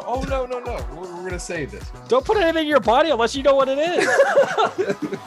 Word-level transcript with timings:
no. 0.00 0.04
Oh, 0.06 0.22
no, 0.22 0.46
no, 0.46 0.58
no. 0.60 0.86
We're, 0.94 1.14
we're 1.16 1.24
gonna 1.24 1.38
save 1.38 1.70
this. 1.70 1.90
Don't 2.08 2.24
put 2.24 2.36
anything 2.36 2.62
in 2.62 2.68
your 2.68 2.80
body 2.80 3.10
unless 3.10 3.34
you 3.34 3.42
know 3.42 3.54
what 3.54 3.68
it 3.68 3.78
is. 3.78 5.18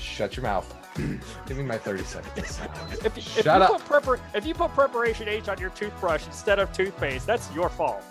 Shut 0.00 0.36
your 0.36 0.42
mouth. 0.44 0.74
Give 1.46 1.56
me 1.56 1.64
my 1.64 1.78
30 1.78 2.04
seconds. 2.04 2.60
If, 3.04 3.16
if 3.16 3.24
Shut 3.24 3.44
you 3.44 3.50
up. 3.50 3.80
Put 3.86 4.02
prepar- 4.02 4.20
if 4.34 4.46
you 4.46 4.54
put 4.54 4.72
preparation 4.72 5.28
H 5.28 5.48
on 5.48 5.58
your 5.58 5.70
toothbrush 5.70 6.26
instead 6.26 6.58
of 6.58 6.72
toothpaste, 6.72 7.26
that's 7.26 7.52
your 7.54 7.68
fault. 7.68 8.02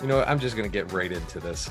You 0.00 0.08
know 0.08 0.18
what? 0.18 0.28
I'm 0.28 0.38
just 0.40 0.56
gonna 0.56 0.68
get 0.68 0.92
right 0.92 1.10
into 1.10 1.40
this. 1.40 1.70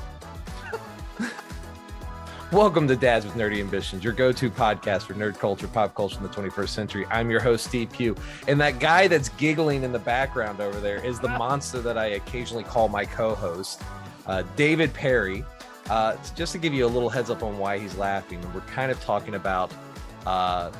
Welcome 2.54 2.86
to 2.86 2.94
Dads 2.94 3.24
with 3.26 3.34
Nerdy 3.34 3.58
Ambitions, 3.58 4.04
your 4.04 4.12
go-to 4.12 4.48
podcast 4.48 5.06
for 5.06 5.14
nerd 5.14 5.40
culture, 5.40 5.66
pop 5.66 5.96
culture 5.96 6.18
in 6.18 6.22
the 6.22 6.28
21st 6.28 6.68
century. 6.68 7.04
I'm 7.10 7.28
your 7.28 7.40
host, 7.40 7.66
Steve 7.66 7.90
Pugh, 7.90 8.14
and 8.46 8.60
that 8.60 8.78
guy 8.78 9.08
that's 9.08 9.28
giggling 9.30 9.82
in 9.82 9.90
the 9.90 9.98
background 9.98 10.60
over 10.60 10.78
there 10.78 11.04
is 11.04 11.18
the 11.18 11.26
monster 11.26 11.80
that 11.80 11.98
I 11.98 12.10
occasionally 12.10 12.62
call 12.62 12.86
my 12.86 13.06
co-host, 13.06 13.82
uh, 14.28 14.44
David 14.54 14.94
Perry. 14.94 15.44
Uh, 15.90 16.16
just 16.36 16.52
to 16.52 16.58
give 16.58 16.72
you 16.72 16.86
a 16.86 16.92
little 16.94 17.08
heads 17.08 17.28
up 17.28 17.42
on 17.42 17.58
why 17.58 17.76
he's 17.76 17.96
laughing, 17.96 18.40
we're 18.54 18.60
kind 18.60 18.92
of 18.92 19.00
talking 19.00 19.34
about 19.34 19.72
uh, 20.24 20.70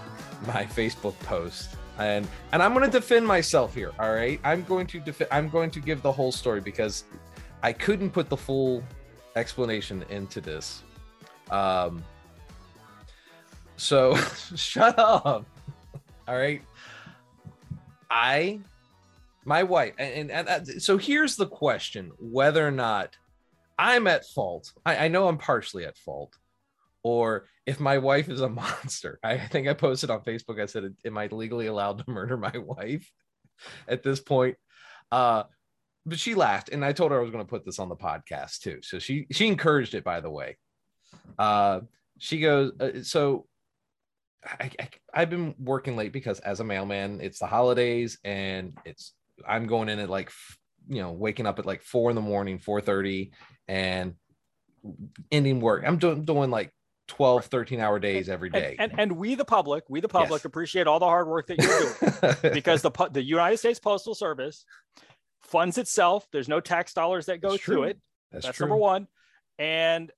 my 0.46 0.64
Facebook 0.66 1.18
post, 1.22 1.70
and 1.98 2.24
and 2.52 2.62
I'm 2.62 2.72
going 2.72 2.88
to 2.88 2.98
defend 3.00 3.26
myself 3.26 3.74
here. 3.74 3.90
All 3.98 4.14
right, 4.14 4.38
I'm 4.44 4.62
going 4.62 4.86
to 4.86 5.00
defend. 5.00 5.28
I'm 5.32 5.48
going 5.48 5.72
to 5.72 5.80
give 5.80 6.02
the 6.02 6.12
whole 6.12 6.30
story 6.30 6.60
because 6.60 7.02
I 7.64 7.72
couldn't 7.72 8.10
put 8.10 8.28
the 8.28 8.36
full 8.36 8.80
explanation 9.34 10.04
into 10.08 10.40
this. 10.40 10.83
Um, 11.50 12.04
so 13.76 14.16
shut 14.56 14.98
up. 14.98 15.44
All 16.26 16.36
right. 16.36 16.62
I, 18.10 18.60
my 19.44 19.62
wife, 19.62 19.94
and, 19.98 20.30
and, 20.30 20.48
and 20.48 20.82
so 20.82 20.96
here's 20.96 21.36
the 21.36 21.46
question 21.46 22.12
whether 22.18 22.66
or 22.66 22.70
not 22.70 23.16
I'm 23.78 24.06
at 24.06 24.24
fault. 24.26 24.72
I, 24.86 25.06
I 25.06 25.08
know 25.08 25.28
I'm 25.28 25.38
partially 25.38 25.84
at 25.84 25.98
fault, 25.98 26.36
or 27.02 27.46
if 27.66 27.80
my 27.80 27.98
wife 27.98 28.28
is 28.28 28.40
a 28.40 28.48
monster. 28.48 29.18
I 29.22 29.38
think 29.38 29.68
I 29.68 29.74
posted 29.74 30.10
on 30.10 30.20
Facebook, 30.20 30.60
I 30.60 30.66
said, 30.66 30.94
Am 31.04 31.18
I 31.18 31.26
legally 31.26 31.66
allowed 31.66 31.98
to 31.98 32.04
murder 32.10 32.36
my 32.36 32.56
wife 32.56 33.10
at 33.88 34.02
this 34.02 34.20
point? 34.20 34.56
Uh, 35.10 35.44
but 36.06 36.18
she 36.18 36.34
laughed 36.34 36.68
and 36.68 36.84
I 36.84 36.92
told 36.92 37.12
her 37.12 37.18
I 37.18 37.22
was 37.22 37.30
going 37.30 37.44
to 37.44 37.48
put 37.48 37.64
this 37.64 37.78
on 37.78 37.88
the 37.88 37.96
podcast 37.96 38.60
too. 38.60 38.80
So 38.82 38.98
she 38.98 39.26
she 39.30 39.46
encouraged 39.46 39.94
it 39.94 40.04
by 40.04 40.20
the 40.20 40.30
way. 40.30 40.56
Uh 41.38 41.80
she 42.18 42.40
goes 42.40 42.72
uh, 42.80 43.02
so 43.02 43.46
I, 44.44 44.70
I 44.78 44.88
I've 45.12 45.30
been 45.30 45.54
working 45.58 45.96
late 45.96 46.12
because 46.12 46.40
as 46.40 46.60
a 46.60 46.64
mailman 46.64 47.20
it's 47.20 47.38
the 47.38 47.46
holidays 47.46 48.18
and 48.24 48.78
it's 48.84 49.14
I'm 49.46 49.66
going 49.66 49.88
in 49.88 49.98
at 49.98 50.10
like 50.10 50.30
you 50.88 51.02
know 51.02 51.12
waking 51.12 51.46
up 51.46 51.58
at 51.58 51.66
like 51.66 51.82
4 51.82 52.10
in 52.10 52.16
the 52.16 52.22
morning 52.22 52.58
4:30 52.58 53.32
and 53.68 54.14
ending 55.30 55.60
work. 55.60 55.84
I'm 55.86 55.98
doing 55.98 56.24
doing 56.24 56.50
like 56.50 56.72
12 57.08 57.46
13 57.46 57.80
hour 57.80 57.98
days 57.98 58.28
every 58.28 58.50
day. 58.50 58.76
And, 58.78 58.92
and 58.92 59.00
and 59.00 59.12
we 59.12 59.34
the 59.34 59.44
public, 59.44 59.84
we 59.88 60.00
the 60.00 60.08
public 60.08 60.40
Yes. 60.40 60.44
appreciate 60.44 60.86
all 60.86 60.98
the 60.98 61.06
hard 61.06 61.28
work 61.28 61.46
that 61.48 61.58
you're 61.58 61.78
doing 61.78 62.52
because 62.54 62.82
the 62.82 62.90
the 63.12 63.22
United 63.22 63.58
States 63.58 63.78
Postal 63.78 64.14
Service 64.14 64.64
funds 65.42 65.78
itself. 65.78 66.26
There's 66.32 66.48
no 66.48 66.60
tax 66.60 66.94
dollars 66.94 67.26
that 67.26 67.40
go 67.40 67.56
to 67.56 67.84
it. 67.84 67.98
that's, 68.32 68.46
That's 68.46 68.60
number 68.60 68.76
one. 68.76 69.06
And 69.58 70.10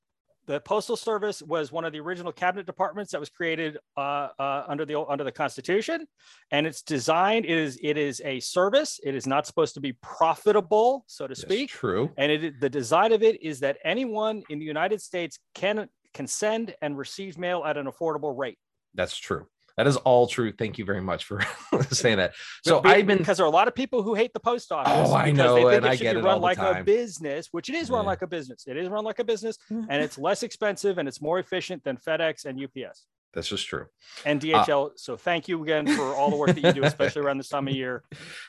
the 0.47 0.61
Postal 0.61 0.97
Service 0.97 1.43
was 1.43 1.73
one 1.73 1.85
of 1.85 1.93
the 1.93 2.01
original 2.01 2.33
cabinet 2.33 2.67
departments 2.67 3.11
that 3.13 3.21
was 3.21 3.29
created 3.29 3.79
uh, 3.97 4.29
uh, 4.39 4.65
under 4.69 4.85
the 4.85 4.99
under 5.01 5.25
the 5.25 5.33
Constitution, 5.33 6.07
and 6.51 6.67
it's 6.67 6.83
designed 6.83 7.45
it 7.45 7.51
is 7.51 7.79
it 7.83 7.97
is 7.97 8.23
a 8.25 8.41
service. 8.41 9.01
It 9.05 9.15
is 9.15 9.27
not 9.27 9.47
supposed 9.47 9.75
to 9.75 9.81
be 9.81 9.93
profitable, 9.95 11.05
so 11.07 11.27
to 11.27 11.31
That's 11.31 11.43
speak. 11.43 11.71
true. 11.71 12.11
And 12.17 12.31
it 12.31 12.61
the 12.61 12.71
design 12.71 13.13
of 13.13 13.23
it 13.23 13.43
is 13.43 13.61
that 13.61 13.79
anyone 13.85 14.43
in 14.49 14.59
the 14.59 14.65
United 14.65 15.03
States 15.03 15.39
can 15.55 15.89
can 16.15 16.27
send 16.27 16.75
and 16.81 16.97
receive 16.97 17.39
mail 17.39 17.65
at 17.67 17.77
an 17.77 17.87
affordable 17.87 18.37
rate. 18.37 18.59
That's 18.95 19.17
true. 19.17 19.47
That 19.77 19.87
is 19.87 19.97
all 19.99 20.27
true. 20.27 20.53
Thank 20.53 20.79
you 20.79 20.85
very 20.87 21.03
much 21.03 21.25
for 21.25 21.43
saying 21.91 22.17
that. 22.17 22.33
So 22.65 22.81
Be- 22.81 22.89
I've 22.91 23.07
been 23.07 23.19
because 23.19 23.37
there 23.37 23.45
are 23.45 23.49
a 23.49 23.53
lot 23.53 23.69
of 23.69 23.75
people 23.75 24.03
who 24.03 24.15
hate 24.15 24.33
the 24.33 24.41
post 24.41 24.73
office. 24.73 24.93
Oh, 25.11 25.15
I 25.15 25.27
because 25.31 25.39
know, 25.39 25.55
they 25.55 25.61
think 25.63 25.73
and 25.75 25.85
it 25.87 25.89
I 25.89 25.97
should 25.97 26.03
get 26.03 26.13
be 26.15 26.21
it 26.21 26.23
run 26.25 26.35
all 26.35 26.41
the 26.41 26.45
like 26.45 26.59
a 26.59 26.83
business, 26.83 27.49
which 27.53 27.69
it 27.69 27.75
is 27.75 27.91
run 27.91 28.05
Yeah. 28.05 28.09
like 28.09 28.23
a 28.23 28.27
business. 28.27 28.65
It 28.67 28.77
is 28.79 28.89
run 28.89 29.05
like 29.05 29.19
a 29.19 29.25
business, 29.25 29.59
mm-hmm. 29.71 29.85
and 29.91 30.03
it's 30.03 30.19
less 30.19 30.43
expensive 30.43 30.99
and 30.99 31.07
it's 31.09 31.21
more 31.21 31.39
efficient 31.39 31.85
than 31.85 31.97
FedEx 31.99 32.47
and 32.47 32.59
UPS 32.63 33.07
This 33.35 33.53
is 33.53 33.63
true. 33.63 33.87
and 34.25 34.43
uh, 34.43 34.65
DHL. 34.65 34.93
so 34.97 35.17
thank 35.17 35.47
you 35.47 35.63
again 35.63 35.87
for 35.87 36.15
all 36.15 36.31
the 36.31 36.37
work 36.37 36.55
that 36.55 36.63
you 36.65 36.73
do, 36.73 36.85
especially 36.93 37.21
around 37.23 37.37
this 37.39 37.49
time 37.51 37.69
of 37.69 37.75
year, 37.75 38.03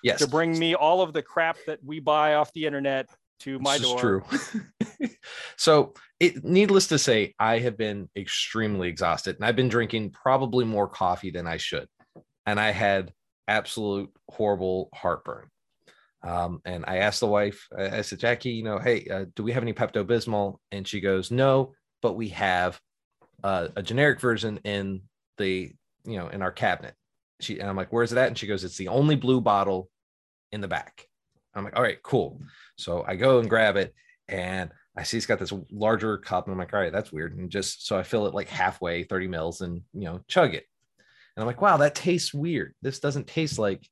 Yes. 0.03 0.19
to 0.19 0.27
bring 0.27 0.57
me 0.57 0.75
all 0.75 1.01
of 1.01 1.11
the 1.11 1.21
crap 1.21 1.57
that 1.67 1.79
we 1.83 1.99
buy 1.99 2.35
off 2.35 2.53
the 2.53 2.65
internet 2.65 3.09
to 3.39 3.59
my 3.59 3.77
This 3.77 3.87
is 3.87 3.93
door. 3.93 3.99
true. 3.99 5.09
so, 5.57 5.93
it 6.19 6.43
needless 6.43 6.87
to 6.87 6.97
say, 6.97 7.35
I 7.39 7.59
have 7.59 7.77
been 7.77 8.09
extremely 8.15 8.89
exhausted, 8.89 9.35
and 9.35 9.45
I've 9.45 9.55
been 9.55 9.69
drinking 9.69 10.11
probably 10.11 10.65
more 10.65 10.87
coffee 10.87 11.31
than 11.31 11.45
I 11.47 11.57
should, 11.57 11.87
and 12.45 12.59
I 12.59 12.71
had 12.71 13.13
absolute 13.47 14.11
horrible 14.29 14.89
heartburn. 14.93 15.47
Um, 16.23 16.61
and 16.65 16.83
I 16.87 16.97
asked 16.97 17.19
the 17.19 17.27
wife, 17.27 17.67
I 17.77 18.01
said, 18.01 18.19
Jackie, 18.19 18.49
you 18.49 18.63
know, 18.63 18.79
hey, 18.79 19.07
uh, 19.11 19.25
do 19.35 19.43
we 19.43 19.51
have 19.53 19.63
any 19.63 19.73
Pepto 19.73 20.03
Bismol? 20.03 20.57
And 20.71 20.87
she 20.87 20.99
goes, 20.99 21.31
no, 21.31 21.73
but 22.01 22.13
we 22.13 22.29
have 22.29 22.79
uh, 23.43 23.69
a 23.75 23.83
generic 23.83 24.19
version 24.19 24.59
in 24.63 25.03
the, 25.37 25.71
you 26.03 26.17
know, 26.17 26.27
in 26.27 26.41
our 26.41 26.51
cabinet. 26.51 26.95
She 27.39 27.59
and 27.59 27.69
I'm 27.69 27.75
like, 27.75 27.93
where's 27.93 28.11
it 28.11 28.17
at? 28.17 28.27
And 28.27 28.37
she 28.37 28.47
goes, 28.47 28.63
it's 28.63 28.77
the 28.77 28.87
only 28.87 29.15
blue 29.15 29.41
bottle 29.41 29.89
in 30.51 30.59
the 30.59 30.67
back. 30.67 31.07
I'm 31.53 31.63
like, 31.63 31.75
all 31.75 31.83
right, 31.83 32.01
cool. 32.03 32.41
So 32.77 33.03
I 33.07 33.15
go 33.15 33.39
and 33.39 33.49
grab 33.49 33.75
it, 33.75 33.93
and 34.27 34.69
I 34.95 35.03
see 35.03 35.17
it's 35.17 35.25
got 35.25 35.39
this 35.39 35.53
larger 35.71 36.17
cup, 36.17 36.45
and 36.45 36.53
I'm 36.53 36.59
like, 36.59 36.73
all 36.73 36.79
right, 36.79 36.91
that's 36.91 37.11
weird. 37.11 37.37
And 37.37 37.49
just 37.49 37.85
so 37.87 37.97
I 37.97 38.03
fill 38.03 38.27
it 38.27 38.33
like 38.33 38.49
halfway, 38.49 39.03
30 39.03 39.27
mils, 39.27 39.61
and 39.61 39.81
you 39.93 40.05
know, 40.05 40.21
chug 40.27 40.53
it. 40.53 40.65
And 41.35 41.43
I'm 41.43 41.47
like, 41.47 41.61
wow, 41.61 41.77
that 41.77 41.93
tastes 41.95 42.33
weird. 42.33 42.73
This 42.81 42.99
doesn't 42.99 43.27
taste 43.27 43.59
like 43.59 43.87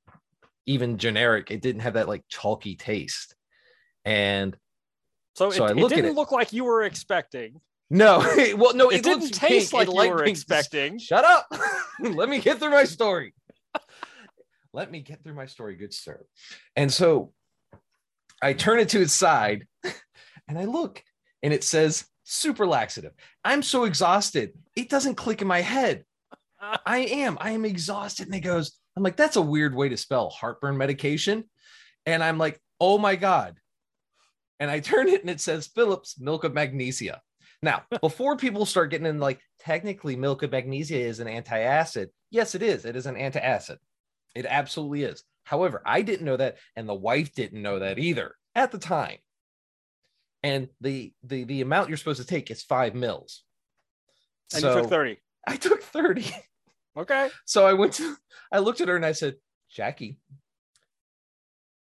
even 0.65 0.97
generic. 0.97 1.51
It 1.51 1.61
didn't 1.61 1.81
have 1.81 1.93
that 1.93 2.07
like 2.07 2.23
chalky 2.27 2.75
taste. 2.75 3.35
And 4.03 4.55
So, 5.35 5.51
So 5.51 5.65
it, 5.65 5.77
it 5.77 5.89
didn't 5.89 6.05
it. 6.11 6.15
look 6.15 6.31
like 6.31 6.53
you 6.53 6.63
were 6.63 6.83
expecting. 6.83 7.61
no, 7.91 8.17
well, 8.57 8.73
no, 8.75 8.89
It, 8.89 8.97
it, 8.97 9.03
didn't 9.03 9.31
taste 9.31 9.71
pink. 9.71 9.73
like 9.73 9.87
It 9.87 10.03
you 10.05 10.11
were 10.11 10.23
pink. 10.23 10.29
expecting. 10.37 10.97
Shut 10.97 11.23
up. 11.23 11.47
Let 11.99 12.29
me 12.29 12.39
get 12.39 12.57
through 12.59 12.71
my 12.71 12.83
story. 12.85 13.33
Let 14.73 14.91
me 14.91 15.01
get 15.01 15.23
through 15.23 15.35
my 15.35 15.45
story, 15.45 15.75
good 15.75 15.93
sir. 15.93 16.25
And 16.75 16.91
so 16.91 17.31
I 18.41 18.53
turn 18.53 18.79
it 18.79 18.89
to 18.89 19.01
its 19.01 19.13
side 19.13 19.67
and 20.47 20.57
I 20.57 20.65
look 20.65 21.03
and 21.41 21.53
it 21.53 21.63
says 21.63 22.05
super 22.23 22.67
laxative. 22.67 23.13
I'm 23.43 23.63
so 23.63 23.85
exhausted. 23.85 24.53
It 24.75 24.89
doesn't 24.89 25.15
click 25.15 25.41
in 25.41 25.47
my 25.47 25.61
head. 25.61 26.03
I 26.59 26.99
am. 26.99 27.37
I 27.39 27.51
am 27.51 27.65
exhausted. 27.65 28.27
And 28.27 28.35
it 28.35 28.41
goes, 28.41 28.77
I'm 28.95 29.03
like, 29.03 29.17
that's 29.17 29.35
a 29.35 29.41
weird 29.41 29.75
way 29.75 29.89
to 29.89 29.97
spell 29.97 30.29
heartburn 30.29 30.77
medication. 30.77 31.45
And 32.05 32.23
I'm 32.23 32.37
like, 32.37 32.59
oh 32.79 32.97
my 32.97 33.15
God. 33.15 33.55
And 34.59 34.71
I 34.71 34.79
turn 34.79 35.07
it 35.07 35.21
and 35.21 35.29
it 35.29 35.41
says 35.41 35.67
Phillips 35.67 36.19
milk 36.19 36.43
of 36.43 36.53
magnesia. 36.53 37.21
Now, 37.61 37.83
before 38.01 38.37
people 38.37 38.65
start 38.65 38.91
getting 38.91 39.07
in, 39.07 39.19
like, 39.19 39.39
technically, 39.59 40.15
milk 40.15 40.43
of 40.43 40.51
magnesia 40.51 40.97
is 40.97 41.19
an 41.19 41.27
antacid. 41.27 42.07
Yes, 42.31 42.55
it 42.55 42.63
is. 42.63 42.85
It 42.85 42.95
is 42.95 43.05
an 43.05 43.15
antacid. 43.15 43.77
It 44.33 44.45
absolutely 44.47 45.03
is. 45.03 45.23
However, 45.45 45.81
I 45.85 46.01
didn't 46.01 46.25
know 46.25 46.37
that, 46.37 46.57
and 46.75 46.89
the 46.89 46.93
wife 46.93 47.33
didn't 47.33 47.61
know 47.61 47.79
that 47.79 47.97
either 47.97 48.35
at 48.53 48.71
the 48.71 48.77
time. 48.77 49.17
And 50.43 50.69
the 50.81 51.13
the 51.23 51.45
the 51.45 51.61
amount 51.61 51.89
you're 51.89 51.97
supposed 51.97 52.21
to 52.21 52.27
take 52.27 52.51
is 52.51 52.61
five 52.61 52.93
mils. 52.93 53.43
And 54.53 54.61
so 54.61 54.75
you 54.75 54.81
took 54.81 54.89
30. 54.89 55.17
I 55.47 55.55
took 55.55 55.81
30. 55.81 56.25
Okay. 56.97 57.29
So 57.45 57.65
I 57.65 57.73
went 57.73 57.93
to, 57.93 58.15
I 58.51 58.59
looked 58.59 58.81
at 58.81 58.87
her 58.87 58.95
and 58.95 59.05
I 59.05 59.11
said, 59.11 59.35
Jackie, 59.69 60.17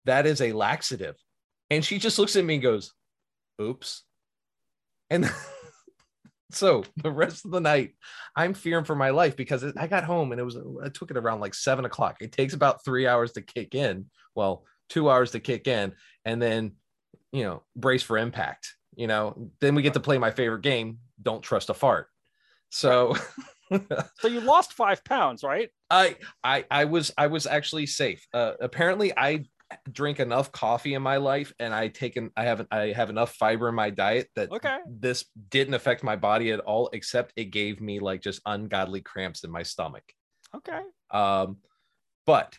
that 0.06 0.26
is 0.26 0.42
a 0.42 0.54
laxative. 0.54 1.16
And 1.70 1.84
she 1.84 2.00
just 2.00 2.18
looks 2.18 2.36
at 2.36 2.46
me 2.46 2.56
and 2.56 2.64
goes, 2.64 2.94
oops. 3.62 4.04
And 5.10 5.26
so 6.52 6.84
the 6.98 7.12
rest 7.12 7.46
of 7.46 7.52
the 7.52 7.62
night, 7.62 7.96
I'm 8.36 8.54
fearing 8.54 8.86
for 8.86 8.96
my 8.96 9.10
life 9.10 9.36
because 9.36 9.64
I 9.64 9.88
got 9.88 10.04
home 10.04 10.32
and 10.32 10.42
it 10.42 10.44
was, 10.44 10.58
I 10.84 10.90
took 10.90 11.12
it 11.12 11.18
around 11.18 11.40
like 11.40 11.54
seven 11.54 11.86
o'clock. 11.86 12.18
It 12.22 12.32
takes 12.32 12.54
about 12.54 12.84
three 12.84 13.08
hours 13.08 13.34
to 13.34 13.42
kick 13.42 13.76
in. 13.76 14.06
Well, 14.36 14.66
two 14.90 15.10
hours 15.10 15.32
to 15.32 15.40
kick 15.40 15.68
in. 15.68 15.94
And 16.26 16.42
then, 16.42 16.74
you 17.32 17.44
know, 17.44 17.64
brace 17.76 18.04
for 18.04 18.18
impact. 18.18 18.76
You 18.96 19.08
know, 19.08 19.52
then 19.62 19.76
we 19.76 19.82
get 19.82 19.94
to 19.94 20.00
play 20.00 20.18
my 20.18 20.32
favorite 20.32 20.62
game, 20.62 21.00
Don't 21.22 21.42
Trust 21.42 21.70
a 21.70 21.74
Fart. 21.74 22.08
So, 22.70 23.16
So 24.20 24.28
you 24.28 24.42
lost 24.42 24.74
five 24.74 25.04
pounds, 25.04 25.44
right? 25.44 25.70
I 25.90 26.18
I 26.44 26.66
I 26.70 26.86
was 26.86 27.12
I 27.18 27.28
was 27.28 27.48
actually 27.48 27.86
safe. 27.86 28.28
Uh, 28.34 28.54
apparently, 28.60 29.14
I 29.18 29.46
drink 29.92 30.20
enough 30.20 30.52
coffee 30.52 30.94
in 30.94 31.02
my 31.02 31.18
life, 31.18 31.54
and 31.60 31.74
I 31.74 31.88
take 31.88 32.14
taken 32.14 32.32
I 32.36 32.44
haven't 32.44 32.70
I 32.72 32.94
have 32.94 33.10
enough 33.10 33.34
fiber 33.36 33.70
in 33.70 33.76
my 33.76 33.90
diet 33.90 34.30
that 34.36 34.52
Okay. 34.52 34.80
this 34.88 35.26
didn't 35.50 35.74
affect 35.74 36.04
my 36.04 36.16
body 36.16 36.52
at 36.52 36.60
all, 36.60 36.90
except 36.94 37.34
it 37.36 37.46
gave 37.46 37.82
me 37.82 38.00
like 38.00 38.22
just 38.22 38.42
ungodly 38.46 39.02
cramps 39.02 39.44
in 39.44 39.52
my 39.52 39.64
stomach. 39.64 40.04
Okay. 40.56 40.82
Um, 41.12 41.58
But 42.26 42.58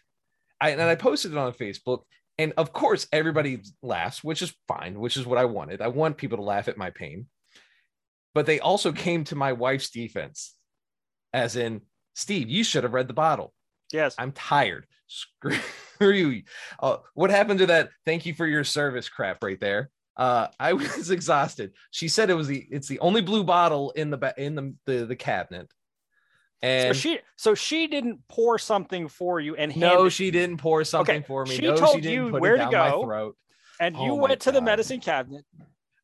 I 0.61 0.71
and 0.71 0.81
I 0.83 0.95
posted 0.95 1.33
it 1.33 1.39
on 1.39 1.53
Facebook, 1.53 2.03
and 2.39 2.53
of 2.57 2.73
course 2.73 3.07
everybody 3.13 3.63
laughs, 3.83 4.23
which 4.25 4.43
is 4.43 4.55
fine, 4.69 4.99
which 4.99 5.17
is 5.17 5.27
what 5.27 5.39
I 5.39 5.45
wanted. 5.45 5.81
I 5.81 5.89
want 5.89 6.17
people 6.17 6.39
to 6.39 6.45
laugh 6.45 6.69
at 6.69 6.77
my 6.77 6.91
pain. 6.91 7.27
But 8.35 8.47
they 8.47 8.61
also 8.61 8.93
came 8.93 9.25
to 9.25 9.37
my 9.37 9.53
wife's 9.53 9.91
defense, 9.91 10.55
as 11.35 11.57
in, 11.57 11.83
Steve, 12.15 12.49
you 12.49 12.65
should 12.65 12.85
have 12.85 12.95
read 12.95 13.09
the 13.09 13.15
bottle. 13.15 13.53
Yes. 13.93 14.15
I'm 14.19 14.33
tired. 14.33 14.87
Screw 15.07 15.59
you. 16.11 16.43
Uh, 16.81 16.97
what 17.15 17.31
happened 17.31 17.61
to 17.61 17.67
that? 17.67 17.91
Thank 18.05 18.27
you 18.27 18.35
for 18.35 18.47
your 18.47 18.65
service 18.65 19.09
crap 19.09 19.43
right 19.43 19.61
there. 19.61 19.91
Uh, 20.17 20.49
I 20.59 20.73
was 20.75 21.11
exhausted. 21.11 21.73
She 21.91 22.09
said 22.09 22.31
it 22.31 22.35
was 22.35 22.49
the 22.49 22.67
it's 22.71 22.89
the 22.89 22.99
only 23.01 23.23
blue 23.23 23.45
bottle 23.45 23.91
in 23.93 24.11
the 24.11 24.17
ba- 24.19 24.35
in 24.37 24.55
the, 24.55 24.75
the 24.87 25.07
the 25.07 25.17
cabinet. 25.17 25.69
So 26.63 26.69
And 26.69 26.97
she 26.97 27.19
so 27.37 27.55
she 27.55 27.87
didn't 27.89 28.21
pour 28.29 28.59
something 28.59 29.09
for 29.09 29.41
you 29.41 29.57
and 29.57 29.75
no, 29.77 30.05
it- 30.07 30.11
she 30.11 30.31
didn't 30.31 30.59
pour 30.59 30.85
something 30.85 31.17
Okay, 31.17 31.27
for 31.27 31.45
me. 31.45 31.57
she 31.57 31.63
no, 31.63 31.77
told 31.77 31.95
she 31.97 32.01
didn't 32.01 32.27
you 32.27 32.33
where 32.39 32.57
to 32.57 32.69
go. 32.71 33.03
throat. 33.05 33.37
and 33.81 33.97
you 33.97 34.13
Oh 34.13 34.17
my 34.17 34.23
went 34.29 34.41
to 34.43 34.53
the 34.53 34.61
medicine 34.61 35.01
cabinet. 35.01 35.45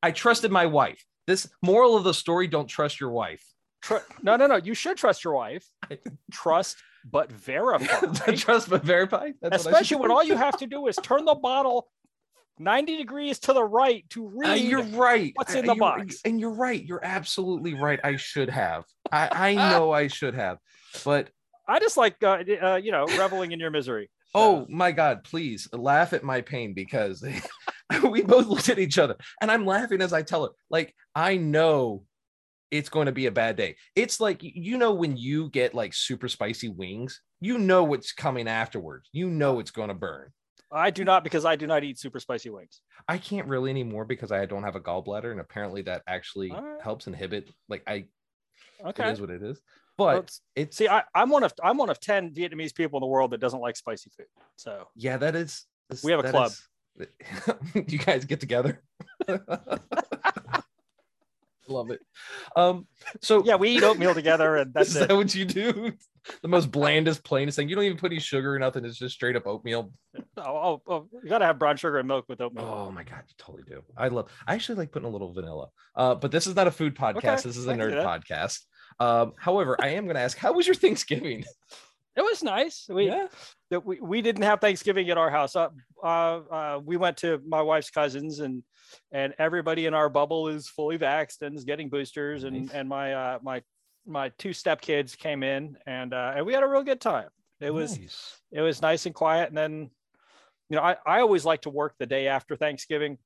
I 0.02 0.10
trusted 0.10 0.50
my 0.50 0.66
wife. 0.66 1.04
This 1.26 1.48
moral 1.62 1.96
of 1.96 2.04
the 2.04 2.14
story: 2.14 2.48
don't 2.48 2.66
trust 2.66 2.98
your 3.00 3.10
wife. 3.10 3.44
No, 4.22 4.36
no, 4.36 4.46
no. 4.48 4.56
You 4.56 4.74
should 4.74 4.96
trust 4.96 5.22
your 5.22 5.34
wife. 5.34 5.64
Trust 6.32 6.76
but 7.10 7.30
verify. 7.50 8.34
trust 8.34 8.68
but 8.70 8.82
verify. 8.84 9.30
That's 9.40 9.64
what 9.64 9.72
Especially 9.72 9.96
when 9.98 10.10
all 10.10 10.24
you 10.24 10.36
have 10.36 10.56
to 10.58 10.66
do 10.66 10.86
is 10.86 10.96
turn 10.96 11.24
the 11.24 11.34
bottle 11.34 11.88
90 12.60 12.96
degrees 12.96 13.38
to 13.40 13.52
the 13.52 13.62
right 13.62 14.04
to 14.10 14.26
read. 14.34 14.50
Uh, 14.50 14.54
you're 14.54 14.82
right. 14.82 15.32
what's 15.36 15.54
I- 15.54 15.60
in 15.60 15.66
the 15.66 15.74
you're- 15.74 15.78
box. 15.80 16.20
And 16.24 16.40
you're 16.40 16.50
right. 16.54 16.84
You're 16.84 17.04
absolutely 17.04 17.74
right. 17.74 18.00
I 18.02 18.16
should 18.16 18.50
have. 18.50 18.84
I, 19.12 19.28
I 19.50 19.54
know 19.70 19.92
I 19.92 20.08
should 20.08 20.34
have. 20.34 20.58
But 21.04 21.28
I 21.68 21.78
just 21.78 21.96
like, 21.96 22.16
uh, 22.22 22.42
uh, 22.62 22.80
you 22.82 22.90
know, 22.92 23.04
reveling 23.06 23.52
in 23.52 23.60
your 23.60 23.70
misery. 23.70 24.10
oh 24.34 24.66
my 24.68 24.90
God, 24.92 25.22
please 25.24 25.68
laugh 25.72 26.12
at 26.12 26.22
my 26.24 26.40
pain 26.40 26.74
because 26.74 27.24
we 28.02 28.22
both 28.22 28.46
looked 28.46 28.68
at 28.68 28.78
each 28.78 28.98
other 28.98 29.16
and 29.40 29.50
I'm 29.50 29.64
laughing 29.64 30.02
as 30.02 30.12
I 30.12 30.22
tell 30.22 30.44
her, 30.44 30.50
like, 30.68 30.94
I 31.14 31.36
know 31.36 32.02
it's 32.70 32.88
going 32.88 33.06
to 33.06 33.12
be 33.12 33.26
a 33.26 33.32
bad 33.32 33.56
day. 33.56 33.76
It's 33.96 34.20
like, 34.20 34.40
you 34.42 34.76
know, 34.78 34.92
when 34.92 35.16
you 35.16 35.48
get 35.50 35.74
like 35.74 35.94
super 35.94 36.28
spicy 36.28 36.68
wings, 36.68 37.20
you 37.40 37.58
know 37.58 37.84
what's 37.84 38.12
coming 38.12 38.48
afterwards. 38.48 39.08
You 39.12 39.30
know 39.30 39.58
it's 39.60 39.70
going 39.70 39.88
to 39.88 39.94
burn. 39.94 40.30
I 40.70 40.90
do 40.90 41.02
not 41.04 41.24
because 41.24 41.44
I 41.46 41.56
do 41.56 41.66
not 41.66 41.82
eat 41.82 41.98
super 41.98 42.20
spicy 42.20 42.50
wings. 42.50 42.82
I 43.08 43.16
can't 43.16 43.48
really 43.48 43.70
anymore 43.70 44.04
because 44.04 44.30
I 44.32 44.44
don't 44.44 44.64
have 44.64 44.76
a 44.76 44.80
gallbladder, 44.80 45.30
and 45.30 45.40
apparently 45.40 45.80
that 45.82 46.02
actually 46.06 46.50
All 46.50 46.60
right. 46.62 46.82
helps 46.82 47.06
inhibit. 47.06 47.48
Like 47.70 47.82
I, 47.86 48.04
Okay. 48.84 49.08
it 49.08 49.12
is 49.12 49.20
what 49.20 49.30
it 49.30 49.42
is. 49.42 49.60
Well, 49.98 50.08
But 50.08 50.16
it's- 50.18 50.40
it's 50.56 50.76
See, 50.76 50.86
I, 50.88 51.04
I'm 51.14 51.30
one 51.30 51.42
of 51.42 51.52
I'm 51.62 51.78
one 51.78 51.88
of 51.88 51.98
ten 52.00 52.34
Vietnamese 52.34 52.74
people 52.74 52.98
in 52.98 53.00
the 53.00 53.06
world 53.06 53.30
that 53.30 53.40
doesn't 53.40 53.60
like 53.60 53.76
spicy 53.76 54.10
food. 54.16 54.26
So 54.56 54.88
yeah, 54.94 55.16
that 55.16 55.34
is. 55.34 55.64
We 56.04 56.12
have 56.12 56.22
a 56.24 56.30
club. 56.30 56.52
is- 56.98 57.08
you 57.88 57.98
guys 57.98 58.26
get 58.26 58.40
together. 58.40 58.82
Love 61.68 61.90
it. 61.90 62.00
Um. 62.56 62.86
So 63.20 63.44
yeah, 63.44 63.56
we 63.56 63.70
eat 63.70 63.82
oatmeal 63.82 64.14
together, 64.14 64.56
and 64.56 64.72
that's 64.72 64.94
that 64.94 65.14
what 65.14 65.34
you 65.34 65.44
do? 65.44 65.92
The 66.42 66.48
most 66.48 66.70
blandest, 66.70 67.24
plainest 67.24 67.56
thing. 67.56 67.70
You 67.70 67.74
don't 67.74 67.84
even 67.84 67.96
put 67.96 68.12
any 68.12 68.20
sugar 68.20 68.54
or 68.54 68.58
nothing. 68.58 68.84
It's 68.84 68.98
just 68.98 69.14
straight 69.14 69.34
up 69.34 69.46
oatmeal. 69.46 69.92
Oh, 70.36 70.42
oh, 70.42 70.82
oh, 70.86 71.08
you 71.22 71.28
gotta 71.28 71.46
have 71.46 71.58
brown 71.58 71.76
sugar 71.76 71.98
and 71.98 72.06
milk 72.06 72.26
with 72.28 72.40
oatmeal. 72.40 72.64
Oh 72.64 72.90
my 72.90 73.02
god, 73.02 73.22
you 73.28 73.34
totally 73.38 73.62
do. 73.66 73.82
I 73.96 74.08
love. 74.08 74.30
I 74.46 74.54
actually 74.54 74.76
like 74.76 74.92
putting 74.92 75.08
a 75.08 75.10
little 75.10 75.32
vanilla. 75.32 75.68
Uh, 75.94 76.16
but 76.16 76.30
this 76.30 76.46
is 76.46 76.54
not 76.54 76.66
a 76.66 76.70
food 76.70 76.94
podcast. 76.96 77.16
Okay, 77.16 77.34
This 77.36 77.56
is 77.56 77.66
a 77.66 77.70
I 77.70 77.76
can 77.76 77.88
do 77.88 77.96
nerd 77.96 78.04
podcast. 78.04 78.60
Um, 79.00 79.32
however, 79.38 79.76
I 79.80 79.90
am 79.90 80.04
going 80.04 80.16
to 80.16 80.20
ask, 80.20 80.36
how 80.36 80.52
was 80.52 80.66
your 80.66 80.74
Thanksgiving? 80.74 81.44
It 82.18 82.22
was 82.22 82.42
nice. 82.42 82.86
We 82.88 83.06
that 83.70 83.86
we, 83.86 84.00
we 84.00 84.22
didn't 84.22 84.42
have 84.42 84.60
Thanksgiving 84.60 85.08
at 85.08 85.16
our 85.16 85.30
house. 85.30 85.54
Uh, 85.54 85.68
uh, 86.02 86.06
uh, 86.06 86.80
we 86.84 86.96
went 86.96 87.16
to 87.18 87.40
my 87.46 87.62
wife's 87.62 87.90
cousins 87.90 88.40
and 88.40 88.64
and 89.12 89.34
everybody 89.38 89.86
in 89.86 89.94
our 89.94 90.08
bubble 90.08 90.48
is 90.48 90.66
fully 90.68 90.98
vaxxed 90.98 91.42
and 91.42 91.56
is 91.56 91.62
getting 91.64 91.88
boosters. 91.88 92.42
And 92.42 92.62
Nice. 92.62 92.70
and 92.74 92.88
my 92.88 93.14
uh, 93.14 93.38
my 93.40 93.62
my 94.04 94.30
two 94.36 94.50
stepkids 94.50 95.16
came 95.16 95.44
in 95.44 95.76
and 95.86 96.12
uh, 96.12 96.32
and 96.34 96.44
we 96.44 96.54
had 96.54 96.64
a 96.64 96.68
real 96.68 96.82
good 96.82 97.00
time. 97.00 97.28
It 97.60 97.70
was 97.72 97.96
Nice. 97.96 98.40
it 98.50 98.62
was 98.62 98.82
nice 98.82 99.06
and 99.06 99.14
quiet. 99.14 99.48
And 99.50 99.56
then, 99.56 99.90
you 100.70 100.76
know, 100.76 100.82
I, 100.82 100.96
I 101.06 101.20
always 101.20 101.44
like 101.44 101.62
to 101.62 101.70
work 101.70 101.94
the 102.00 102.06
day 102.06 102.26
after 102.26 102.56
Thanksgiving. 102.56 103.18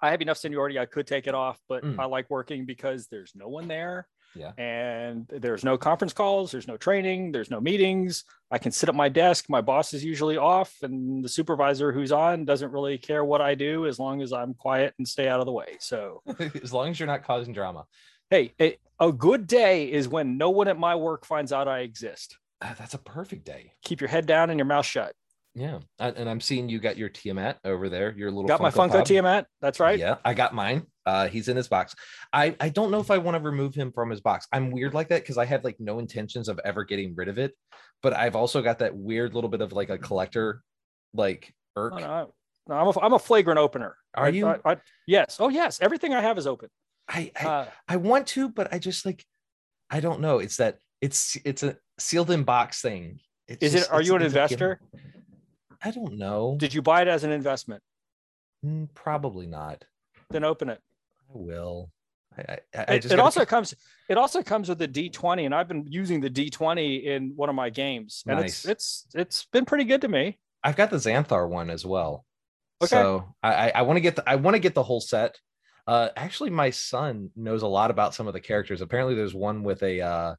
I 0.00 0.10
have 0.12 0.22
enough 0.22 0.38
seniority, 0.38 0.78
I 0.78 0.86
could 0.86 1.06
take 1.06 1.26
it 1.26 1.34
off, 1.34 1.58
but 1.68 1.82
Mm. 1.84 1.98
I 1.98 2.04
like 2.06 2.30
working 2.30 2.64
because 2.64 3.08
there's 3.08 3.32
no 3.34 3.48
one 3.48 3.68
there. 3.68 4.08
Yeah. 4.34 4.52
And 4.58 5.26
there's 5.28 5.64
no 5.64 5.78
conference 5.78 6.12
calls, 6.12 6.50
there's 6.50 6.68
no 6.68 6.76
training, 6.76 7.32
there's 7.32 7.50
no 7.50 7.60
meetings. 7.60 8.24
I 8.50 8.58
can 8.58 8.72
sit 8.72 8.88
at 8.88 8.94
my 8.94 9.08
desk. 9.08 9.46
My 9.48 9.60
boss 9.60 9.92
is 9.92 10.04
usually 10.04 10.36
off, 10.36 10.74
and 10.82 11.22
the 11.22 11.28
supervisor 11.28 11.92
who's 11.92 12.12
on 12.12 12.44
doesn't 12.44 12.72
really 12.72 12.98
care 12.98 13.24
what 13.24 13.40
I 13.40 13.54
do 13.54 13.86
as 13.86 13.98
long 13.98 14.22
as 14.22 14.32
I'm 14.32 14.54
quiet 14.54 14.94
and 14.98 15.06
stay 15.06 15.28
out 15.28 15.40
of 15.40 15.46
the 15.46 15.52
way. 15.52 15.76
So, 15.80 16.22
as 16.62 16.72
long 16.72 16.88
as 16.88 16.98
you're 16.98 17.06
not 17.06 17.24
causing 17.24 17.52
drama. 17.52 17.84
hey, 18.30 18.54
a, 18.60 18.78
a 19.00 19.12
good 19.12 19.46
day 19.46 19.90
is 19.90 20.08
when 20.08 20.38
no 20.38 20.50
one 20.50 20.68
at 20.68 20.78
my 20.78 20.94
work 20.94 21.26
finds 21.26 21.52
out 21.52 21.68
I 21.68 21.80
exist. 21.80 22.36
Ah, 22.60 22.74
that's 22.78 22.94
a 22.94 22.98
perfect 22.98 23.44
day. 23.44 23.72
Keep 23.82 24.00
your 24.00 24.08
head 24.08 24.26
down 24.26 24.50
and 24.50 24.58
your 24.58 24.66
mouth 24.66 24.86
shut. 24.86 25.14
Yeah. 25.54 25.80
And, 25.98 26.16
and 26.16 26.28
I'm 26.30 26.40
seeing 26.40 26.68
you 26.68 26.78
got 26.78 26.96
your 26.96 27.08
Tiamat 27.08 27.58
over 27.64 27.88
there, 27.88 28.14
your 28.16 28.30
little 28.30 28.46
Got 28.46 28.60
my 28.60 28.70
Funko 28.70 28.92
Pop. 28.98 29.04
Tiamat. 29.06 29.46
That's 29.60 29.80
right. 29.80 29.98
Yeah, 29.98 30.16
I 30.24 30.34
got 30.34 30.54
mine. 30.54 30.86
Uh, 31.04 31.26
he's 31.28 31.48
in 31.48 31.56
his 31.56 31.68
box. 31.68 31.94
I 32.32 32.54
I 32.60 32.68
don't 32.68 32.90
know 32.90 33.00
if 33.00 33.10
I 33.10 33.18
want 33.18 33.36
to 33.36 33.42
remove 33.42 33.74
him 33.74 33.90
from 33.92 34.10
his 34.10 34.20
box. 34.20 34.46
I'm 34.52 34.70
weird 34.70 34.94
like 34.94 35.08
that 35.08 35.22
because 35.22 35.38
I 35.38 35.46
have 35.46 35.64
like 35.64 35.76
no 35.80 35.98
intentions 35.98 36.48
of 36.48 36.60
ever 36.64 36.84
getting 36.84 37.14
rid 37.16 37.28
of 37.28 37.38
it. 37.38 37.54
But 38.02 38.14
I've 38.14 38.36
also 38.36 38.62
got 38.62 38.78
that 38.80 38.94
weird 38.96 39.34
little 39.34 39.50
bit 39.50 39.60
of 39.60 39.72
like 39.72 39.90
a 39.90 39.98
collector, 39.98 40.62
like 41.14 41.52
irk. 41.76 41.94
No, 41.94 41.98
no, 42.00 42.34
no, 42.68 42.74
I'm 42.76 42.86
a, 42.86 43.00
I'm 43.00 43.12
a 43.14 43.18
flagrant 43.18 43.58
opener. 43.58 43.96
Are 44.14 44.26
I- 44.26 44.28
you? 44.28 44.46
I, 44.46 44.58
I- 44.64 44.76
yes. 45.06 45.38
Oh, 45.40 45.48
yes. 45.48 45.80
Everything 45.80 46.14
I 46.14 46.20
have 46.20 46.38
is 46.38 46.46
open. 46.46 46.68
I 47.08 47.32
I, 47.40 47.44
Uh, 47.46 47.66
I 47.88 47.96
want 47.96 48.26
to, 48.28 48.48
but 48.50 48.72
I 48.72 48.78
just 48.78 49.04
like 49.06 49.24
I 49.90 50.00
don't 50.00 50.20
know. 50.20 50.38
It's 50.38 50.58
that 50.58 50.76
it's 51.00 51.36
it's 51.44 51.62
a 51.62 51.76
sealed 51.98 52.30
in 52.30 52.44
box 52.44 52.80
thing. 52.82 53.18
It's 53.48 53.62
is 53.62 53.72
just- 53.72 53.86
it? 53.86 53.92
Are 53.92 54.02
you 54.02 54.14
an 54.14 54.22
investor? 54.22 54.80
I 55.82 55.90
don't 55.90 56.14
know. 56.18 56.56
Did 56.58 56.74
you 56.74 56.82
buy 56.82 57.02
it 57.02 57.08
as 57.08 57.24
an 57.24 57.30
investment? 57.32 57.82
Mm, 58.64 58.88
Probably 58.94 59.46
not. 59.46 59.84
Then 60.30 60.44
open 60.44 60.68
it. 60.68 60.80
I 61.30 61.32
will. 61.34 61.90
I, 62.36 62.42
I, 62.74 62.84
I 62.88 62.94
It, 62.94 63.02
just 63.02 63.14
it 63.14 63.20
also 63.20 63.40
keep- 63.40 63.48
comes. 63.48 63.74
It 64.08 64.18
also 64.18 64.42
comes 64.42 64.68
with 64.68 64.78
the 64.78 64.88
D20, 64.88 65.44
and 65.46 65.54
I've 65.54 65.68
been 65.68 65.84
using 65.86 66.20
the 66.20 66.30
D20 66.30 67.04
in 67.04 67.32
one 67.36 67.48
of 67.48 67.54
my 67.54 67.70
games, 67.70 68.22
and 68.26 68.40
Nice. 68.40 68.64
it's 68.64 68.66
it's 68.66 69.06
it's 69.14 69.44
been 69.52 69.64
pretty 69.64 69.84
good 69.84 70.00
to 70.02 70.08
me. 70.08 70.38
I've 70.64 70.76
got 70.76 70.90
the 70.90 70.96
Xanathar 70.96 71.48
one 71.48 71.70
as 71.70 71.86
well. 71.86 72.24
Okay. 72.82 72.88
So 72.88 73.34
I 73.42 73.70
I, 73.70 73.72
I 73.76 73.82
want 73.82 73.96
to 73.96 74.00
get 74.00 74.16
the 74.16 74.28
I 74.28 74.36
want 74.36 74.54
to 74.54 74.60
get 74.60 74.74
the 74.74 74.82
whole 74.82 75.00
set. 75.00 75.38
Uh, 75.86 76.10
actually, 76.16 76.50
my 76.50 76.68
son 76.70 77.30
knows 77.34 77.62
a 77.62 77.66
lot 77.66 77.90
about 77.90 78.14
some 78.14 78.26
of 78.26 78.34
the 78.34 78.40
characters. 78.40 78.82
Apparently, 78.82 79.14
there's 79.14 79.34
one 79.34 79.62
with 79.62 79.82
a 79.82 80.00
uh, 80.00 80.34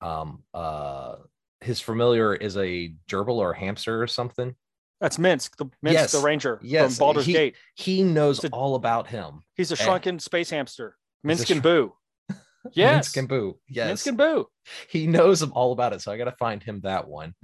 um 0.00 0.42
uh 0.54 1.16
his 1.60 1.80
familiar 1.80 2.34
is 2.34 2.56
a 2.56 2.92
gerbil 3.08 3.36
or 3.36 3.52
a 3.52 3.58
hamster 3.58 4.02
or 4.02 4.06
something. 4.06 4.54
That's 5.02 5.16
Minsc, 5.18 5.56
the 5.56 5.66
Minsc, 5.66 5.92
Yes. 5.92 6.12
the 6.12 6.20
Ranger 6.20 6.60
Yes, 6.62 6.96
from 6.96 7.06
Baldur's 7.06 7.26
he- 7.26 7.32
Gate. 7.32 7.56
He 7.74 8.04
knows 8.04 8.42
a- 8.44 8.48
all 8.50 8.76
about 8.76 9.08
him. 9.08 9.42
He's 9.56 9.72
a 9.72 9.74
eh. 9.74 9.84
shrunken 9.84 10.20
space 10.20 10.48
hamster. 10.48 10.96
Minsc 11.26 11.50
and 11.50 11.60
Boo. 11.62 11.92
Yes. 12.72 13.08
Minsc 13.08 13.16
and 13.16 13.28
Boo. 13.28 13.58
Yes, 13.68 14.04
Minsc 14.04 14.06
and 14.06 14.16
Boo. 14.16 14.46
he 14.88 15.08
knows 15.08 15.42
all 15.42 15.72
about 15.72 15.92
it. 15.92 16.00
So 16.02 16.12
I 16.12 16.16
got 16.18 16.26
to 16.26 16.36
find 16.38 16.62
him 16.62 16.80
that 16.84 17.08
one. 17.08 17.34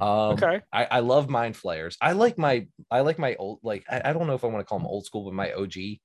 Um, 0.00 0.08
Okay. 0.34 0.60
I, 0.72 0.84
I 0.86 0.98
love 1.00 1.28
mind 1.30 1.56
flayers. 1.56 1.96
I 2.00 2.10
like 2.12 2.36
my 2.36 2.66
I 2.90 3.00
like 3.02 3.16
my 3.20 3.36
old 3.36 3.60
like 3.62 3.84
I, 3.88 4.02
I 4.06 4.12
don't 4.12 4.26
know 4.26 4.34
if 4.34 4.42
I 4.42 4.48
want 4.48 4.58
to 4.58 4.64
call 4.64 4.78
them 4.80 4.88
old 4.88 5.06
school, 5.06 5.24
but 5.26 5.34
my 5.34 5.52
OG 5.52 6.00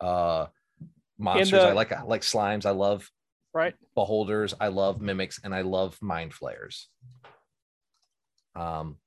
uh 0.00 0.46
monsters. 1.18 1.50
the- 1.62 1.68
I 1.68 1.72
like 1.72 1.90
I 1.92 2.02
like 2.02 2.20
slimes. 2.20 2.66
I 2.66 2.72
love 2.72 3.10
Right. 3.54 3.74
beholders. 3.94 4.52
I 4.60 4.68
love 4.68 5.00
mimics, 5.00 5.40
and 5.42 5.54
I 5.54 5.62
love 5.62 5.96
mind 6.02 6.34
flayers. 6.34 6.90
Um, 8.54 8.98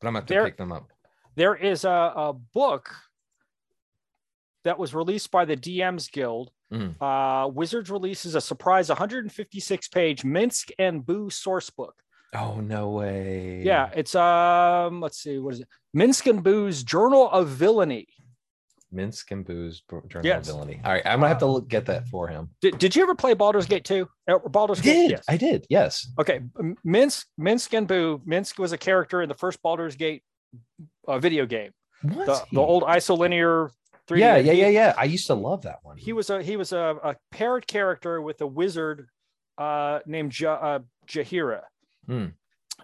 but 0.00 0.08
I'm 0.08 0.12
gonna 0.14 0.18
have 0.18 0.26
to 0.26 0.34
There- 0.34 0.44
pick 0.44 0.56
them 0.56 0.72
up. 0.72 0.88
There 1.36 1.54
is 1.54 1.84
a, 1.84 1.90
a 2.16 2.32
book 2.32 2.94
that 4.64 4.78
was 4.78 4.94
released 4.94 5.30
by 5.30 5.44
the 5.44 5.56
DMs 5.56 6.10
Guild. 6.10 6.50
Mhm. 6.72 6.94
Uh, 7.00 7.48
Wizards 7.48 7.90
releases 7.90 8.34
a 8.34 8.40
surprise 8.40 8.88
156 8.88 9.88
page 9.88 10.22
Minsc 10.22 10.70
and 10.78 11.04
Boo 11.06 11.30
source 11.30 11.70
book. 11.70 11.94
Oh 12.34 12.60
no 12.60 12.90
way! 12.90 13.62
Yeah, 13.64 13.88
it's 13.94 14.14
um, 14.16 15.00
let's 15.00 15.18
see, 15.18 15.38
what 15.38 15.54
is 15.54 15.60
it? 15.60 15.68
Minsc 15.96 16.28
and 16.28 16.42
Boo's 16.42 16.82
Journal 16.82 17.30
of 17.30 17.48
Villainy. 17.48 18.08
Minsc 18.92 19.30
and 19.30 19.44
Boo's 19.44 19.82
Journal 20.08 20.26
Yes. 20.26 20.48
of 20.48 20.54
Villainy. 20.54 20.80
All 20.84 20.92
right, 20.92 21.02
I'm 21.06 21.18
gonna 21.20 21.28
have 21.28 21.38
to 21.38 21.46
look, 21.46 21.68
get 21.68 21.86
that 21.86 22.08
for 22.08 22.26
him. 22.26 22.50
Did, 22.60 22.78
did 22.78 22.96
you 22.96 23.02
ever 23.04 23.14
play 23.14 23.34
Baldur's 23.34 23.66
Gate 23.66 23.84
2? 23.84 24.08
Uh, 24.28 24.38
Baldur's 24.48 24.80
I 24.80 24.82
Gate? 24.82 24.94
did. 25.02 25.10
Yes. 25.12 25.24
I 25.28 25.36
did. 25.36 25.66
Yes. 25.70 26.08
Okay, 26.18 26.40
Minsc, 26.84 27.24
Minsc 27.40 27.76
and 27.78 27.86
Boo. 27.86 28.20
Minsc 28.26 28.58
was 28.58 28.72
a 28.72 28.78
character 28.78 29.22
in 29.22 29.28
the 29.28 29.34
first 29.34 29.62
Baldur's 29.62 29.94
Gate 29.96 30.22
uh, 31.06 31.18
video 31.18 31.46
game, 31.46 31.72
What? 32.02 32.26
the, 32.26 32.44
the 32.52 32.60
old 32.60 32.82
isolinear 32.84 33.70
3D. 34.08 34.18
Yeah, 34.18 34.36
yeah, 34.36 34.52
yeah, 34.52 34.68
yeah. 34.68 34.94
I 34.96 35.04
used 35.04 35.26
to 35.28 35.34
love 35.34 35.62
that 35.62 35.78
one. 35.82 35.96
he 35.96 36.12
was 36.12 36.30
a 36.30 36.42
he 36.42 36.56
was 36.56 36.72
a, 36.72 36.96
a 37.02 37.16
parrot 37.30 37.66
character 37.66 38.20
with 38.20 38.40
a 38.40 38.46
wizard 38.46 39.08
uh 39.58 40.00
named 40.06 40.38
ja, 40.38 40.52
uh, 40.54 40.78
Jaheira. 41.08 41.62
Hmm. 42.06 42.26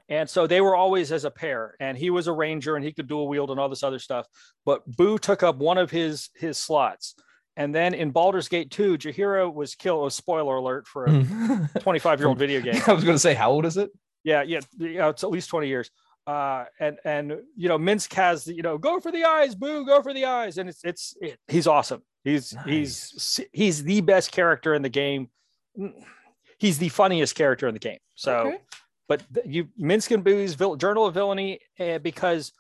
and 0.09 0.29
so 0.29 0.47
they 0.49 0.61
were 0.61 0.75
always 0.75 1.13
as 1.13 1.25
a 1.25 1.31
pair 1.31 1.77
and 1.79 1.97
he 1.97 2.11
was 2.11 2.27
a 2.27 2.33
ranger 2.33 2.75
and 2.77 2.85
he 2.85 2.93
could 2.93 3.07
dual 3.07 3.29
wield 3.29 3.51
and 3.53 3.61
all 3.61 3.69
this 3.69 3.85
other 3.85 4.01
stuff 4.01 4.27
but 4.65 4.83
boo 4.97 5.17
took 5.17 5.45
up 5.45 5.57
one 5.57 5.79
of 5.79 5.93
his 5.93 6.31
his 6.35 6.59
slots 6.59 7.15
and 7.57 7.75
then 7.75 7.93
in 7.95 8.11
Baldur's 8.11 8.49
Gate 8.49 8.71
2, 8.71 8.97
Jaheira 8.97 9.53
was 9.53 9.75
killed. 9.75 10.07
A 10.07 10.11
spoiler 10.11 10.57
alert 10.57 10.87
for 10.87 11.05
a 11.05 11.69
25 11.81 12.19
year 12.21 12.29
old 12.29 12.39
video 12.39 12.61
game. 12.63 12.81
I 12.87 12.93
was 12.95 13.05
going 13.05 13.15
to 13.15 13.19
say, 13.21 13.35
how 13.35 13.51
old 13.51 13.67
is 13.67 13.77
it? 13.77 13.91
Yeah, 14.25 14.43
yeah, 14.43 14.61
yeah. 14.79 15.11
It's 15.11 15.23
at 15.23 15.31
least 15.31 15.51
20 15.51 15.69
years. 15.69 15.91
Uh, 16.27 16.65
and 16.79 16.99
and 17.05 17.33
you 17.57 17.69
know, 17.69 17.79
Minsc 17.79 18.13
has 18.15 18.45
the, 18.45 18.55
you 18.55 18.63
know, 18.63 18.79
go 18.79 19.01
for 19.01 19.11
the 19.11 19.25
eyes, 19.25 19.55
boo, 19.55 19.85
go 19.85 20.03
for 20.03 20.15
the 20.15 20.25
eyes, 20.25 20.59
and 20.59 20.69
it's 20.69 20.85
it's 20.85 21.17
it, 21.21 21.39
he's 21.49 21.67
awesome. 21.67 22.03
He's 22.25 22.55
nice. 22.55 22.67
he's 22.67 23.41
he's 23.53 23.83
the 23.83 24.01
best 24.01 24.31
character 24.31 24.75
in 24.75 24.83
the 24.83 24.89
game. 24.89 25.29
He's 26.59 26.79
the 26.79 26.91
funniest 26.91 27.35
character 27.35 27.67
in 27.67 27.75
the 27.75 27.81
game. 27.81 27.99
So, 28.15 28.37
okay. 28.39 28.59
but 29.09 29.23
you 29.45 29.69
Minsc 29.81 30.13
and 30.13 30.23
Boo's 30.23 30.55
Journal 30.77 31.07
of 31.07 31.15
Villainy 31.15 31.59
uh, 31.81 31.99
because 31.99 32.53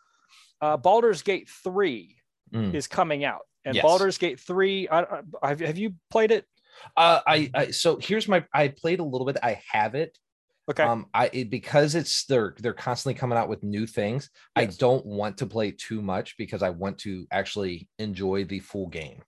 uh, 0.62 0.76
Baldur's 0.76 1.22
Gate 1.22 1.48
3 1.62 2.16
mm. 2.54 2.74
is 2.74 2.86
coming 2.86 3.24
out 3.24 3.42
and 3.64 3.74
yes. 3.74 3.82
Baldur's 3.82 4.16
Gate 4.16 4.40
3 4.40 4.88
I, 4.88 5.04
I, 5.42 5.48
have 5.48 5.76
you 5.76 5.94
played 6.10 6.30
it 6.30 6.46
uh 6.96 7.20
I, 7.26 7.50
I 7.54 7.70
so 7.70 7.96
here's 7.96 8.28
my 8.28 8.44
I 8.54 8.68
played 8.68 9.00
a 9.00 9.04
little 9.04 9.26
bit 9.26 9.36
I 9.42 9.60
have 9.70 9.94
it 9.94 10.16
okay 10.70 10.82
um 10.82 11.06
I 11.12 11.30
it, 11.32 11.50
because 11.50 11.94
it's 11.94 12.24
they're 12.26 12.54
they're 12.58 12.72
constantly 12.72 13.18
coming 13.18 13.38
out 13.38 13.48
with 13.48 13.62
new 13.62 13.86
things 13.86 14.30
yes. 14.56 14.74
I 14.74 14.76
don't 14.78 15.04
want 15.04 15.38
to 15.38 15.46
play 15.46 15.72
too 15.72 16.02
much 16.02 16.36
because 16.36 16.62
I 16.62 16.70
want 16.70 16.98
to 16.98 17.26
actually 17.30 17.88
enjoy 17.98 18.44
the 18.44 18.60
full 18.60 18.88
game 18.88 19.22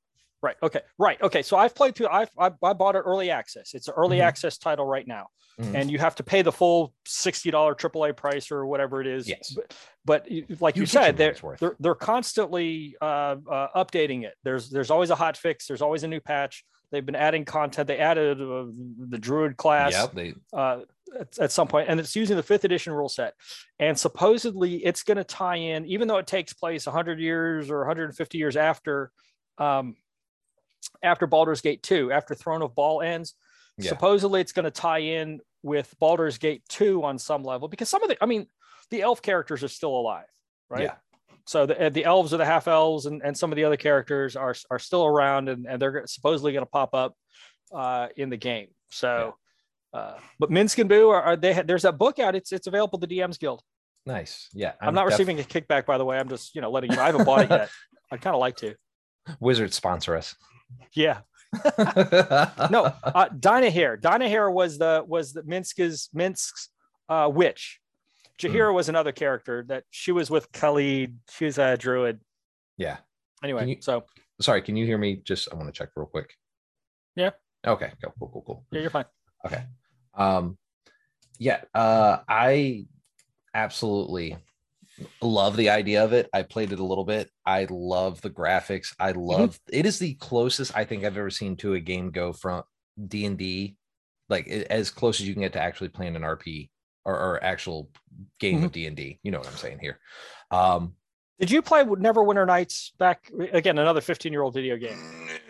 Right. 0.45 0.57
Okay. 0.63 0.83
Right. 0.99 1.23
Okay. 1.23 1.41
So 1.41 1.57
I've 1.57 1.75
played 1.75 1.95
through. 1.95 2.09
I've 2.09 2.29
I, 2.39 2.51
I 2.63 2.75
bought 2.75 2.97
it 2.97 2.99
early 2.99 3.31
access. 3.31 3.73
It's 3.73 3.89
an 3.89 3.95
early 3.97 4.19
mm-hmm. 4.19 4.27
access 4.27 4.59
title 4.59 4.85
right 4.85 5.09
now, 5.09 5.29
mm-hmm. 5.59 5.75
and 5.75 5.91
you 5.91 5.99
have 5.99 6.17
to 6.17 6.23
pay 6.23 6.43
the 6.43 6.53
full 6.53 6.93
sixty 7.07 7.51
dollar 7.51 7.75
AAA 7.75 8.15
price 8.15 8.51
or 8.51 8.67
whatever 8.67 9.01
it 9.01 9.07
is. 9.07 9.27
Yes. 9.27 9.57
But, 9.57 9.75
but 10.05 10.61
like 10.61 10.77
you, 10.77 10.83
you 10.83 10.87
said, 10.87 11.17
they're, 11.17 11.35
they're 11.59 11.77
they're 11.81 11.95
constantly 11.95 12.95
uh, 13.01 13.37
uh, 13.51 13.69
updating 13.75 14.25
it. 14.25 14.35
There's 14.43 14.69
there's 14.69 14.91
always 14.91 15.09
a 15.09 15.15
hot 15.15 15.39
fix. 15.39 15.67
There's 15.67 15.81
always 15.81 16.03
a 16.03 16.09
new 16.09 16.21
patch. 16.21 16.63
They've 16.93 17.07
been 17.07 17.17
adding 17.17 17.47
content. 17.47 17.89
They 17.89 17.97
added 17.97 18.39
uh, 18.39 18.67
the 18.99 19.19
Druid 19.19 19.57
class. 19.57 19.93
Yep. 19.93 20.13
They. 20.13 20.35
Uh, 20.53 20.81
at, 21.19 21.39
at 21.39 21.53
some 21.53 21.69
point, 21.69 21.89
and 21.89 22.01
it's 22.01 22.17
using 22.17 22.37
the 22.37 22.43
fifth 22.43 22.65
edition 22.65 22.93
rule 22.93 23.09
set, 23.09 23.35
and 23.79 23.99
supposedly 23.99 24.85
it's 24.85 25.03
going 25.03 25.17
to 25.17 25.25
tie 25.25 25.57
in, 25.57 25.87
even 25.87 26.09
though 26.09 26.19
it 26.19 26.27
takes 26.27 26.53
place 26.53 26.87
100 26.87 27.19
years 27.19 27.71
or 27.71 27.79
150 27.79 28.39
years 28.39 28.57
after 28.57 29.11
um, 29.59 29.97
after 31.03 31.27
Baldur's 31.27 31.61
Gate 31.61 31.83
2, 31.83 32.13
after 32.13 32.35
Throne 32.35 32.63
of 32.63 32.75
Bhaal 32.75 33.05
ends. 33.05 33.35
Yeah. 33.79 33.89
Supposedly 33.89 34.41
it's 34.41 34.53
going 34.53 34.65
to 34.65 34.71
tie 34.71 34.99
in 34.99 35.41
with 35.63 35.95
Baldur's 35.99 36.39
Gate 36.39 36.63
2 36.69 37.03
on 37.05 37.19
some 37.19 37.43
level 37.43 37.69
because 37.69 37.89
some 37.89 38.03
of 38.03 38.09
the, 38.09 38.23
I 38.23 38.27
mean, 38.27 38.47
the 38.91 39.03
elf 39.03 39.23
characters 39.23 39.63
are 39.65 39.69
still 39.69 39.97
alive, 39.97 40.27
right? 40.69 40.83
Yeah. 40.83 40.95
So 41.47 41.67
the, 41.67 41.91
the 41.91 42.05
elves 42.05 42.33
or 42.33 42.37
the 42.37 42.45
half 42.45 42.69
elves 42.69 43.07
and, 43.07 43.23
and 43.23 43.37
some 43.37 43.53
of 43.53 43.57
the 43.57 43.65
other 43.65 43.77
characters 43.77 44.37
are, 44.37 44.55
are 44.71 44.79
still 44.79 45.05
around 45.05 45.49
and, 45.49 45.67
and 45.67 45.81
they're 45.81 46.05
supposedly 46.07 46.53
going 46.53 46.65
to 46.65 46.71
pop 46.71 46.95
up 46.95 47.15
uh, 47.73 48.09
in 48.17 48.31
the 48.31 48.37
game. 48.37 48.69
So. 48.91 49.35
Uh, 49.95 50.15
but 50.41 50.51
Minsc 50.51 50.79
and 50.79 50.89
Boo 50.89 51.09
are, 51.11 51.23
are 51.23 51.37
they, 51.37 51.63
there's 51.63 51.83
that 51.83 51.99
book 51.99 52.19
out. 52.19 52.35
It's, 52.35 52.53
it's 52.53 52.67
available 52.67 52.99
to 52.99 53.07
DM's 53.07 53.39
Guild. 53.39 53.63
Nice. 54.07 54.49
Yeah. 54.53 54.73
I'm, 54.81 54.89
I'm 54.89 54.95
not 54.95 55.05
def- 55.05 55.13
receiving 55.13 55.39
a 55.39 55.45
kickback, 55.45 55.87
by 55.87 55.99
the 55.99 56.05
way. 56.05 56.19
I'm 56.19 56.29
just, 56.29 56.55
you 56.55 56.61
know, 56.61 56.71
letting 56.71 56.91
you 56.91 56.97
know, 56.97 57.03
I 57.03 57.07
haven't 57.07 57.25
bought 57.25 57.43
it 57.45 57.51
yet. 57.51 57.71
I'd 58.11 58.21
kind 58.21 58.35
of 58.35 58.41
like 58.41 58.57
to. 58.57 58.75
Wizard 59.41 59.73
sponsor 59.73 60.17
us. 60.17 60.35
Yeah. 60.95 61.21
no, 62.71 62.93
uh, 63.05 63.29
Dynaheir. 63.29 64.01
Dinah 64.01 64.25
Dynaheir 64.27 64.53
was 64.53 64.77
the 64.77 65.05
was 65.07 65.33
the 65.33 65.43
Minsc's 65.43 66.09
Minsc's 66.15 66.69
uh, 67.09 67.31
witch. 67.33 67.81
Jaheira 68.41 68.71
mm. 68.71 68.75
was 68.75 68.89
another 68.89 69.13
character 69.13 69.65
that 69.69 69.85
she 69.91 70.11
was 70.11 70.31
with 70.31 70.51
Khalid. 70.51 71.17
She 71.31 71.45
was 71.45 71.59
a 71.59 71.77
druid. 71.77 72.21
Yeah. 72.77 72.97
Anyway, 73.43 73.69
you, 73.69 73.77
so 73.81 74.05
sorry, 74.41 74.63
can 74.63 74.77
you 74.77 74.85
hear 74.85 74.99
me? 74.99 75.23
Just 75.25 75.49
I 75.53 75.55
want 75.55 75.69
to 75.69 75.73
check 75.73 75.91
real 75.95 76.07
quick. 76.07 76.35
Yeah. 77.15 77.31
Okay. 77.65 77.93
Go. 78.03 78.13
Cool. 78.19 78.31
Cool. 78.33 78.43
Cool. 78.45 78.65
Yeah, 78.73 78.81
you're 78.81 78.91
fine. 78.91 79.05
Okay. 79.47 79.63
Um. 80.17 80.59
Yeah. 81.39 81.61
Uh. 81.75 82.19
I 82.29 82.87
absolutely 83.55 84.37
love 85.21 85.57
the 85.57 85.71
idea 85.71 86.05
of 86.05 86.13
it. 86.13 86.29
I 86.33 86.43
played 86.43 86.73
it 86.73 86.79
a 86.79 86.85
little 86.85 87.05
bit. 87.05 87.31
I 87.45 87.67
love 87.71 88.21
the 88.21 88.31
graphics. 88.31 88.95
I 88.99 89.13
mm-hmm. 89.13 89.21
love 89.21 89.51
mm-hmm. 89.51 89.79
it 89.79 89.87
is 89.87 89.99
the 89.99 90.15
closest 90.15 90.77
I 90.77 90.85
think 90.85 91.05
I've 91.05 91.17
ever 91.17 91.31
seen 91.31 91.57
to 91.57 91.75
a 91.75 91.81
game 91.81 92.11
go 92.11 92.33
from 92.33 92.63
D 93.09 93.25
and 93.27 93.39
D, 93.39 93.77
like 94.29 94.47
as 94.49 94.91
close 94.91 95.21
as 95.21 95.27
you 95.27 95.35
can 95.35 95.43
get 95.43 95.55
to 95.55 95.63
actually 95.63 95.89
playing 95.89 96.17
an 96.17 96.23
RP 96.23 96.71
or, 97.05 97.15
or 97.15 97.45
actual 97.45 97.91
game 98.39 98.57
mm-hmm. 98.57 98.67
of 98.67 98.73
D 98.73 98.87
and 98.87 98.97
D. 98.97 99.19
You 99.23 99.31
know 99.31 99.39
what 99.39 99.49
I'm 99.49 99.57
saying 99.57 99.79
here. 99.81 99.99
Um, 100.51 100.95
did 101.39 101.51
you 101.51 101.63
play 101.63 101.83
Neverwinter 101.83 102.47
Nights 102.47 102.93
back 102.99 103.31
again? 103.53 103.79
Another 103.79 104.01
15 104.01 104.33
year 104.33 104.43
old 104.43 104.55
video 104.55 104.77
game. 104.77 104.97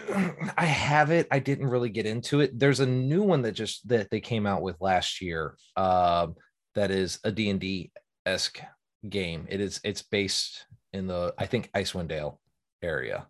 I 0.57 0.65
have 0.65 1.11
it. 1.11 1.27
I 1.31 1.39
didn't 1.39 1.69
really 1.69 1.91
get 1.91 2.07
into 2.07 2.41
it. 2.41 2.59
There's 2.59 2.81
a 2.81 2.87
new 2.87 3.23
one 3.23 3.43
that 3.43 3.53
just 3.53 3.87
that 3.89 4.11
they 4.11 4.21
came 4.21 4.47
out 4.47 4.63
with 4.63 4.81
last 4.81 5.21
year. 5.21 5.57
Uh, 5.77 6.29
that 6.75 6.91
is 6.91 7.19
a 7.25 7.31
D 7.31 7.51
and 7.51 7.61
D 7.61 7.91
esque 8.27 8.61
game. 9.09 9.47
It 9.49 9.61
is 9.61 9.81
it's 9.85 10.03
based 10.03 10.67
in 10.93 11.07
the 11.07 11.35
I 11.39 11.47
think 11.47 11.71
Icewind 11.73 12.09
Dale 12.09 12.41
area. 12.83 13.27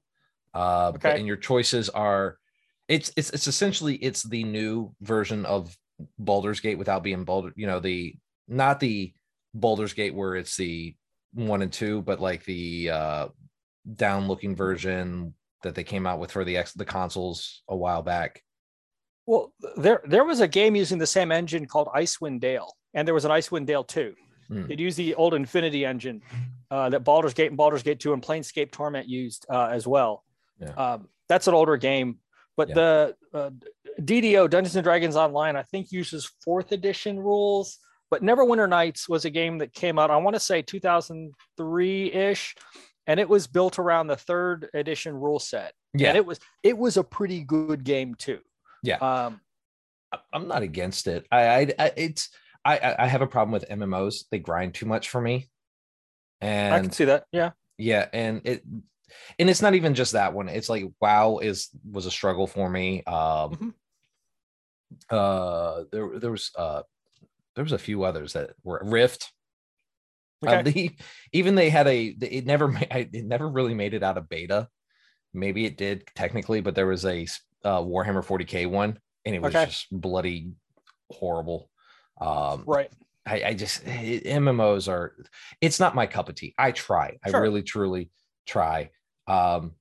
Uh, 0.55 0.93
okay. 0.95 1.19
and 1.19 1.27
your 1.27 1.37
choices 1.37 1.89
are 1.89 2.39
it's 2.89 3.13
it's 3.17 3.31
it's 3.31 3.49
essentially 3.49 3.97
it's 3.97 4.23
the 4.23 4.45
new 4.45 4.95
version 5.01 5.45
of 5.47 5.77
Baldur's 6.19 6.61
Gate 6.61 6.79
without 6.79 7.03
being 7.03 7.25
Baldur, 7.25 7.53
you 7.57 7.67
know, 7.67 7.81
the 7.81 8.17
not 8.47 8.81
the 8.81 9.13
Baldur's 9.55 9.93
Gate 9.93 10.15
where 10.15 10.37
it's 10.37 10.57
the 10.57 10.95
one 11.35 11.63
and 11.63 11.73
two, 11.73 12.03
but 12.03 12.21
like 12.21 12.45
the 12.45 12.91
uh 12.91 13.29
down 13.97 14.27
looking 14.29 14.57
version 14.57 15.35
that 15.63 15.75
they 15.75 15.85
came 15.85 16.07
out 16.07 16.19
with 16.19 16.31
for 16.31 16.45
the 16.45 16.57
X 16.57 16.73
the 16.73 16.85
consoles 16.85 17.63
a 17.69 17.77
while 17.77 18.03
back. 18.03 18.43
Well, 19.27 19.53
there 19.77 20.03
there 20.05 20.25
was 20.25 20.41
a 20.41 20.49
game 20.49 20.77
using 20.77 20.99
the 20.99 21.07
same 21.07 21.33
engine 21.33 21.67
called 21.67 21.89
Icewind 21.95 22.41
Dale, 22.41 22.73
and 22.93 23.07
there 23.07 23.15
was 23.15 23.25
an 23.25 23.31
Icewind 23.31 23.67
Dale 23.67 23.85
2. 23.85 24.15
Mm. 24.51 24.71
It 24.71 24.79
used 24.79 24.99
the 24.99 25.15
old 25.15 25.33
Infinity 25.35 25.85
engine 25.87 26.21
uh, 26.71 26.91
that 26.91 27.05
Baldur's 27.05 27.33
Gate 27.33 27.49
and 27.49 27.57
Baldur's 27.57 27.83
Gate 27.83 27.99
2 28.01 28.13
and 28.13 28.23
Planescape 28.23 28.71
Torment 28.71 29.09
used 29.09 29.47
uh, 29.49 29.69
as 29.73 29.87
well. 29.87 30.25
Yeah. 30.61 30.73
Um, 30.73 31.09
that's 31.29 31.49
an 31.49 31.55
older 31.55 31.79
game, 31.79 32.19
but 32.57 32.69
yeah. 32.69 32.75
the 32.75 33.17
uh, 33.33 33.51
DDO 34.01 34.51
Dungeons 34.51 34.77
and 34.77 34.85
Dragons 34.85 35.17
Online, 35.17 35.57
I 35.57 35.63
think, 35.63 35.91
uses 35.91 36.31
fourth 36.45 36.73
edition 36.73 37.19
rules. 37.19 37.79
But 38.11 38.23
Neverwinter 38.23 38.69
Nights 38.69 39.09
was 39.09 39.25
a 39.25 39.31
game 39.31 39.59
that 39.59 39.73
came 39.73 39.99
out, 39.99 40.11
I 40.11 40.17
want 40.19 40.35
to 40.35 40.41
say 40.41 40.63
2003 40.63 42.13
ish, 42.13 42.55
and 43.07 43.19
it 43.19 43.29
was 43.29 43.47
built 43.47 43.79
around 43.79 44.07
the 44.07 44.17
third 44.17 44.69
edition 44.75 45.15
rule 45.15 45.39
set. 45.39 45.73
Yeah, 45.95 46.09
and 46.09 46.17
it 46.17 46.27
was 46.27 46.41
it 46.63 46.77
was 46.77 46.97
a 46.97 47.05
pretty 47.05 47.43
good 47.43 47.85
game 47.85 48.15
too. 48.15 48.41
Yeah, 48.83 48.97
um, 48.97 49.41
I'm 50.33 50.49
not 50.49 50.63
against 50.63 51.07
it. 51.07 51.27
I, 51.31 51.47
I, 51.47 51.73
I 51.79 51.93
it's 51.97 52.31
I 52.65 52.95
I 52.99 53.07
have 53.07 53.23
a 53.23 53.27
problem 53.27 53.53
with 53.53 53.69
MMOs. 53.69 54.25
They 54.31 54.39
grind 54.39 54.75
too 54.75 54.87
much 54.87 55.09
for 55.09 55.21
me. 55.21 55.49
And 56.41 56.75
I 56.75 56.81
can 56.81 56.93
see 56.93 57.07
that. 57.07 57.25
Yeah. 57.33 57.51
Yeah, 57.79 58.07
and 58.13 58.41
it 58.45 58.65
and 59.39 59.51
it's 59.51 59.63
not 59.63 59.75
even 59.75 59.95
just 59.95 60.13
that 60.13 60.35
one. 60.35 60.49
It's 60.49 60.69
like 60.69 60.85
WoW 61.01 61.39
is 61.39 61.71
was 61.91 62.07
a 62.07 62.11
struggle 62.11 62.47
for 62.47 62.69
me. 62.69 63.03
Um 63.07 63.15
mm-hmm. 63.51 63.69
uh 65.11 65.85
there 65.91 66.19
there 66.19 66.31
was 66.31 66.51
uh 66.57 66.83
there 67.55 67.65
was 67.65 67.73
a 67.73 67.79
few 67.79 68.05
others 68.05 68.33
that 68.35 68.51
were 68.63 68.81
Rift. 68.85 69.33
Uh, 70.45 70.51
okay. 70.51 70.59
Uh, 70.59 70.63
the, 70.63 70.93
even 71.33 71.55
they 71.55 71.71
had 71.71 71.87
a 71.87 72.07
it 72.21 72.47
never 72.47 72.73
it 72.91 73.13
never 73.13 73.49
really 73.49 73.75
made 73.75 73.95
it 73.95 74.03
out 74.03 74.19
of 74.19 74.29
beta. 74.29 74.69
Maybe 75.33 75.65
it 75.65 75.77
did 75.77 76.05
technically, 76.15 76.61
but 76.61 76.75
there 76.75 76.87
was 76.87 77.05
a 77.05 77.27
uh, 77.65 77.81
Warhammer 77.81 78.25
40k 78.25 78.69
one, 78.69 78.99
and 79.25 79.35
it 79.35 79.43
was 79.43 79.55
okay. 79.55 79.67
just 79.67 79.87
bloody 79.91 80.53
horrible. 81.11 81.71
Um, 82.21 82.65
right. 82.67 82.91
I, 83.27 83.43
I 83.45 83.55
just 83.55 83.87
it, 83.87 84.25
MMOs 84.25 84.89
are 84.89 85.15
it's 85.61 85.81
not 85.81 85.95
my 85.95 86.07
cup 86.07 86.29
of 86.29 86.35
tea. 86.35 86.55
I 86.59 86.73
try. 86.73 87.17
Sure. 87.27 87.37
I 87.37 87.43
really 87.43 87.63
truly 87.63 88.11
try. 88.47 88.91
Um, 89.27 89.73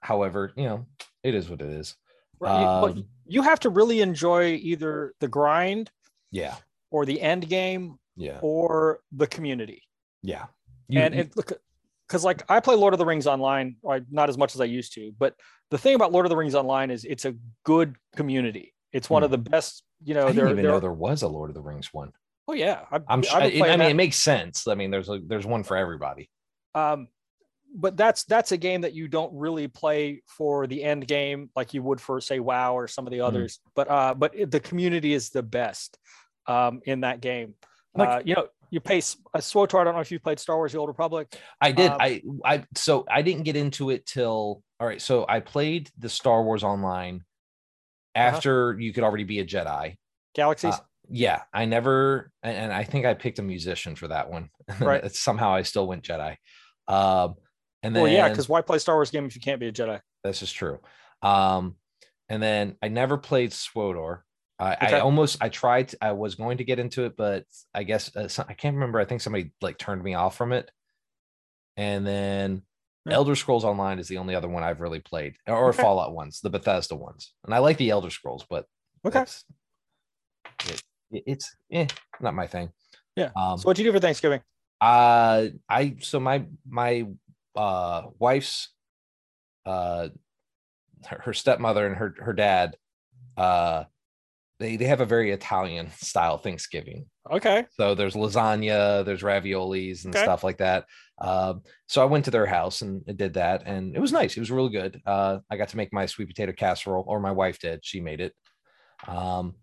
however, 0.00 0.52
you 0.56 0.64
know, 0.64 0.86
it 1.22 1.34
is 1.34 1.50
what 1.50 1.60
it 1.60 1.70
is. 1.70 1.96
Right. 2.38 2.62
Um, 2.64 3.04
you 3.26 3.42
have 3.42 3.60
to 3.60 3.70
really 3.70 4.00
enjoy 4.00 4.54
either 4.54 5.14
the 5.20 5.28
grind, 5.28 5.90
yeah, 6.30 6.56
or 6.92 7.04
the 7.04 7.20
end 7.20 7.48
game, 7.48 7.98
yeah, 8.16 8.38
or 8.42 9.00
the 9.10 9.26
community. 9.26 9.82
Yeah. 10.22 10.46
You, 10.88 11.00
and 11.00 11.14
it 11.14 11.36
look 11.36 11.52
because 12.06 12.24
like 12.24 12.44
I 12.48 12.60
play 12.60 12.76
Lord 12.76 12.92
of 12.92 12.98
the 12.98 13.06
Rings 13.06 13.26
online, 13.26 13.76
not 14.10 14.28
as 14.28 14.36
much 14.36 14.54
as 14.54 14.60
I 14.60 14.66
used 14.66 14.94
to, 14.94 15.12
but 15.18 15.34
the 15.70 15.78
thing 15.78 15.94
about 15.94 16.12
Lord 16.12 16.26
of 16.26 16.30
the 16.30 16.36
Rings 16.36 16.54
online 16.54 16.90
is 16.90 17.04
it's 17.04 17.24
a 17.24 17.34
good 17.64 17.96
community. 18.14 18.74
It's 18.92 19.08
one 19.08 19.22
hmm. 19.22 19.24
of 19.24 19.30
the 19.30 19.38
best 19.38 19.82
you 20.04 20.14
know, 20.14 20.26
I 20.26 20.32
didn't 20.32 20.50
even 20.50 20.64
know 20.64 20.80
there 20.80 20.92
was 20.92 21.22
a 21.22 21.28
Lord 21.28 21.50
of 21.50 21.54
the 21.54 21.60
Rings 21.60 21.92
one. 21.92 22.12
Oh 22.48 22.54
yeah, 22.54 22.82
I, 22.90 22.96
am 22.96 23.22
I, 23.32 23.38
I 23.38 23.48
mean, 23.50 23.60
that. 23.60 23.90
it 23.90 23.94
makes 23.94 24.16
sense. 24.16 24.66
I 24.66 24.74
mean, 24.74 24.90
there's 24.90 25.08
a, 25.08 25.20
there's 25.24 25.46
one 25.46 25.62
for 25.62 25.76
everybody. 25.76 26.28
Um, 26.74 27.08
but 27.74 27.96
that's 27.96 28.24
that's 28.24 28.52
a 28.52 28.56
game 28.56 28.82
that 28.82 28.92
you 28.92 29.08
don't 29.08 29.32
really 29.34 29.68
play 29.68 30.22
for 30.26 30.66
the 30.66 30.82
end 30.82 31.06
game 31.06 31.50
like 31.56 31.72
you 31.72 31.82
would 31.82 32.00
for 32.00 32.20
say 32.20 32.40
WoW 32.40 32.74
or 32.74 32.88
some 32.88 33.06
of 33.06 33.12
the 33.12 33.18
hmm. 33.18 33.24
others. 33.24 33.56
Mm. 33.56 33.70
But 33.74 33.90
uh, 33.90 34.14
but 34.14 34.50
the 34.50 34.60
community 34.60 35.14
is 35.14 35.30
the 35.30 35.42
best 35.42 35.98
um, 36.46 36.80
in 36.84 37.00
that 37.00 37.20
game. 37.20 37.54
Like, 37.94 38.08
uh, 38.08 38.22
you 38.24 38.34
know, 38.34 38.46
you 38.70 38.80
pay 38.80 38.98
uh, 38.98 39.38
SWOTOR. 39.38 39.80
I 39.80 39.84
don't 39.84 39.94
know 39.94 40.00
if 40.00 40.10
you 40.10 40.18
played 40.18 40.38
Star 40.38 40.56
Wars: 40.56 40.72
The 40.72 40.78
Old 40.78 40.88
Republic. 40.88 41.34
I 41.60 41.72
did. 41.72 41.90
Um, 41.90 41.98
I 42.00 42.22
I 42.44 42.64
so 42.74 43.04
I 43.10 43.22
didn't 43.22 43.42
get 43.42 43.56
into 43.56 43.90
it 43.90 44.06
till 44.06 44.62
all 44.80 44.86
right. 44.86 45.00
So 45.00 45.26
I 45.28 45.40
played 45.40 45.90
the 45.98 46.08
Star 46.08 46.42
Wars 46.42 46.64
online 46.64 47.16
Uh-huh. 48.16 48.24
after 48.28 48.76
you 48.78 48.92
could 48.92 49.04
already 49.04 49.24
be 49.24 49.40
a 49.40 49.44
Jedi. 49.44 49.96
Galaxies. 50.34 50.74
Uh, 50.74 50.78
yeah, 51.10 51.42
I 51.52 51.66
never, 51.66 52.30
and, 52.42 52.56
and 52.56 52.72
I 52.72 52.84
think 52.84 53.04
I 53.04 53.12
picked 53.12 53.38
a 53.38 53.42
musician 53.42 53.96
for 53.96 54.08
that 54.08 54.30
one. 54.30 54.48
Right. 54.80 55.12
Somehow 55.14 55.52
I 55.52 55.62
still 55.62 55.86
went 55.86 56.04
Jedi. 56.04 56.36
Um, 56.88 57.34
and 57.82 57.94
then 57.94 58.04
well, 58.04 58.12
yeah, 58.12 58.28
because 58.28 58.48
why 58.48 58.62
play 58.62 58.78
Star 58.78 58.94
Wars 58.94 59.10
game 59.10 59.26
if 59.26 59.34
you 59.34 59.40
can't 59.42 59.60
be 59.60 59.68
a 59.68 59.72
Jedi? 59.72 60.00
this 60.24 60.40
is 60.40 60.52
true. 60.52 60.78
Um, 61.20 61.76
and 62.28 62.42
then 62.42 62.76
I 62.80 62.88
never 62.88 63.18
played 63.18 63.52
SWOTOR. 63.52 64.20
I. 64.58 64.76
I 64.80 65.00
almost 65.00 65.42
I 65.42 65.48
tried. 65.48 65.88
to- 65.88 65.98
I 66.02 66.12
was 66.12 66.34
going 66.36 66.58
to 66.58 66.64
get 66.64 66.78
into 66.78 67.04
it, 67.04 67.16
but 67.16 67.46
I 67.74 67.82
guess 67.82 68.14
uh, 68.16 68.28
I 68.48 68.54
can't 68.54 68.74
remember. 68.74 69.00
I 69.00 69.04
think 69.04 69.20
somebody 69.20 69.52
like 69.60 69.78
turned 69.78 70.02
me 70.02 70.14
off 70.14 70.36
from 70.36 70.52
it. 70.52 70.70
And 71.76 72.06
then 72.06 72.62
Yeah. 73.06 73.14
Elder 73.14 73.34
Scrolls 73.34 73.64
Online 73.64 73.98
is 73.98 74.06
the 74.08 74.18
only 74.18 74.34
other 74.34 74.48
one 74.48 74.62
I've 74.62 74.80
really 74.80 75.00
played, 75.00 75.34
or 75.46 75.70
Okay. 75.70 75.82
Fallout 75.82 76.14
ones, 76.14 76.40
the 76.40 76.50
Bethesda 76.50 76.94
ones. 76.94 77.32
And 77.44 77.54
I 77.54 77.58
like 77.58 77.76
the 77.78 77.90
Elder 77.90 78.10
Scrolls, 78.10 78.44
but 78.48 78.66
Okay. 79.04 79.22
it's, 79.22 79.44
it, 80.68 80.82
it- 81.10 81.22
it's 81.26 81.56
eh, 81.70 81.86
not 82.20 82.34
my 82.34 82.46
thing. 82.46 82.70
Yeah. 83.16 83.30
Um, 83.36 83.58
So 83.58 83.64
what'd 83.64 83.78
you 83.84 83.90
do 83.90 83.92
for 83.96 84.00
Thanksgiving? 84.00 84.42
uh 84.80 85.46
I 85.68 85.96
so 86.00 86.18
my 86.18 86.44
my 86.68 87.06
uh 87.54 88.02
wife's 88.18 88.70
uh 89.64 90.08
her, 91.06 91.20
her 91.26 91.32
stepmother 91.32 91.86
and 91.86 91.94
her 91.96 92.14
her 92.18 92.32
dad 92.32 92.76
uh 93.36 93.84
they 94.62 94.76
they 94.76 94.86
have 94.86 95.00
a 95.00 95.06
very 95.06 95.30
Italian 95.30 95.90
style 95.96 96.38
Thanksgiving. 96.38 97.06
Okay. 97.30 97.66
So 97.72 97.94
there's 97.94 98.14
lasagna, 98.14 99.04
there's 99.04 99.22
raviolis 99.22 100.04
and 100.04 100.14
Okay. 100.14 100.24
stuff 100.24 100.42
like 100.44 100.58
that. 100.58 100.86
Um, 101.20 101.62
so 101.86 102.02
I 102.02 102.06
went 102.06 102.24
to 102.24 102.30
their 102.30 102.46
house 102.46 102.82
and 102.82 103.04
did 103.16 103.34
that, 103.34 103.62
and 103.66 103.94
it 103.94 104.00
was 104.00 104.12
nice. 104.12 104.36
It 104.36 104.40
was 104.40 104.50
really 104.50 104.70
good. 104.70 105.00
Uh, 105.06 105.38
I 105.50 105.56
got 105.56 105.68
to 105.68 105.76
make 105.76 105.92
my 105.92 106.06
sweet 106.06 106.28
potato 106.28 106.52
casserole, 106.52 107.04
or 107.06 107.20
my 107.20 107.30
wife 107.32 107.58
did. 107.60 107.84
She 107.84 108.00
made 108.00 108.20
it. 108.20 108.34
Um, 109.06 109.54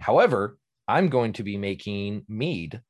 however, 0.00 0.58
I'm 0.88 1.08
going 1.08 1.32
to 1.34 1.42
be 1.42 1.56
making 1.56 2.24
mead 2.28 2.80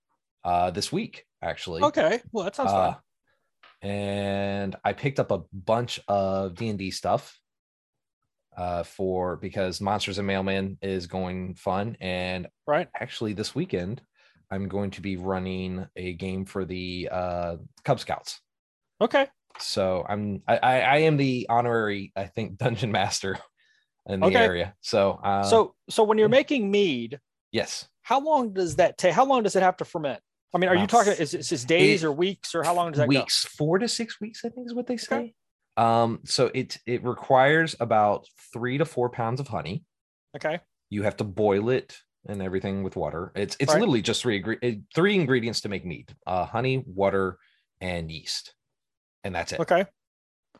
uh, 0.44 0.70
this 0.70 0.92
week, 0.92 1.24
actually. 1.42 1.82
Okay. 1.82 2.20
Well, 2.30 2.44
that 2.44 2.54
sounds 2.54 2.70
fun. 2.70 2.94
Uh, 2.94 3.86
and 3.86 4.76
I 4.84 4.92
picked 4.92 5.18
up 5.20 5.30
a 5.30 5.42
bunch 5.52 6.00
of 6.08 6.54
D 6.54 6.68
and 6.68 6.78
D 6.78 6.90
stuff 6.90 7.38
uh, 8.56 8.82
for 8.82 9.36
because 9.36 9.80
Monsters 9.80 10.18
and 10.18 10.26
Mailman 10.26 10.78
is 10.82 11.06
going 11.06 11.54
fun, 11.54 11.96
and 12.00 12.46
Right. 12.66 12.88
actually 12.98 13.32
this 13.32 13.54
weekend 13.54 14.02
I'm 14.50 14.68
going 14.68 14.90
to 14.92 15.00
be 15.00 15.16
running 15.16 15.86
a 15.96 16.12
game 16.12 16.44
for 16.44 16.64
the 16.64 17.08
uh, 17.10 17.56
Cub 17.84 17.98
Scouts. 17.98 18.40
Okay. 19.00 19.26
So 19.58 20.04
I'm 20.08 20.42
I, 20.46 20.56
I 20.58 20.96
am 20.98 21.16
the 21.16 21.46
honorary 21.48 22.12
I 22.16 22.26
think 22.26 22.58
dungeon 22.58 22.92
master 22.92 23.38
in 24.06 24.20
the 24.20 24.26
Okay. 24.26 24.36
area. 24.44 24.74
So 24.80 25.12
uh, 25.22 25.44
so 25.44 25.74
so 25.88 26.04
when 26.04 26.18
you're 26.18 26.28
making 26.28 26.70
mead, 26.70 27.20
yes, 27.52 27.88
how 28.02 28.20
long 28.20 28.52
does 28.52 28.76
that 28.76 28.98
take? 28.98 29.14
How 29.14 29.24
long 29.24 29.42
does 29.42 29.56
it 29.56 29.62
have 29.62 29.76
to 29.78 29.84
ferment? 29.84 30.20
I 30.54 30.58
mean, 30.58 30.68
are 30.70 30.76
you 30.76 30.86
talking? 30.86 31.14
Is 31.14 31.34
is 31.34 31.48
this 31.50 31.64
days 31.64 32.02
it- 32.04 32.06
or 32.06 32.12
weeks 32.12 32.54
or 32.54 32.62
how 32.62 32.74
long 32.74 32.92
does 32.92 32.98
that 32.98 33.08
weeks 33.08 33.44
four 33.44 33.78
to 33.78 33.88
six 33.88 34.20
weeks 34.20 34.44
I 34.44 34.50
think 34.50 34.66
is 34.66 34.74
what 34.74 34.86
they 34.86 34.96
say. 34.96 35.16
Okay. 35.16 35.34
Um, 35.76 36.20
so 36.24 36.50
it 36.54 36.78
it 36.86 37.04
requires 37.04 37.74
about 37.80 38.26
three 38.52 38.78
to 38.78 38.84
four 38.84 39.10
pounds 39.10 39.40
of 39.40 39.48
honey. 39.48 39.84
Okay. 40.36 40.60
You 40.90 41.02
have 41.02 41.16
to 41.18 41.24
boil 41.24 41.70
it 41.70 41.98
and 42.26 42.40
everything 42.40 42.82
with 42.82 42.96
water. 42.96 43.32
It's 43.34 43.56
it's 43.58 43.72
Right. 43.72 43.80
literally 43.80 44.02
just 44.02 44.22
three 44.22 44.42
eh, 44.62 44.76
three 44.94 45.14
ingredients 45.14 45.60
to 45.62 45.68
make 45.68 45.84
mead: 45.84 46.14
uh, 46.26 46.44
honey, 46.46 46.84
water, 46.86 47.38
and 47.80 48.10
yeast, 48.10 48.54
and 49.24 49.34
that's 49.34 49.52
it. 49.52 49.60
Okay. 49.60 49.86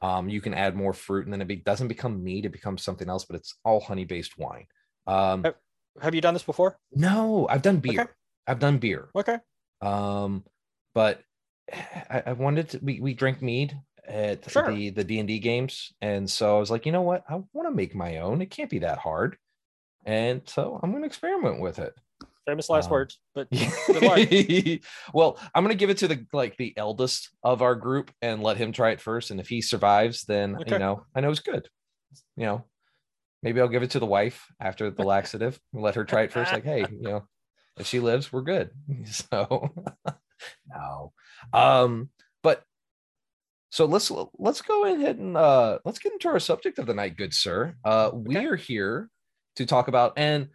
Um, 0.03 0.29
you 0.29 0.40
can 0.40 0.53
add 0.55 0.74
more 0.74 0.92
fruit, 0.92 1.24
and 1.24 1.33
then 1.33 1.40
it 1.40 1.46
be, 1.48 1.57
doesn't 1.57 1.88
become 1.88 2.22
mead; 2.22 2.44
it 2.44 2.53
becomes 2.53 2.83
something 2.83 3.09
else. 3.09 3.24
But 3.24 3.37
it's 3.37 3.55
all 3.64 3.81
honey 3.81 4.05
based 4.05 4.37
wine. 4.37 4.66
Um, 5.07 5.46
Have 6.03 6.14
you 6.14 6.20
done 6.20 6.35
this 6.35 6.42
before? 6.42 6.79
no, 6.92 7.46
I've 7.48 7.62
done 7.62 7.79
beer. 7.79 8.00
Okay. 8.03 8.11
I've 8.46 8.59
done 8.59 8.79
beer. 8.79 9.11
Okay. 9.14 9.38
Um, 9.81 10.44
but 10.94 11.22
I, 11.72 12.22
I 12.27 12.33
wanted 12.33 12.70
to. 12.70 12.81
We 12.83 13.00
we 13.00 13.14
drink 13.14 13.40
mead 13.40 13.79
at 14.07 14.51
Sure. 14.51 14.71
the 14.71 14.90
the 14.90 15.05
D 15.05 15.19
and 15.19 15.29
D 15.29 15.38
games, 15.38 15.93
and 16.01 16.29
so 16.31 16.57
I 16.57 16.61
was 16.61 16.71
like, 16.71 16.87
you 16.87 16.93
know 16.93 17.03
what? 17.03 17.25
I 17.29 17.35
want 17.53 17.69
to 17.69 17.71
make 17.75 17.95
my 17.95 18.19
own. 18.19 18.43
It 18.43 18.51
can't 18.51 18.71
be 18.71 18.81
that 18.81 18.99
hard, 18.99 19.37
and 20.05 20.43
so 20.47 20.79
I'm 20.83 20.90
going 20.90 21.03
to 21.03 21.07
experiment 21.07 21.61
with 21.61 21.79
it. 21.79 21.95
Famous 22.47 22.69
last 22.69 22.87
Um, 22.87 22.93
words, 22.93 23.19
but 23.35 23.49
well, 25.14 25.38
I'm 25.55 25.64
gonna 25.64 25.75
give 25.75 25.88
it 25.88 25.97
to 25.99 26.09
the 26.09 26.27
like 26.35 26.59
the 26.59 26.75
eldest 26.77 27.31
of 27.43 27.62
our 27.62 27.75
group 27.75 28.11
and 28.21 28.43
let 28.43 28.59
him 28.59 28.71
try 28.71 28.90
it 28.90 29.01
first. 29.01 29.31
And 29.31 29.40
if 29.40 29.49
he 29.49 29.62
survives, 29.62 30.25
then 30.25 30.57
Okay. 30.61 30.73
you 30.73 30.79
know 30.79 31.07
I 31.14 31.21
know 31.23 31.31
it's 31.31 31.40
good. 31.40 31.69
You 32.37 32.45
know, 32.45 32.64
maybe 33.43 33.62
I'll 33.62 33.69
give 33.69 33.83
it 33.83 33.93
to 33.93 33.99
the 33.99 34.05
wife 34.05 34.47
after 34.61 34.90
the 34.90 35.05
laxative. 35.05 35.59
Let 35.73 35.95
her 35.95 36.05
try 36.05 36.25
it 36.25 36.33
first. 36.33 36.53
Like, 36.53 36.64
hey, 36.64 36.81
you 36.93 37.09
know, 37.09 37.29
if 37.79 37.87
she 37.87 37.99
lives, 37.99 38.31
we're 38.31 38.43
good. 38.43 38.71
So 39.07 39.71
no. 40.69 41.12
Um, 41.55 42.11
so 43.75 43.85
let's 43.87 44.11
let's 44.39 44.63
go 44.63 44.85
ahead 44.87 45.19
and 45.19 45.37
uh 45.37 45.79
let's 45.85 45.99
get 45.99 46.13
into 46.13 46.29
our 46.29 46.39
subject 46.39 46.79
of 46.79 46.87
the 46.87 46.95
night, 46.95 47.17
good 47.17 47.35
sir. 47.35 47.75
Uh 47.85 48.11
we 48.15 48.37
are 48.37 48.55
here 48.57 49.11
to 49.57 49.67
talk 49.67 49.89
about 49.89 50.13
and 50.17 50.49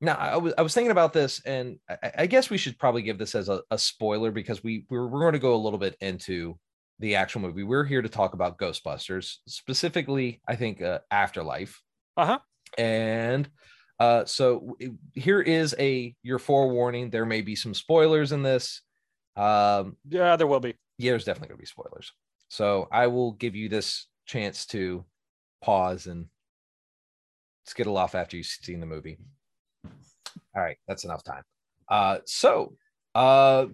now 0.00 0.14
I 0.14 0.38
was 0.38 0.54
I 0.56 0.62
was 0.62 0.72
thinking 0.72 0.92
about 0.92 1.12
this, 1.12 1.42
and 1.44 1.78
I, 1.90 2.12
I 2.22 2.26
guess 2.26 2.48
we 2.48 2.56
should 2.56 2.78
probably 2.78 3.02
give 3.02 3.18
this 3.18 3.34
as 3.34 3.50
a, 3.50 3.60
a 3.70 3.76
spoiler 3.76 4.30
because 4.30 4.64
we 4.64 4.86
we're, 4.88 5.06
we're 5.06 5.20
going 5.20 5.34
to 5.34 5.38
go 5.38 5.54
a 5.54 5.60
little 5.64 5.78
bit 5.78 5.94
into 6.00 6.58
the 7.00 7.16
actual 7.16 7.42
movie. 7.42 7.64
We're 7.64 7.84
here 7.84 8.00
to 8.00 8.08
talk 8.08 8.32
about 8.32 8.56
Ghostbusters, 8.58 9.36
specifically, 9.46 10.40
I 10.48 10.56
think 10.56 10.80
uh, 10.80 11.00
Afterlife, 11.10 11.82
Uh-huh. 12.16 12.38
and 12.78 13.46
uh, 13.98 14.24
so 14.24 14.74
here 15.14 15.42
is 15.42 15.74
a 15.78 16.14
your 16.22 16.38
forewarning. 16.38 17.10
There 17.10 17.26
may 17.26 17.42
be 17.42 17.54
some 17.54 17.74
spoilers 17.74 18.32
in 18.32 18.42
this. 18.42 18.80
Um, 19.36 19.98
Yeah, 20.08 20.36
there 20.36 20.46
will 20.46 20.60
be. 20.60 20.76
Yeah, 21.00 21.12
there's 21.12 21.24
definitely 21.24 21.48
going 21.48 21.58
to 21.58 21.62
be 21.62 21.66
spoilers. 21.66 22.12
So 22.48 22.88
I 22.92 23.06
will 23.06 23.32
give 23.32 23.54
you 23.56 23.68
this 23.68 24.06
chance 24.26 24.66
to 24.66 25.04
pause 25.62 26.06
and 26.06 26.26
skittle 27.66 27.96
off 27.96 28.14
after 28.14 28.36
you've 28.36 28.46
seen 28.46 28.80
the 28.80 28.86
movie. 28.86 29.18
All 29.84 30.62
right, 30.62 30.76
that's 30.88 31.04
enough 31.04 31.22
time. 31.22 31.42
Uh, 31.88 32.18
so, 32.26 32.74
uh, 33.14 33.66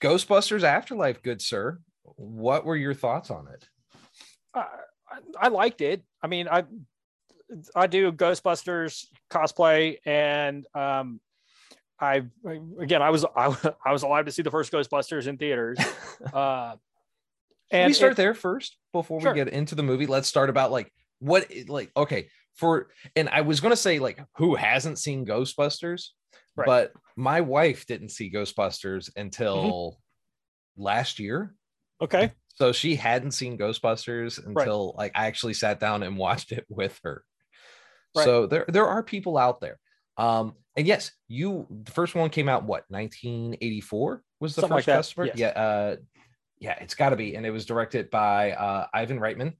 Ghostbusters 0.00 0.62
Afterlife, 0.62 1.22
good 1.22 1.40
sir. 1.42 1.78
What 2.02 2.64
were 2.64 2.76
your 2.76 2.94
thoughts 2.94 3.30
on 3.30 3.48
it? 3.48 3.68
I- 4.54 4.78
I 5.38 5.48
liked 5.48 5.80
it. 5.80 6.04
I 6.22 6.28
mean, 6.28 6.46
I 6.48 6.64
I 7.74 7.88
do 7.88 8.12
Ghostbusters 8.12 9.06
cosplay, 9.28 9.98
and 10.06 10.64
um, 10.72 11.20
I 12.00 12.22
again 12.80 13.02
I 13.02 13.10
was 13.10 13.24
I, 13.24 13.54
I 13.84 13.92
was 13.92 14.02
alive 14.02 14.24
to 14.26 14.32
see 14.32 14.42
the 14.42 14.50
first 14.50 14.72
Ghostbusters 14.72 15.26
in 15.26 15.36
theaters. 15.36 15.78
Uh, 16.34 16.76
and 17.70 17.88
we 17.88 17.94
start 17.94 18.14
there 18.16 18.34
first 18.34 18.76
before 18.92 19.20
Sure. 19.22 19.32
we 19.32 19.38
get 19.38 19.48
into 19.48 19.74
the 19.74 19.82
movie? 19.82 20.06
Let's 20.06 20.28
start 20.28 20.50
about 20.50 20.70
like 20.70 20.92
what 21.20 21.46
like 21.68 21.90
okay 21.96 22.28
for 22.56 22.88
and 23.16 23.28
I 23.30 23.40
was 23.42 23.60
gonna 23.60 23.76
say 23.76 23.98
like 23.98 24.20
who 24.36 24.54
hasn't 24.54 24.98
seen 24.98 25.24
Ghostbusters, 25.24 26.08
Right. 26.56 26.66
but 26.66 26.92
my 27.16 27.40
wife 27.40 27.86
didn't 27.86 28.10
see 28.10 28.30
Ghostbusters 28.30 29.08
until 29.16 29.98
last 30.76 31.18
year. 31.18 31.54
Okay, 32.02 32.32
So 32.54 32.72
she 32.72 32.96
hadn't 32.96 33.32
seen 33.32 33.56
Ghostbusters 33.58 34.44
until 34.44 34.94
like 34.98 35.12
I 35.14 35.26
actually 35.26 35.54
sat 35.54 35.80
down 35.80 36.02
and 36.02 36.16
watched 36.26 36.52
it 36.52 36.64
with 36.68 36.98
her. 37.04 37.24
Right. 38.16 38.24
So 38.24 38.46
there 38.46 38.64
there 38.68 38.86
are 38.88 39.02
people 39.02 39.38
out 39.38 39.60
there. 39.60 39.78
Um 40.18 40.54
and 40.76 40.86
yes, 40.86 41.10
you 41.28 41.66
the 41.70 41.90
first 41.92 42.14
one 42.14 42.30
came 42.30 42.48
out 42.48 42.64
what 42.64 42.84
1984 42.88 44.22
was 44.40 44.54
the 44.54 44.60
Something 44.62 44.78
first 44.78 44.86
that, 44.86 45.00
Ghostbusters? 45.04 45.26
yes. 45.26 45.36
Yeah, 45.38 45.48
uh 45.48 45.96
yeah, 46.58 46.76
it's 46.80 46.94
got 46.94 47.10
to 47.10 47.16
be 47.16 47.34
and 47.34 47.44
it 47.46 47.50
was 47.50 47.64
directed 47.66 48.10
by 48.10 48.52
uh 48.52 48.86
Ivan 48.94 49.18
Reitman. 49.20 49.54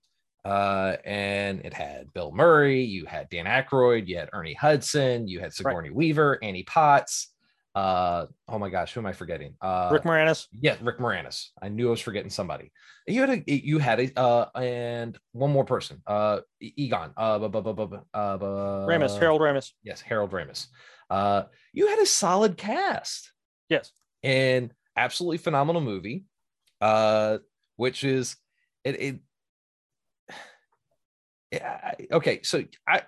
Uh 0.44 0.96
and 1.04 1.60
it 1.64 1.74
had 1.74 2.12
Bill 2.14 2.32
Murray, 2.32 2.82
you 2.82 3.04
had 3.06 3.28
Dan 3.28 3.44
Aykroyd, 3.46 4.06
you 4.08 4.16
had 4.18 4.30
Ernie 4.32 4.54
Hudson, 4.54 5.28
you 5.28 5.40
had 5.40 5.52
Sigourney 5.52 5.90
Weaver, 5.90 6.38
Annie 6.42 6.62
Potts. 6.64 7.28
Uh 7.74 8.26
oh 8.48 8.58
my 8.58 8.68
gosh, 8.68 8.92
who 8.94 9.00
am 9.00 9.06
I 9.06 9.12
forgetting? 9.12 9.54
Uh 9.60 9.90
Rick 9.92 10.02
Moranis. 10.02 10.46
yeah, 10.60 10.76
Rick 10.80 10.98
Moranis. 10.98 11.48
I 11.62 11.68
knew 11.68 11.88
I 11.88 11.90
was 11.90 12.00
forgetting 12.00 12.30
somebody. 12.30 12.72
You 13.06 13.20
had 13.20 13.30
a 13.30 13.42
you 13.46 13.78
had 13.78 14.00
a 14.00 14.18
uh 14.18 14.48
and 14.56 15.16
one 15.32 15.52
more 15.52 15.64
person. 15.64 16.02
Uh 16.06 16.40
Egon. 16.60 17.12
Uh 17.16 17.38
bu- 17.38 17.48
bu- 17.48 17.62
bu- 17.62 17.74
bu- 17.74 17.86
bu- 17.88 18.04
uh 18.14 18.36
bu- 18.38 18.86
Ramis, 18.90 19.18
Harold 19.18 19.40
Ramis. 19.40 19.70
Yes, 19.84 20.00
Harold 20.00 20.32
Ramis. 20.32 20.66
Uh 21.10 21.44
you 21.72 21.88
had 21.88 21.98
a 21.98 22.06
solid 22.06 22.56
cast 22.56 23.32
Yes. 23.68 23.92
and 24.22 24.72
absolutely 24.96 25.38
phenomenal 25.38 25.82
movie. 25.82 26.24
Uh 26.80 27.38
which 27.76 28.04
is 28.04 28.36
it 28.84 29.00
it 29.00 29.20
yeah, 31.52 31.94
okay, 32.12 32.40
so 32.42 32.64
I 32.86 33.02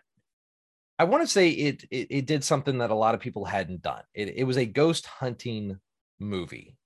I 0.99 1.05
want 1.05 1.23
to 1.23 1.27
say 1.27 1.49
it, 1.51 1.85
it 1.91 2.07
it 2.11 2.27
did 2.27 2.45
something 2.45 2.79
that 2.79 2.91
a 2.91 2.95
lot 2.95 3.15
of 3.15 3.21
people 3.21 3.45
hadn't 3.45 3.83
done. 3.83 4.03
It 4.15 4.29
it 4.37 4.45
was 4.45 4.57
a 4.57 4.67
ghost 4.67 5.07
hunting 5.07 5.79
movie. 6.21 6.77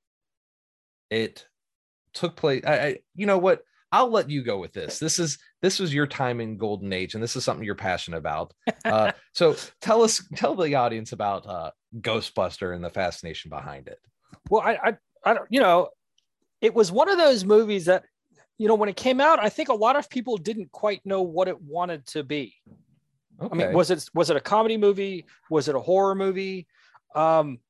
It 1.10 1.46
took 2.14 2.36
place. 2.36 2.62
I, 2.66 2.78
I 2.78 2.98
you 3.14 3.26
know 3.26 3.38
what? 3.38 3.62
I'll 3.96 4.10
let 4.10 4.28
you 4.28 4.42
go 4.42 4.58
with 4.58 4.74
this. 4.74 4.98
This 4.98 5.18
is 5.18 5.38
this 5.62 5.78
was 5.78 5.94
your 5.94 6.06
time 6.06 6.42
in 6.42 6.58
golden 6.58 6.92
age, 6.92 7.14
and 7.14 7.22
this 7.22 7.34
is 7.34 7.44
something 7.44 7.64
you're 7.64 7.74
passionate 7.74 8.18
about. 8.18 8.52
Uh, 8.84 9.12
so 9.32 9.56
tell 9.80 10.02
us, 10.02 10.22
tell 10.34 10.54
the 10.54 10.74
audience 10.74 11.12
about 11.12 11.46
uh, 11.46 11.70
Ghostbuster 12.00 12.74
and 12.74 12.84
the 12.84 12.90
fascination 12.90 13.48
behind 13.48 13.88
it. 13.88 13.98
Well, 14.50 14.60
I, 14.60 14.72
I, 14.74 14.96
I 15.24 15.34
don't, 15.34 15.46
you 15.48 15.60
know, 15.60 15.88
it 16.60 16.74
was 16.74 16.92
one 16.92 17.08
of 17.08 17.16
those 17.16 17.46
movies 17.46 17.86
that, 17.86 18.04
you 18.58 18.68
know, 18.68 18.74
when 18.74 18.90
it 18.90 18.96
came 18.96 19.18
out, 19.18 19.42
I 19.42 19.48
think 19.48 19.70
a 19.70 19.74
lot 19.74 19.96
of 19.96 20.10
people 20.10 20.36
didn't 20.36 20.70
quite 20.72 21.00
know 21.06 21.22
what 21.22 21.48
it 21.48 21.58
wanted 21.62 22.06
to 22.08 22.22
be. 22.22 22.54
Okay. 23.40 23.50
I 23.50 23.66
mean, 23.66 23.74
was 23.74 23.90
it 23.90 24.06
was 24.12 24.28
it 24.28 24.36
a 24.36 24.40
comedy 24.40 24.76
movie? 24.76 25.24
Was 25.48 25.68
it 25.68 25.74
a 25.74 25.80
horror 25.80 26.14
movie? 26.14 26.66
Um, 27.14 27.60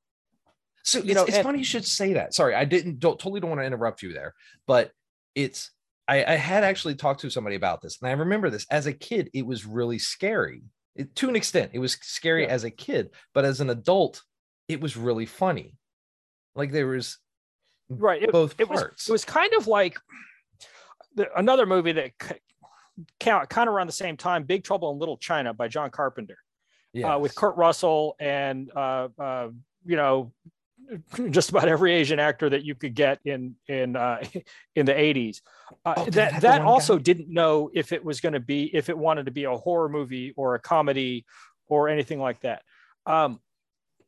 so 0.82 0.98
you 0.98 1.04
it's, 1.04 1.14
know, 1.14 1.24
it's 1.24 1.36
and- 1.36 1.44
funny 1.44 1.58
you 1.58 1.64
should 1.64 1.84
say 1.86 2.14
that. 2.14 2.34
Sorry, 2.34 2.56
I 2.56 2.64
didn't 2.64 2.98
don't, 2.98 3.16
totally 3.16 3.38
don't 3.38 3.50
want 3.50 3.60
to 3.60 3.66
interrupt 3.66 4.02
you 4.02 4.12
there, 4.12 4.34
but 4.66 4.90
it's 5.36 5.70
I, 6.08 6.24
I 6.24 6.36
had 6.36 6.62
actually 6.64 6.94
talked 6.94 7.20
to 7.22 7.30
somebody 7.30 7.56
about 7.56 7.80
this, 7.82 7.98
and 8.00 8.08
I 8.08 8.12
remember 8.12 8.48
this 8.50 8.66
as 8.70 8.86
a 8.86 8.92
kid. 8.92 9.30
It 9.34 9.44
was 9.46 9.66
really 9.66 9.98
scary 9.98 10.62
It- 10.94 11.14
to 11.16 11.28
an 11.28 11.36
extent. 11.36 11.72
It 11.74 11.78
was 11.80 11.94
scary 12.02 12.44
Yeah. 12.44 12.50
as 12.50 12.64
a 12.64 12.70
kid, 12.70 13.10
but 13.34 13.44
as 13.44 13.60
an 13.60 13.70
adult, 13.70 14.22
it 14.68 14.80
was 14.80 14.96
really 14.96 15.26
funny. 15.26 15.74
Like 16.54 16.72
there 16.72 16.86
was 16.86 17.18
right. 17.88 18.22
It, 18.22 18.32
both 18.32 18.54
it 18.58 18.68
was 18.68 18.80
parts. 18.80 19.08
it 19.08 19.12
was 19.12 19.24
kind 19.24 19.52
of 19.54 19.66
like 19.66 19.98
the, 21.14 21.28
another 21.38 21.66
movie 21.66 21.92
that 21.92 22.12
c- 22.22 22.34
came 23.20 23.34
out 23.34 23.48
kind 23.50 23.68
of 23.68 23.74
around 23.74 23.86
the 23.88 23.92
same 23.92 24.16
time, 24.16 24.44
Big 24.44 24.64
Trouble 24.64 24.90
in 24.92 24.98
Little 24.98 25.16
China 25.18 25.52
by 25.54 25.68
John 25.68 25.90
Carpenter. 25.90 26.38
uh, 27.04 27.18
with 27.20 27.34
Kurt 27.34 27.56
Russell 27.56 28.16
and 28.18 28.70
uh, 28.74 29.08
uh, 29.18 29.48
you 29.84 29.96
know 29.96 30.32
just 31.30 31.50
about 31.50 31.68
every 31.68 31.92
Asian 31.94 32.18
actor 32.18 32.48
that 32.50 32.64
you 32.64 32.74
could 32.74 32.94
get 32.94 33.18
in 33.24 33.54
in 33.68 33.96
uh, 33.96 34.22
in 34.76 34.86
the 34.86 34.92
80s. 34.92 35.40
Uh, 35.84 35.94
Oh, 35.96 36.04
that 36.10 36.40
that 36.42 36.62
also 36.62 36.96
guy? 36.96 37.02
didn't 37.02 37.28
know 37.28 37.70
if 37.74 37.92
it 37.92 38.04
was 38.04 38.20
going 38.20 38.34
to 38.34 38.40
be 38.40 38.64
if 38.74 38.88
it 38.88 38.96
wanted 38.96 39.26
to 39.26 39.32
be 39.32 39.44
a 39.44 39.56
horror 39.56 39.88
movie 39.88 40.32
or 40.36 40.54
a 40.54 40.60
comedy 40.60 41.24
or 41.68 41.88
anything 41.88 42.20
like 42.20 42.40
that. 42.40 42.62
Um, 43.06 43.40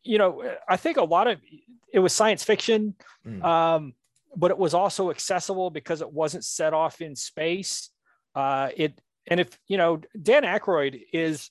you 0.04 0.18
know, 0.18 0.42
I 0.68 0.76
think 0.76 0.96
a 0.96 1.04
lot 1.04 1.26
of 1.26 1.40
it 1.92 1.98
was 1.98 2.12
science 2.12 2.44
fiction, 2.44 2.94
Mm. 3.26 3.42
um, 3.44 3.94
but 4.36 4.50
it 4.50 4.58
was 4.58 4.74
also 4.74 5.10
accessible 5.10 5.70
because 5.70 6.00
it 6.00 6.12
wasn't 6.12 6.44
set 6.44 6.72
off 6.74 7.00
in 7.00 7.16
space. 7.16 7.90
Uh, 8.34 8.68
it 8.76 9.00
and 9.26 9.40
if 9.40 9.48
you 9.66 9.76
know 9.76 10.00
Dan 10.22 10.44
Aykroyd 10.44 11.02
is 11.12 11.50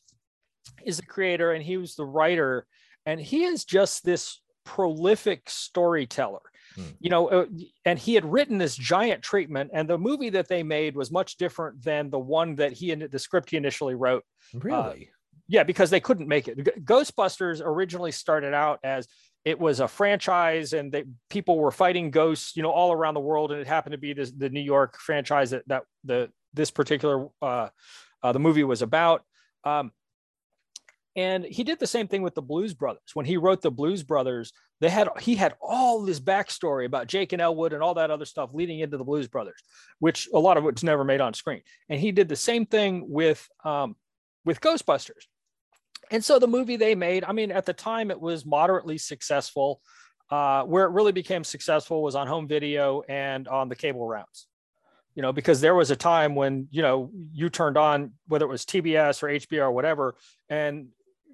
is 0.86 0.98
the 0.98 1.06
creator 1.06 1.52
and 1.52 1.64
he 1.64 1.76
was 1.78 1.96
the 1.96 2.06
writer, 2.06 2.66
and 3.06 3.20
he 3.20 3.44
is 3.44 3.66
just 3.66 4.06
this 4.06 4.42
prolific 4.68 5.50
storyteller. 5.50 6.42
Hmm. 6.76 6.84
You 7.00 7.10
know, 7.10 7.30
uh, 7.30 7.46
and 7.86 7.98
he 7.98 8.14
had 8.14 8.26
written 8.26 8.58
this 8.58 8.76
giant 8.76 9.24
treatment, 9.24 9.72
and 9.74 9.90
the 9.90 9.98
movie 9.98 10.30
that 10.32 10.50
they 10.50 10.62
made 10.62 10.96
was 10.96 11.10
much 11.10 11.38
different 11.38 11.82
than 11.82 12.10
the 12.10 12.20
one 12.20 12.56
that 12.56 12.74
he 12.74 12.92
and 12.92 13.02
the 13.02 13.18
script 13.18 13.50
he 13.50 13.58
initially 13.58 13.96
wrote. 13.96 14.24
really. 14.54 15.10
Yeah, 15.50 15.64
because 15.64 15.90
they 15.90 16.02
couldn't 16.02 16.28
make 16.28 16.50
it. 16.50 16.58
Ghostbusters 16.84 17.62
originally 17.64 18.12
started 18.12 18.54
out 18.54 18.80
as 18.84 19.08
it 19.46 19.58
was 19.58 19.80
a 19.80 19.88
franchise, 19.88 20.74
and 20.74 20.92
they, 20.92 21.06
people 21.30 21.58
were 21.58 21.72
fighting 21.72 22.12
ghosts, 22.12 22.58
you 22.58 22.64
know, 22.64 22.72
all 22.72 22.92
around 22.92 23.14
the 23.14 23.22
world, 23.22 23.54
and 23.54 23.62
it 23.62 23.68
happened 23.68 23.94
to 23.94 23.98
be 23.98 24.12
this, 24.12 24.30
the 24.32 24.50
New 24.50 24.62
York 24.62 24.98
franchise 24.98 25.52
that 25.52 25.64
that 25.68 25.84
the 26.04 26.30
this 26.54 26.70
particular 26.70 27.30
uh, 27.42 27.70
uh, 28.22 28.32
the 28.34 28.40
movie 28.40 28.66
was 28.66 28.82
about. 28.82 29.24
Um, 29.64 29.94
and 31.18 31.44
he 31.44 31.64
did 31.64 31.80
the 31.80 31.88
same 31.88 32.08
thing 32.08 32.22
with 32.22 32.36
the 32.36 32.44
Blues 32.44 32.76
Brothers. 32.76 33.10
When 33.16 33.26
he 33.26 33.38
wrote 33.38 33.64
the 33.64 33.72
Blues 33.72 34.04
Brothers, 34.04 34.54
they 34.80 34.90
had 34.90 35.10
he 35.20 35.36
had 35.36 35.56
all 35.60 36.04
this 36.04 36.20
backstory 36.20 36.86
about 36.86 37.08
Jake 37.08 37.34
and 37.34 37.42
Elwood 37.42 37.74
and 37.74 37.82
all 37.82 37.96
that 37.96 38.12
other 38.12 38.24
stuff 38.24 38.52
leading 38.54 38.82
into 38.82 38.98
the 38.98 39.04
Blues 39.04 39.28
Brothers, 39.28 39.60
which 39.98 40.30
a 40.32 40.38
lot 40.38 40.58
of 40.58 40.64
which 40.64 40.84
never 40.84 41.04
made 41.04 41.20
on 41.20 41.34
screen. 41.34 41.62
And 41.90 42.00
he 42.00 42.12
did 42.12 42.30
the 42.30 42.36
same 42.36 42.68
thing 42.68 43.10
with 43.10 43.50
um, 43.66 43.96
with 44.46 44.62
Ghostbusters. 44.62 45.26
And 46.12 46.24
so 46.24 46.38
the 46.38 46.48
movie 46.48 46.78
they 46.78 46.94
made, 46.94 47.24
I 47.24 47.32
mean, 47.32 47.52
at 47.52 47.66
the 47.66 47.74
time 47.74 48.12
it 48.12 48.22
was 48.22 48.46
moderately 48.46 48.98
successful. 48.98 49.82
Uh, 50.30 50.64
where 50.64 50.84
it 50.84 50.90
really 50.90 51.14
became 51.14 51.42
successful 51.42 52.04
was 52.04 52.14
on 52.14 52.28
home 52.28 52.50
video 52.50 53.02
and 53.08 53.48
on 53.48 53.70
the 53.70 53.76
cable 53.78 54.06
rounds. 54.06 54.48
You 55.16 55.22
know, 55.22 55.32
because 55.32 55.62
there 55.62 55.74
was 55.74 55.90
a 55.90 55.96
time 55.96 56.36
when 56.36 56.68
you 56.70 56.82
know 56.82 57.10
you 57.32 57.50
turned 57.50 57.78
on 57.78 58.12
whether 58.28 58.46
it 58.46 58.50
was 58.50 58.66
TBS 58.66 59.24
or 59.24 59.28
HBO 59.28 59.62
or 59.62 59.72
whatever, 59.72 60.16
and 60.50 60.90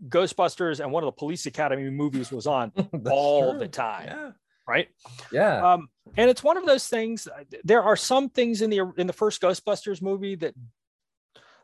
Ghostbusters 0.07 0.79
and 0.79 0.91
one 0.91 1.03
of 1.03 1.07
the 1.07 1.11
Police 1.17 1.45
Academy 1.45 1.89
movies 1.89 2.31
was 2.31 2.47
on 2.47 2.71
all 3.09 3.51
true. 3.51 3.59
the 3.59 3.67
time, 3.67 4.07
Yeah. 4.07 4.31
right? 4.67 4.87
Yeah. 5.31 5.73
Um, 5.73 5.89
and 6.17 6.29
it's 6.29 6.43
one 6.43 6.57
of 6.57 6.65
those 6.65 6.87
things. 6.87 7.27
There 7.63 7.81
are 7.83 7.95
some 7.95 8.29
things 8.29 8.61
in 8.61 8.69
the 8.69 8.91
in 8.97 9.07
the 9.07 9.13
first 9.13 9.41
Ghostbusters 9.41 10.01
movie 10.01 10.35
that 10.35 10.53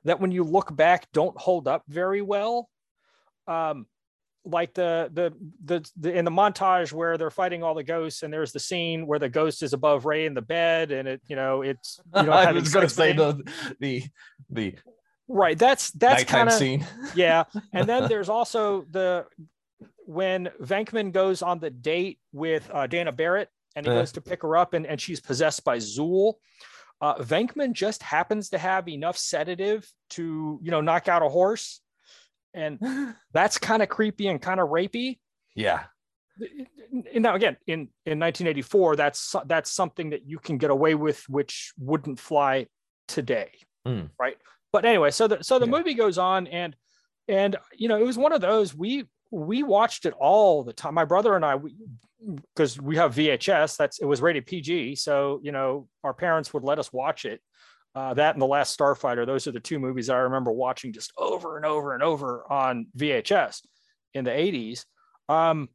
that 0.05 0.19
when 0.21 0.31
you 0.31 0.43
look 0.43 0.73
back 0.75 1.07
don't 1.11 1.37
hold 1.39 1.67
up 1.67 1.83
very 1.87 2.21
well. 2.21 2.69
Um, 3.47 3.85
like 4.45 4.73
the, 4.73 5.09
the 5.13 5.33
the 5.65 5.91
the 5.99 6.13
in 6.17 6.23
the 6.23 6.31
montage 6.31 6.93
where 6.93 7.17
they're 7.17 7.29
fighting 7.29 7.61
all 7.61 7.75
the 7.75 7.83
ghosts, 7.83 8.23
and 8.23 8.31
there's 8.33 8.53
the 8.53 8.59
scene 8.59 9.05
where 9.05 9.19
the 9.19 9.27
ghost 9.29 9.61
is 9.61 9.73
above 9.73 10.05
Ray 10.05 10.25
in 10.25 10.33
the 10.33 10.41
bed, 10.41 10.91
and 10.91 11.07
it 11.09 11.21
you 11.27 11.35
know 11.35 11.61
it's 11.61 11.99
you 12.15 12.23
know 12.23 12.31
I 12.47 12.51
was 12.53 12.73
going 12.73 12.87
to 12.87 12.93
say 12.93 13.11
the 13.11 13.43
the 13.79 14.03
the 14.49 14.75
right. 15.29 15.57
That's 15.57 15.91
that's 15.91 16.25
kind 16.25 16.49
of 16.49 16.55
scene. 16.55 16.85
yeah 17.15 17.45
and 17.71 17.87
then 17.87 18.07
there's 18.09 18.27
also 18.29 18.85
the 18.91 19.25
when 20.05 20.49
Venkman 20.61 21.11
goes 21.13 21.41
on 21.41 21.59
the 21.59 21.69
date 21.69 22.19
with 22.33 22.69
uh, 22.73 22.87
Dana 22.87 23.11
Barrett 23.11 23.49
and 23.75 23.85
he 23.85 23.91
Uh. 23.91 23.95
goes 23.95 24.11
to 24.13 24.21
pick 24.21 24.41
her 24.41 24.57
up 24.57 24.73
and, 24.73 24.85
and 24.85 24.99
she's 24.99 25.19
possessed 25.21 25.63
by 25.63 25.77
Zuul. 25.77 26.33
Uh, 27.01 27.15
Venkman 27.15 27.71
just 27.73 28.03
happens 28.03 28.49
to 28.49 28.57
have 28.57 28.89
enough 28.89 29.17
sedative 29.17 29.87
to 30.11 30.59
you 30.61 30.71
know 30.71 30.81
knock 30.81 31.07
out 31.07 31.21
a 31.23 31.29
horse, 31.29 31.79
and 32.53 32.77
that's 33.33 33.57
kind 33.57 33.81
of 33.81 33.87
creepy 33.87 34.27
and 34.27 34.41
kind 34.41 34.59
of 34.59 34.67
rapey. 34.69 35.19
yeah. 35.55 35.83
And 37.13 37.23
now 37.23 37.35
again, 37.35 37.55
in 37.67 37.87
in 38.05 38.19
1984, 38.19 38.95
that's 38.97 39.35
that's 39.45 39.71
something 39.71 40.09
that 40.09 40.25
you 40.25 40.39
can 40.39 40.57
get 40.57 40.71
away 40.71 40.95
with, 40.95 41.23
which 41.29 41.71
wouldn't 41.77 42.19
fly 42.19 42.67
today, 43.07 43.51
Mm. 43.87 44.09
right? 44.19 44.35
But 44.71 44.85
anyway, 44.85 45.11
so 45.11 45.27
the 45.27 45.43
so 45.43 45.59
the 45.59 45.65
Yeah. 45.65 45.71
movie 45.71 45.93
goes 45.93 46.17
on, 46.17 46.47
and 46.47 46.75
and 47.27 47.55
you 47.75 47.87
know 47.87 47.97
it 47.97 48.05
was 48.05 48.17
one 48.17 48.33
of 48.33 48.41
those 48.41 48.75
we 48.75 49.07
we 49.31 49.63
watched 49.63 50.05
it 50.05 50.13
all 50.19 50.63
the 50.63 50.73
time. 50.73 50.93
My 50.93 51.05
brother 51.05 51.35
and 51.35 51.45
I, 51.45 51.57
because 52.53 52.81
we, 52.81 52.95
have 52.95 53.13
VHS, 53.13 53.77
that's 53.77 53.99
it 53.99 54.05
was 54.05 54.21
rated 54.21 54.45
PG, 54.45 54.95
so 54.95 55.39
you 55.43 55.51
know 55.51 55.87
our 56.03 56.13
parents 56.13 56.53
would 56.53 56.63
let 56.63 56.79
us 56.79 56.91
watch 56.91 57.25
it. 57.25 57.41
Uh, 57.95 58.13
that 58.13 58.35
and 58.35 58.41
the 58.41 58.47
Last 58.47 58.77
Starfighter, 58.77 59.25
those 59.25 59.47
are 59.47 59.51
the 59.51 59.59
two 59.59 59.79
movies 59.79 60.09
I 60.09 60.17
remember 60.17 60.51
watching 60.51 60.93
just 60.93 61.11
over 61.17 61.57
and 61.57 61.65
over 61.65 61.93
and 61.93 62.03
over 62.03 62.45
on 62.51 62.87
VHS 62.95 63.61
in 64.13 64.23
the 64.25 64.31
80s. 64.31 64.85
Um, 65.27 65.69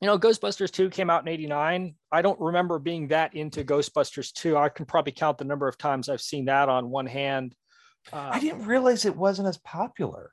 you 0.00 0.06
know, 0.06 0.18
Ghostbusters 0.18 0.70
2 0.70 0.88
came 0.88 1.10
out 1.10 1.22
in 1.22 1.28
89. 1.28 1.94
I 2.10 2.22
don't 2.22 2.40
remember 2.40 2.78
being 2.78 3.08
that 3.08 3.34
into 3.34 3.64
Ghostbusters 3.64 4.32
2. 4.32 4.56
I 4.56 4.70
can 4.70 4.86
probably 4.86 5.12
count 5.12 5.36
the 5.36 5.44
number 5.44 5.68
of 5.68 5.76
times 5.76 6.08
I've 6.08 6.22
seen 6.22 6.46
that 6.46 6.70
on 6.70 6.88
one 6.88 7.06
hand. 7.06 7.54
Uh, 8.12 8.30
I 8.32 8.40
didn't 8.40 8.66
realize 8.66 9.04
it 9.04 9.16
wasn't 9.16 9.48
as 9.48 9.58
popular. 9.58 10.32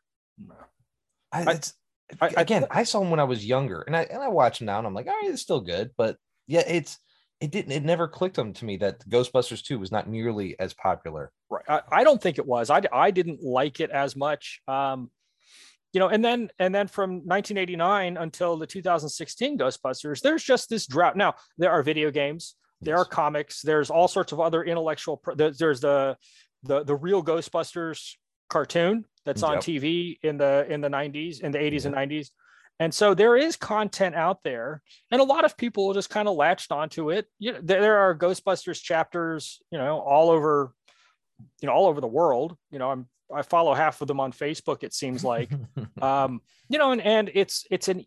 I, 1.31 1.43
I- 1.43 1.51
it's, 1.53 1.73
I- 2.21 2.27
I- 2.27 2.41
again, 2.41 2.65
I, 2.71 2.83
saw 2.83 3.01
him 3.01 3.09
when 3.11 3.19
I 3.19 3.25
was 3.25 3.45
younger, 3.45 3.81
and 3.81 3.95
I 3.95 4.03
and 4.03 4.21
I 4.23 4.29
watch 4.29 4.59
them 4.59 4.67
now, 4.67 4.77
and 4.77 4.87
I'm 4.87 4.93
like, 4.93 5.07
all 5.07 5.13
right, 5.13 5.29
it's 5.31 5.41
still 5.41 5.59
good, 5.61 5.91
but 5.97 6.17
yeah, 6.47 6.63
it's 6.65 6.97
it 7.41 7.51
didn't 7.51 7.71
it 7.73 7.83
never 7.83 8.07
clicked 8.07 8.39
on 8.39 8.53
to 8.53 8.65
me 8.65 8.77
that 8.77 9.07
Ghostbusters 9.07 9.61
2 9.63 9.77
was 9.77 9.91
not 9.91 10.07
nearly 10.09 10.57
as 10.59 10.73
popular. 10.73 11.31
Right. 11.49 11.65
I, 11.67 11.81
I 11.91 12.03
don't 12.03 12.21
think 12.21 12.37
it 12.39 12.45
was. 12.47 12.69
I, 12.69 12.81
I 12.91 13.11
didn't 13.11 13.43
like 13.43 13.79
it 13.79 13.91
as 13.91 14.15
much. 14.15 14.61
Um, 14.67 15.11
you 15.93 15.99
know, 15.99 16.07
and 16.07 16.23
then 16.23 16.49
and 16.59 16.73
then 16.73 16.87
from 16.87 17.11
1989 17.25 18.17
until 18.17 18.57
the 18.57 18.65
2016 18.67 19.57
Ghostbusters, 19.57 20.21
there's 20.21 20.43
just 20.43 20.69
this 20.69 20.87
drought. 20.87 21.15
Now 21.17 21.35
there 21.57 21.71
are 21.71 21.83
video 21.83 22.09
games, 22.11 22.55
there 22.81 22.97
are 22.97 23.05
comics, 23.05 23.61
there's 23.61 23.89
all 23.89 24.07
sorts 24.07 24.31
of 24.31 24.39
other 24.39 24.63
intellectual. 24.63 25.17
Pro- 25.17 25.35
there's 25.35 25.79
the 25.81 26.17
the 26.67 26.83
the 26.83 26.95
real 26.95 27.23
Ghostbusters 27.23 28.13
cartoon 28.49 29.05
that's 29.25 29.43
on 29.43 29.55
Yep. 29.55 29.63
TV 29.63 30.17
in 30.23 30.37
the 30.37 30.65
in 30.69 30.81
the 30.81 30.89
90s, 30.89 31.41
in 31.41 31.51
the 31.51 31.57
80s 31.57 31.85
and 31.85 31.95
90s. 31.95 32.29
And 32.79 32.93
so 32.93 33.15
there 33.15 33.35
is 33.35 33.55
content 33.55 34.15
out 34.15 34.43
there, 34.43 34.83
and 35.09 35.19
a 35.19 35.23
lot 35.23 35.45
of 35.45 35.57
people 35.57 35.93
just 35.95 36.11
kind 36.11 36.27
of 36.27 36.35
latched 36.35 36.71
onto 36.71 37.09
it. 37.09 37.25
You 37.39 37.53
know, 37.53 37.59
there, 37.63 37.81
there 37.81 37.97
are 37.97 38.15
Ghostbusters 38.15 38.81
chapters, 38.81 39.59
you 39.71 39.79
know, 39.79 39.99
all 39.99 40.29
over 40.29 40.73
you 41.61 41.67
know 41.67 41.73
all 41.73 41.87
over 41.87 42.01
the 42.01 42.07
world 42.07 42.57
you 42.71 42.79
know 42.79 42.89
i'm 42.89 43.07
i 43.33 43.41
follow 43.41 43.73
half 43.73 44.01
of 44.01 44.07
them 44.07 44.19
on 44.19 44.31
facebook 44.31 44.83
it 44.83 44.93
seems 44.93 45.23
like 45.23 45.51
um 46.01 46.41
you 46.69 46.77
know 46.77 46.91
and 46.91 47.01
and 47.01 47.31
it's 47.33 47.65
it's 47.69 47.87
an 47.87 48.05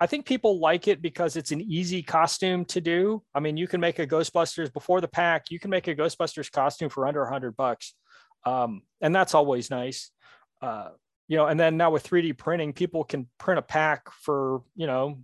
i 0.00 0.06
think 0.06 0.26
people 0.26 0.58
like 0.58 0.88
it 0.88 1.02
because 1.02 1.36
it's 1.36 1.52
an 1.52 1.60
easy 1.60 2.02
costume 2.02 2.64
to 2.64 2.80
do 2.80 3.22
i 3.34 3.40
mean 3.40 3.56
you 3.56 3.68
can 3.68 3.80
make 3.80 3.98
a 3.98 4.06
ghostbusters 4.06 4.72
before 4.72 5.00
the 5.00 5.08
pack 5.08 5.50
you 5.50 5.58
can 5.58 5.70
make 5.70 5.88
a 5.88 5.94
ghostbusters 5.94 6.50
costume 6.50 6.88
for 6.88 7.06
under 7.06 7.22
100 7.22 7.56
bucks 7.56 7.94
um 8.46 8.82
and 9.00 9.14
that's 9.14 9.34
always 9.34 9.70
nice 9.70 10.10
uh 10.62 10.88
you 11.30 11.36
know, 11.36 11.46
and 11.46 11.58
then 11.60 11.76
now 11.76 11.92
with 11.92 12.02
3D 12.02 12.36
printing, 12.36 12.72
people 12.72 13.04
can 13.04 13.28
print 13.38 13.60
a 13.60 13.62
pack 13.62 14.10
for, 14.10 14.62
you 14.74 14.88
know, 14.88 15.20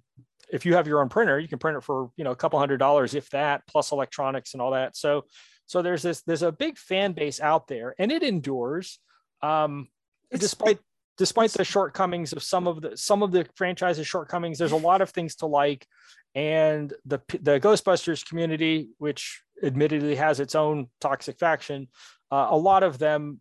if 0.52 0.64
you 0.64 0.76
have 0.76 0.86
your 0.86 1.00
own 1.00 1.08
printer, 1.08 1.40
you 1.40 1.48
can 1.48 1.58
print 1.58 1.76
it 1.76 1.82
for, 1.82 2.12
you 2.16 2.22
know, 2.22 2.30
a 2.30 2.36
couple 2.36 2.60
hundred 2.60 2.76
dollars, 2.76 3.16
if 3.16 3.28
that, 3.30 3.66
plus 3.66 3.90
electronics 3.90 4.52
and 4.52 4.62
all 4.62 4.70
that. 4.70 4.96
So, 4.96 5.24
so 5.66 5.82
there's 5.82 6.02
this, 6.02 6.22
there's 6.22 6.44
a 6.44 6.52
big 6.52 6.78
fan 6.78 7.12
base 7.12 7.40
out 7.40 7.66
there 7.66 7.96
and 7.98 8.12
it 8.12 8.22
endures. 8.22 9.00
Um, 9.42 9.88
despite 10.30 10.78
despite 11.16 11.50
the 11.52 11.64
shortcomings 11.64 12.32
of 12.32 12.42
some 12.42 12.66
of 12.66 12.82
the 12.82 12.96
some 12.96 13.22
of 13.22 13.32
the 13.32 13.46
franchise's 13.54 14.06
shortcomings, 14.06 14.58
there's 14.58 14.72
a 14.72 14.76
lot 14.76 15.00
of 15.00 15.10
things 15.10 15.36
to 15.36 15.46
like. 15.46 15.86
And 16.34 16.92
the 17.06 17.20
the 17.40 17.58
Ghostbusters 17.58 18.26
community, 18.26 18.90
which 18.98 19.42
admittedly 19.62 20.16
has 20.16 20.38
its 20.40 20.54
own 20.54 20.88
toxic 21.00 21.38
faction, 21.38 21.88
uh, 22.30 22.48
a 22.50 22.56
lot 22.56 22.82
of 22.82 22.98
them 22.98 23.40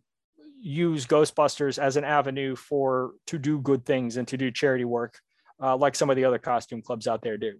use 0.58 1.06
Ghostbusters 1.06 1.78
as 1.78 1.96
an 1.96 2.04
avenue 2.04 2.56
for 2.56 3.12
to 3.26 3.38
do 3.38 3.60
good 3.60 3.84
things 3.84 4.16
and 4.16 4.26
to 4.28 4.36
do 4.36 4.50
charity 4.50 4.84
work, 4.84 5.20
uh, 5.62 5.76
like 5.76 5.94
some 5.94 6.08
of 6.08 6.16
the 6.16 6.24
other 6.24 6.38
costume 6.38 6.80
clubs 6.80 7.06
out 7.06 7.22
there 7.22 7.36
do. 7.36 7.54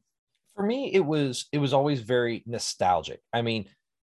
For 0.55 0.65
me, 0.65 0.91
it 0.93 1.05
was 1.05 1.47
it 1.53 1.59
was 1.59 1.75
always 1.75 2.01
very 2.01 2.43
nostalgic. 2.47 3.21
I 3.33 3.43
mean, 3.43 3.67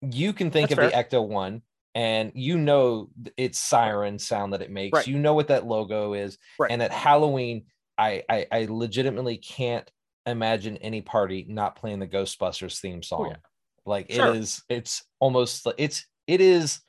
you 0.00 0.32
can 0.32 0.52
think 0.52 0.68
That's 0.68 0.78
of 0.78 0.92
fair. 0.92 1.02
the 1.02 1.16
Ecto 1.16 1.26
one, 1.26 1.62
and 1.94 2.33
you 2.35 2.59
know 2.59 3.11
its 3.37 3.59
siren 3.59 4.18
sound 4.18 4.53
that 4.53 4.62
it 4.62 4.70
makes. 4.70 4.94
Right. 4.96 5.07
You 5.07 5.18
know 5.18 5.35
what 5.35 5.48
that 5.48 5.66
logo 5.66 6.12
is, 6.14 6.38
Right. 6.59 6.70
and 6.70 6.83
at 6.83 6.92
Halloween, 6.92 7.64
I, 7.96 8.22
I 8.29 8.46
I 8.53 8.66
legitimately 8.70 9.38
can't 9.38 9.90
imagine 10.27 10.77
any 10.79 11.01
party 11.01 11.46
not 11.48 11.77
playing 11.77 11.98
the 12.01 12.07
Ghostbusters 12.07 12.81
theme 12.81 13.03
song. 13.03 13.27
Oh, 13.27 13.31
yeah. 13.31 13.37
Like 13.87 14.12
Sure. 14.12 14.35
it 14.35 14.37
is, 14.37 14.62
it's 14.68 15.03
almost 15.20 15.64
like- 15.66 15.77
it's 15.79 16.07
it 16.27 16.40
is 16.40 16.81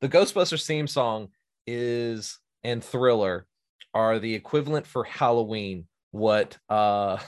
the 0.00 0.08
Ghostbusters 0.08 0.66
theme 0.66 0.86
song 0.88 1.28
is 1.66 2.38
and 2.64 2.82
Thriller 2.82 3.46
are 3.94 4.18
the 4.18 4.34
equivalent 4.34 4.86
for 4.86 5.04
Halloween 5.04 5.86
what 6.10 6.58
uh 6.68 7.18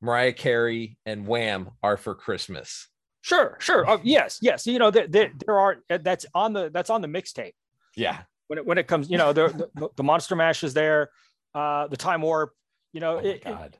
Mariah 0.00 0.32
Carey 0.32 0.96
and 1.06 1.26
Wham 1.26 1.70
are 1.82 1.96
for 1.96 2.14
Christmas. 2.14 2.88
Sure, 3.24 3.56
sure. 3.58 3.88
Oh, 3.88 4.00
yes, 4.04 4.38
yes. 4.42 4.66
You 4.66 4.78
know, 4.78 4.90
there, 4.90 5.08
there, 5.08 5.30
there 5.46 5.58
are 5.58 5.76
uh, 5.88 5.96
that's 6.02 6.26
on 6.34 6.52
the 6.52 6.68
that's 6.68 6.90
on 6.90 7.00
the 7.00 7.08
mixtape 7.08 7.54
Yeah. 7.96 8.18
when 8.48 8.58
it 8.58 8.66
when 8.66 8.76
it 8.76 8.86
comes. 8.86 9.08
You 9.08 9.16
know, 9.16 9.32
the 9.32 9.48
the, 9.74 9.88
the 9.96 10.02
Monster 10.02 10.36
Mash 10.36 10.62
is 10.62 10.74
there, 10.74 11.08
uh, 11.54 11.86
the 11.86 11.96
Time 11.96 12.20
Warp. 12.20 12.52
You 12.92 13.00
know, 13.00 13.14
Oh 13.16 13.18
it- 13.20 13.36
it- 13.36 13.44
God. 13.44 13.78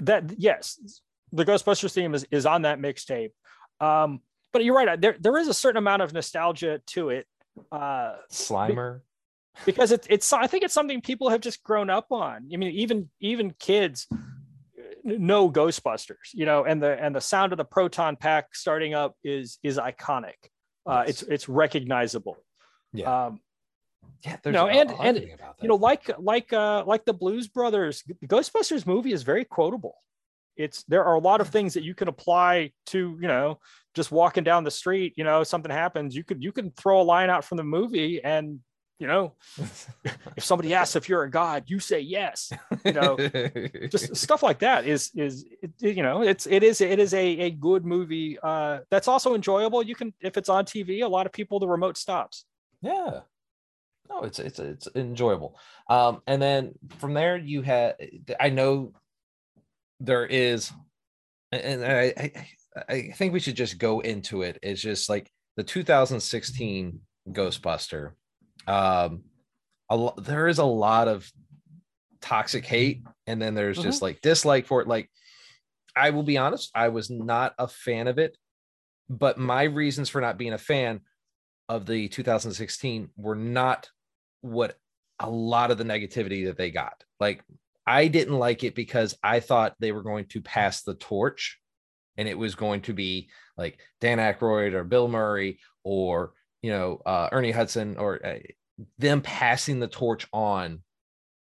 that 0.00 0.34
yes, 0.36 0.78
the 1.32 1.44
Ghostbusters 1.46 1.94
theme 1.94 2.14
is 2.14 2.26
is 2.30 2.44
on 2.44 2.62
that 2.62 2.78
mixtape. 2.78 3.30
Um, 3.80 4.20
but 4.52 4.62
you're 4.62 4.74
right. 4.76 5.00
There 5.00 5.16
there 5.18 5.38
is 5.38 5.48
a 5.48 5.54
certain 5.54 5.78
amount 5.78 6.02
of 6.02 6.12
nostalgia 6.12 6.82
to 6.88 7.08
it. 7.08 7.26
Uh, 7.72 8.16
Slimer. 8.30 9.00
because 9.64 9.90
it's 9.90 10.06
it's 10.10 10.30
I 10.34 10.46
think 10.48 10.64
it's 10.64 10.74
something 10.74 11.00
people 11.00 11.30
have 11.30 11.40
just 11.40 11.62
grown 11.62 11.88
up 11.88 12.08
on. 12.12 12.50
I 12.52 12.56
mean, 12.58 12.72
even 12.72 13.08
even 13.20 13.52
kids 13.58 14.06
know 15.04 15.50
Ghostbusters, 15.50 16.32
you 16.32 16.46
know, 16.46 16.64
and 16.64 16.82
the 16.82 17.00
and 17.02 17.14
the 17.14 17.20
sound 17.20 17.52
of 17.52 17.56
the 17.58 17.64
proton 17.64 18.16
pack 18.16 18.54
starting 18.54 18.94
up 18.94 19.14
is 19.24 19.58
is 19.62 19.78
iconic. 19.78 20.34
Uh, 20.86 21.04
Yes. 21.06 21.08
It's 21.08 21.22
it's 21.22 21.48
recognizable. 21.48 22.36
Yeah. 22.92 23.26
Um, 23.26 23.40
Yeah. 24.24 24.36
There's 24.42 24.54
no, 24.54 24.66
and- 24.66 24.90
and, 25.00 25.16
you 25.62 25.68
know, 25.68 25.76
like 25.76 26.10
like 26.18 26.52
uh, 26.52 26.84
like 26.86 27.04
the 27.04 27.12
Blues 27.14 27.48
Brothers, 27.48 28.02
the 28.06 28.26
Ghostbusters 28.26 28.86
movie 28.86 29.12
is 29.12 29.22
very 29.22 29.44
quotable. 29.44 29.94
It's 30.56 30.82
there 30.84 31.04
are 31.04 31.14
a 31.14 31.20
lot 31.20 31.40
of 31.40 31.48
things 31.48 31.74
that 31.74 31.84
you 31.84 31.94
can 31.94 32.08
apply 32.08 32.72
to 32.86 33.18
you 33.20 33.28
know 33.28 33.58
just 33.94 34.10
walking 34.12 34.44
down 34.44 34.64
the 34.64 34.70
street. 34.70 35.14
You 35.16 35.24
know, 35.24 35.42
something 35.44 35.70
happens, 35.70 36.14
you 36.14 36.24
could 36.24 36.42
you 36.42 36.52
can 36.52 36.70
throw 36.72 37.00
a 37.00 37.02
line 37.14 37.30
out 37.30 37.44
from 37.44 37.56
the 37.56 37.64
movie, 37.64 38.22
and 38.22 38.60
you 39.00 39.06
know, 39.06 39.32
if 40.36 40.44
somebody 40.44 40.74
asks 40.74 40.94
if 40.94 41.08
you're 41.08 41.22
a 41.22 41.30
god, 41.30 41.64
you 41.66 41.80
say 41.80 42.00
yes. 42.00 42.52
You 42.84 42.92
know, 42.92 43.16
just 43.88 44.14
stuff 44.14 44.42
like 44.42 44.58
that 44.58 44.86
is 44.86 45.10
is 45.16 45.46
it, 45.62 45.96
you 45.96 46.02
know 46.02 46.22
it's 46.22 46.46
it 46.46 46.62
is 46.62 46.82
it 46.82 46.98
is 46.98 47.14
a 47.14 47.26
a 47.40 47.50
good 47.50 47.84
movie 47.84 48.38
uh 48.42 48.80
that's 48.90 49.08
also 49.08 49.34
enjoyable. 49.34 49.82
You 49.82 49.94
can 49.94 50.12
if 50.20 50.36
it's 50.36 50.50
on 50.50 50.66
tv 50.66 51.02
a 51.02 51.08
lot 51.08 51.24
of 51.24 51.32
people 51.32 51.58
the 51.58 51.66
remote 51.66 51.96
stops. 51.96 52.44
Yeah. 52.82 53.20
No 54.10 54.22
it's 54.22 54.38
it's 54.38 54.58
it's 54.58 54.86
enjoyable. 54.94 55.58
Um 55.88 56.20
and 56.26 56.40
then 56.40 56.74
from 56.98 57.14
there 57.14 57.38
you 57.38 57.62
had 57.62 57.94
i 58.38 58.50
know 58.50 58.92
there 59.98 60.26
is 60.26 60.70
and 61.52 61.84
i 61.84 62.12
i, 62.16 62.32
I 62.88 63.10
think 63.16 63.32
we 63.32 63.40
should 63.40 63.56
just 63.56 63.78
go 63.78 64.00
into 64.00 64.42
it. 64.42 64.58
It's 64.62 64.82
just 64.82 65.08
like 65.08 65.32
the 65.56 65.64
2016 65.64 67.00
ghostbuster 67.30 68.12
um 68.66 69.22
a 69.90 70.10
there 70.18 70.48
is 70.48 70.58
a 70.58 70.64
lot 70.64 71.08
of 71.08 71.30
toxic 72.20 72.66
hate 72.66 73.02
and 73.26 73.40
then 73.40 73.54
there's 73.54 73.78
just 73.78 74.02
like 74.02 74.20
dislike 74.20 74.66
for 74.66 74.82
it 74.82 74.88
like 74.88 75.10
i 75.96 76.10
will 76.10 76.22
be 76.22 76.36
honest 76.36 76.70
i 76.74 76.88
was 76.88 77.08
not 77.08 77.54
a 77.58 77.66
fan 77.66 78.06
of 78.06 78.18
it 78.18 78.36
but 79.08 79.38
my 79.38 79.64
reasons 79.64 80.08
for 80.08 80.20
not 80.20 80.38
being 80.38 80.52
a 80.52 80.58
fan 80.58 81.00
of 81.68 81.84
the 81.84 82.08
2016 82.08 83.10
were 83.16 83.34
not 83.34 83.88
what 84.40 84.76
a 85.18 85.28
lot 85.28 85.70
of 85.70 85.78
the 85.78 85.84
negativity 85.84 86.46
that 86.46 86.56
they 86.56 86.70
got. 86.70 87.04
Like 87.18 87.42
I 87.86 88.08
didn't 88.08 88.38
like 88.38 88.64
it 88.64 88.74
because 88.74 89.16
I 89.22 89.40
thought 89.40 89.74
they 89.78 89.92
were 89.92 90.02
going 90.02 90.26
to 90.26 90.40
pass 90.40 90.82
the 90.82 90.94
torch 90.94 91.58
and 92.16 92.28
it 92.28 92.38
was 92.38 92.54
going 92.54 92.82
to 92.82 92.92
be 92.92 93.28
like 93.56 93.78
Dan 94.00 94.18
Aykroyd 94.18 94.72
or 94.74 94.84
Bill 94.84 95.08
Murray 95.08 95.58
or 95.84 96.32
you 96.62 96.70
know 96.70 97.00
uh, 97.06 97.28
Ernie 97.32 97.50
Hudson 97.50 97.96
or 97.96 98.24
uh, 98.24 98.38
them 98.98 99.20
passing 99.22 99.80
the 99.80 99.88
torch 99.88 100.26
on 100.32 100.82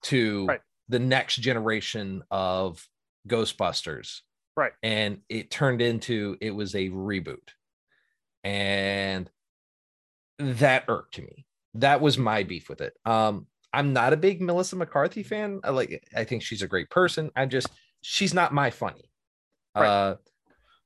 to 0.05 0.47
Right. 0.47 0.61
the 0.89 0.99
next 0.99 1.37
generation 1.37 2.23
of 2.31 2.87
Ghostbusters. 3.29 4.21
Right. 4.57 4.73
And 4.83 5.19
it 5.29 5.51
turned 5.51 5.81
into 5.83 6.37
it 6.41 6.51
was 6.51 6.75
a 6.75 6.89
reboot. 6.91 7.51
And 8.45 9.31
that 10.39 10.85
irked 10.89 11.19
me. 11.19 11.47
That 11.75 12.01
was 12.01 12.19
my 12.19 12.43
beef 12.43 12.69
with 12.69 12.81
it. 12.81 12.95
Um, 13.05 13.47
I'm 13.73 13.93
not 13.93 14.13
a 14.13 14.17
big 14.17 14.41
Melissa 14.41 14.77
McCarthy 14.77 15.23
fan. 15.23 15.61
I 15.63 15.71
like 15.71 16.03
I 16.17 16.25
think 16.25 16.43
she's 16.43 16.63
a 16.63 16.69
great 16.69 16.91
person. 16.91 17.31
I'm 17.37 17.51
just 17.51 17.69
she's 18.01 18.33
not 18.33 18.55
my 18.55 18.71
funny. 18.71 19.11
Right. 19.77 19.87
Uh 19.87 20.17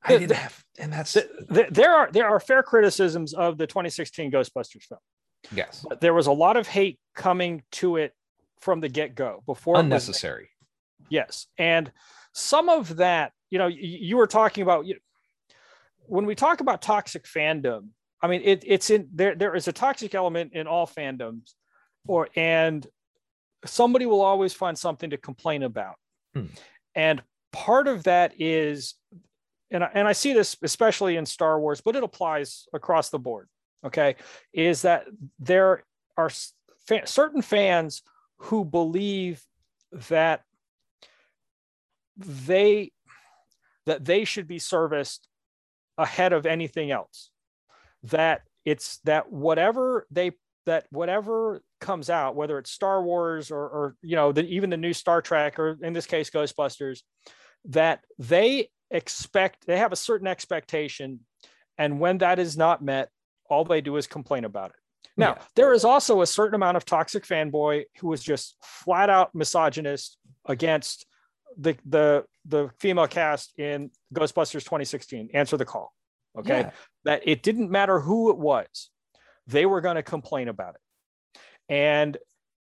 I 0.05 0.19
didn't 0.19 0.37
have 0.37 0.65
and 0.79 0.93
that's 0.93 1.12
Th- 1.12 1.27
th- 1.53 1.69
there 1.71 1.93
are 1.95 2.11
there 2.11 2.27
are 2.29 2.41
fair 2.41 2.62
criticisms 2.62 3.35
of 3.35 3.59
the 3.59 3.67
2016 3.67 4.31
ghostbusters 4.33 4.83
film. 4.85 5.01
Yes. 5.53 5.85
But 5.88 6.01
there 6.01 6.15
was 6.15 6.27
a 6.27 6.33
lot 6.33 6.57
of 6.57 6.67
hate 6.67 6.99
coming 7.15 7.62
to 7.73 7.97
it 7.97 8.12
from 8.61 8.81
the 8.81 8.88
get-go 8.88 9.43
before 9.47 9.75
it 9.75 9.79
was- 9.79 9.85
unnecessary. 9.85 10.51
yes. 11.09 11.47
And 11.59 11.93
some 12.33 12.69
of 12.69 12.97
that 12.97 13.33
you 13.51 13.59
know 13.59 13.67
y- 13.67 13.77
you 13.79 14.17
were 14.17 14.27
talking 14.27 14.62
about 14.62 14.87
you 14.87 14.97
when 16.07 16.25
we 16.27 16.35
talk 16.35 16.61
about 16.61 16.81
toxic 16.83 17.25
fandom 17.25 17.88
i 18.23 18.27
mean 18.27 18.41
it, 18.45 18.65
it's 18.67 18.88
in 18.91 19.09
there 19.12 19.35
there 19.35 19.55
is 19.55 19.69
a 19.69 19.73
toxic 19.73 20.15
element 20.15 20.53
in 20.55 20.67
all 20.67 20.87
fandoms 20.87 21.53
or 22.09 22.29
and 22.35 22.87
somebody 23.67 24.07
will 24.07 24.23
always 24.23 24.53
find 24.55 24.77
something 24.79 25.11
to 25.11 25.17
complain 25.19 25.62
about. 25.62 25.95
Hmm. 26.35 26.47
and 26.95 27.23
part 27.53 27.87
of 27.87 28.05
that 28.05 28.33
is 28.41 28.95
and 29.73 29.85
I, 29.85 29.91
and 29.95 30.07
I 30.07 30.13
see 30.13 30.33
this 30.33 30.57
especially 30.63 31.17
in 31.17 31.27
star 31.27 31.59
wars 31.59 31.81
but 31.81 31.97
it 31.97 32.03
applies 32.03 32.67
across 32.73 33.11
the 33.11 33.19
board 33.19 33.49
okay 33.85 34.17
is 34.53 34.83
that 34.83 35.07
there 35.39 35.83
are 36.17 36.31
fa- 36.87 37.07
certain 37.07 37.43
fans 37.43 38.03
who 38.39 38.65
believe 38.65 39.43
that 40.09 40.43
they 42.17 42.93
that 43.87 44.05
they 44.05 44.25
should 44.25 44.47
be 44.47 44.59
serviced 44.59 45.29
ahead 45.99 46.33
of 46.33 46.47
anything 46.47 46.91
else. 46.91 47.31
That 48.05 48.43
it's 48.65 48.99
that 49.05 49.33
whatever 49.33 50.07
they 50.11 50.33
that 50.67 50.87
whatever 50.91 51.61
comes 51.81 52.09
out 52.09 52.37
whether 52.37 52.57
it's 52.59 52.71
star 52.71 53.03
wars 53.03 53.51
or, 53.51 53.63
or 53.63 53.97
you 54.03 54.15
know 54.15 54.31
the, 54.31 54.45
even 54.45 54.71
the 54.71 54.77
new 54.77 54.93
star 54.93 55.21
trek 55.21 55.59
or 55.59 55.77
in 55.83 55.93
this 55.93 56.07
case 56.07 56.31
ghostbusters 56.31 57.01
that 57.65 58.05
they 58.21 58.69
expect 58.92 59.66
they 59.66 59.78
have 59.78 59.92
a 59.92 59.96
certain 59.96 60.26
expectation 60.28 61.20
and 61.78 61.98
when 61.98 62.18
that 62.18 62.38
is 62.38 62.57
not 62.57 62.83
met 62.83 63.09
all 63.48 63.64
they 63.64 63.81
do 63.81 63.96
is 63.96 64.07
complain 64.07 64.44
about 64.44 64.70
it 64.70 64.76
now 65.16 65.35
Yeah. 65.37 65.42
there 65.57 65.72
is 65.72 65.85
also 65.85 66.20
a 66.22 66.26
certain 66.26 66.55
amount 66.55 66.76
of 66.76 66.85
toxic 66.85 67.24
fanboy 67.24 67.85
who 67.98 68.12
is 68.12 68.22
just 68.22 68.57
flat 68.62 69.11
out 69.11 69.35
misogynist 69.35 70.18
against 70.46 71.07
the 71.59 71.76
the 71.87 72.24
the 72.44 72.70
female 72.78 73.07
cast 73.09 73.59
in 73.59 73.90
ghostbusters 74.14 74.62
2016 74.64 75.31
answer 75.35 75.57
the 75.57 75.64
call 75.64 75.92
okay 76.38 76.61
Yeah. 76.61 76.70
that 77.05 77.22
it 77.24 77.42
didn't 77.42 77.70
matter 77.70 77.98
who 78.00 78.31
it 78.31 78.38
was 78.38 78.90
they 79.46 79.66
were 79.66 79.81
going 79.81 79.96
to 79.96 80.02
complain 80.02 80.48
about 80.48 80.74
it 80.74 80.81
and 81.68 82.16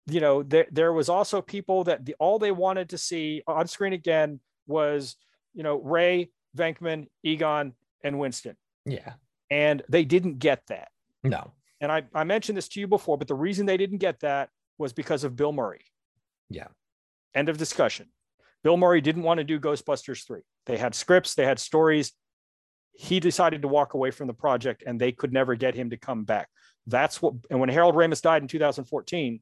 you 0.07 0.19
know 0.21 0.43
there, 0.43 0.67
there 0.71 0.93
was 0.93 1.09
also 1.09 1.41
people 1.41 1.83
that 1.85 2.05
the, 2.05 2.15
all 2.19 2.37
they 2.39 2.51
wanted 2.51 2.89
to 2.89 2.97
see 2.97 3.41
on 3.47 3.67
screen 3.67 3.93
again 3.93 4.39
was 4.67 5.15
you 5.55 5.63
know 5.63 5.77
ray 5.81 6.29
venkman 6.55 7.07
egon 7.23 7.73
and 8.03 8.19
winston 8.19 8.55
Yeah. 8.85 9.13
and 9.49 9.81
they 9.89 10.05
didn't 10.05 10.37
get 10.39 10.61
that 10.67 10.89
No. 11.23 11.51
and 11.81 11.91
I, 11.91 12.03
I 12.13 12.23
mentioned 12.23 12.57
this 12.57 12.67
to 12.69 12.79
you 12.79 12.87
before 12.87 13.17
but 13.17 13.27
the 13.27 13.35
reason 13.35 13.65
they 13.65 13.77
didn't 13.77 13.97
get 13.99 14.19
that 14.19 14.49
was 14.77 14.93
because 14.93 15.23
of 15.23 15.35
bill 15.35 15.51
murray 15.53 15.81
Yeah. 16.49 16.67
End 17.33 17.49
of 17.49 17.57
discussion. 17.57 18.07
Bill 18.63 18.77
Murray 18.77 19.01
didn't 19.01 19.23
want 19.23 19.39
to 19.39 19.43
do 19.43 19.59
Ghostbusters 19.59 20.25
3. 20.25 20.39
They 20.65 20.77
had 20.77 20.95
scripts, 20.95 21.35
they 21.35 21.45
had 21.45 21.59
stories. 21.59 22.13
He 22.93 23.19
decided 23.19 23.61
to 23.63 23.67
walk 23.67 23.93
away 23.93 24.09
from 24.11 24.27
the 24.27 24.33
project 24.33 24.83
and 24.87 24.99
they 24.99 25.11
could 25.11 25.33
never 25.33 25.53
get 25.55 25.75
him 25.75 25.89
to 25.89 25.97
come 25.97 26.23
back. 26.23 26.47
That's 26.87 27.21
what, 27.21 27.33
and 27.49 27.59
when 27.59 27.67
Harold 27.69 27.93
Ramis 27.95 28.21
died 28.21 28.41
in 28.41 28.47
2014, 28.47 29.41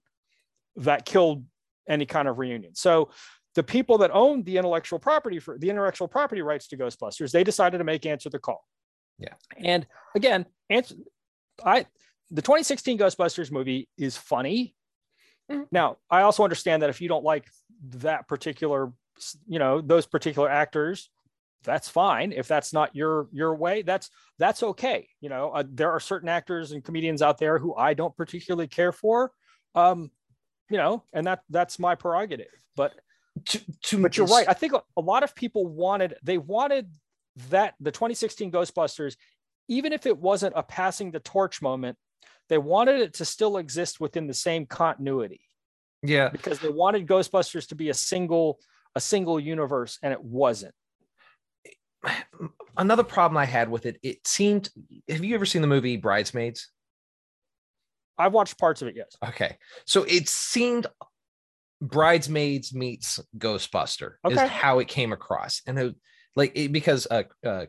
that 0.78 1.06
killed 1.06 1.46
any 1.88 2.06
kind 2.08 2.28
of 2.28 2.40
reunion. 2.40 2.74
So 2.74 3.12
the 3.56 3.64
people 3.64 3.98
that 4.00 4.12
owned 4.12 4.46
the 4.46 4.58
intellectual 4.58 5.00
property 5.00 5.40
for 5.40 5.58
the 5.58 5.70
intellectual 5.70 6.08
property 6.08 6.42
rights 6.42 6.68
to 6.68 6.78
Ghostbusters, 6.78 7.32
they 7.32 7.44
decided 7.44 7.78
to 7.78 7.84
make 7.84 8.06
Answer 8.06 8.30
the 8.30 8.40
Call. 8.40 8.66
Yeah. 9.20 9.34
And 9.58 9.86
again, 10.16 10.46
answer, 10.70 10.96
I 11.64 11.86
the 12.32 12.42
2016 12.42 12.98
Ghostbusters 12.98 13.52
movie 13.52 13.88
is 13.98 14.18
funny. 14.18 14.76
Mhm. 15.52 15.68
Now, 15.72 15.98
I 16.10 16.22
also 16.22 16.44
understand 16.44 16.82
that 16.82 16.90
if 16.90 17.00
you 17.02 17.08
don't 17.08 17.24
like 17.24 17.48
that 17.90 18.28
particular, 18.28 18.92
you 19.48 19.60
know, 19.60 19.82
those 19.82 20.06
particular 20.08 20.50
actors, 20.50 21.10
that's 21.64 21.88
fine. 21.88 22.32
If 22.32 22.48
that's 22.48 22.74
not 22.74 22.96
your 22.96 23.28
your 23.32 23.56
way, 23.56 23.84
that's 23.84 24.10
that's 24.40 24.64
okay. 24.64 25.08
You 25.22 25.30
know, 25.30 25.52
uh, 25.52 25.64
there 25.68 25.92
are 25.92 26.00
certain 26.00 26.30
actors 26.30 26.72
and 26.72 26.84
comedians 26.84 27.22
out 27.22 27.38
there 27.38 27.60
who 27.60 27.76
I 27.76 27.94
don't 27.94 28.16
particularly 28.18 28.68
care 28.68 28.92
for. 28.92 29.32
Um, 29.76 30.12
you 30.70 30.78
know, 30.78 31.04
and 31.14 31.28
that 31.28 31.44
that's 31.50 31.78
my 31.78 31.96
prerogative. 31.96 32.48
But 32.76 32.94
To, 33.46 33.62
to 33.84 34.02
but 34.02 34.16
you're 34.16 34.28
right. 34.28 34.48
I 34.48 34.54
think 34.54 34.74
a, 34.74 34.84
a 34.96 35.02
lot 35.02 35.24
of 35.24 35.34
people 35.36 35.66
wanted 35.68 36.16
they 36.24 36.38
wanted 36.38 36.92
that 37.50 37.74
the 37.80 37.92
2016 37.92 38.52
Ghostbusters, 38.52 39.16
even 39.68 39.92
if 39.92 40.06
it 40.06 40.18
wasn't 40.18 40.54
a 40.56 40.62
passing 40.64 41.12
the 41.12 41.20
torch 41.20 41.62
moment, 41.62 41.98
they 42.50 42.58
wanted 42.60 43.02
it 43.02 43.16
to 43.16 43.26
still 43.26 43.58
exist 43.58 44.00
within 44.00 44.28
the 44.28 44.34
same 44.34 44.66
continuity 44.68 45.42
Yeah. 46.04 46.30
because 46.30 46.60
they 46.60 46.70
wanted 46.70 47.08
Ghostbusters 47.08 47.68
to 47.70 47.76
be 47.76 47.90
a 47.90 47.94
single 47.94 48.60
a 48.96 49.02
single 49.02 49.40
universe, 49.40 49.98
and 50.04 50.14
it 50.14 50.24
wasn't. 50.24 50.76
Another 52.78 53.04
problem 53.04 53.38
I 53.38 53.46
had 53.46 53.70
with 53.70 53.86
it, 53.88 53.98
it 54.04 54.28
seemed. 54.28 54.70
Have 55.10 55.24
you 55.24 55.34
ever 55.36 55.46
seen 55.46 55.62
the 55.62 55.68
movie 55.68 55.98
Bridesmaids? 55.98 56.70
I've 58.18 58.34
watched 58.34 58.60
parts 58.60 58.82
of 58.84 58.88
it, 58.88 58.96
yes. 58.96 59.16
Okay. 59.28 59.58
So 59.86 60.04
it 60.04 60.30
seemed 60.30 60.86
Bridesmaids 61.84 62.74
meets 62.74 63.20
Ghostbuster 63.38 64.14
is 64.30 64.38
Okay. 64.38 64.48
how 64.48 64.80
it 64.80 64.88
came 64.88 65.12
across. 65.12 65.62
And 65.68 65.78
it, 65.78 65.96
like 66.36 66.54
it, 66.56 66.72
because 66.72 67.08
uh, 67.12 67.24
uh 67.46 67.66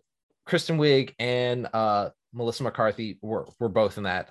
Kristen 0.46 0.79
Wiig 0.79 1.14
and 1.18 1.68
uh 1.74 2.11
Melissa 2.33 2.62
McCarthy 2.62 3.18
were 3.22 3.48
were 3.59 3.68
both 3.68 3.98
in 3.98 4.05
that. 4.05 4.31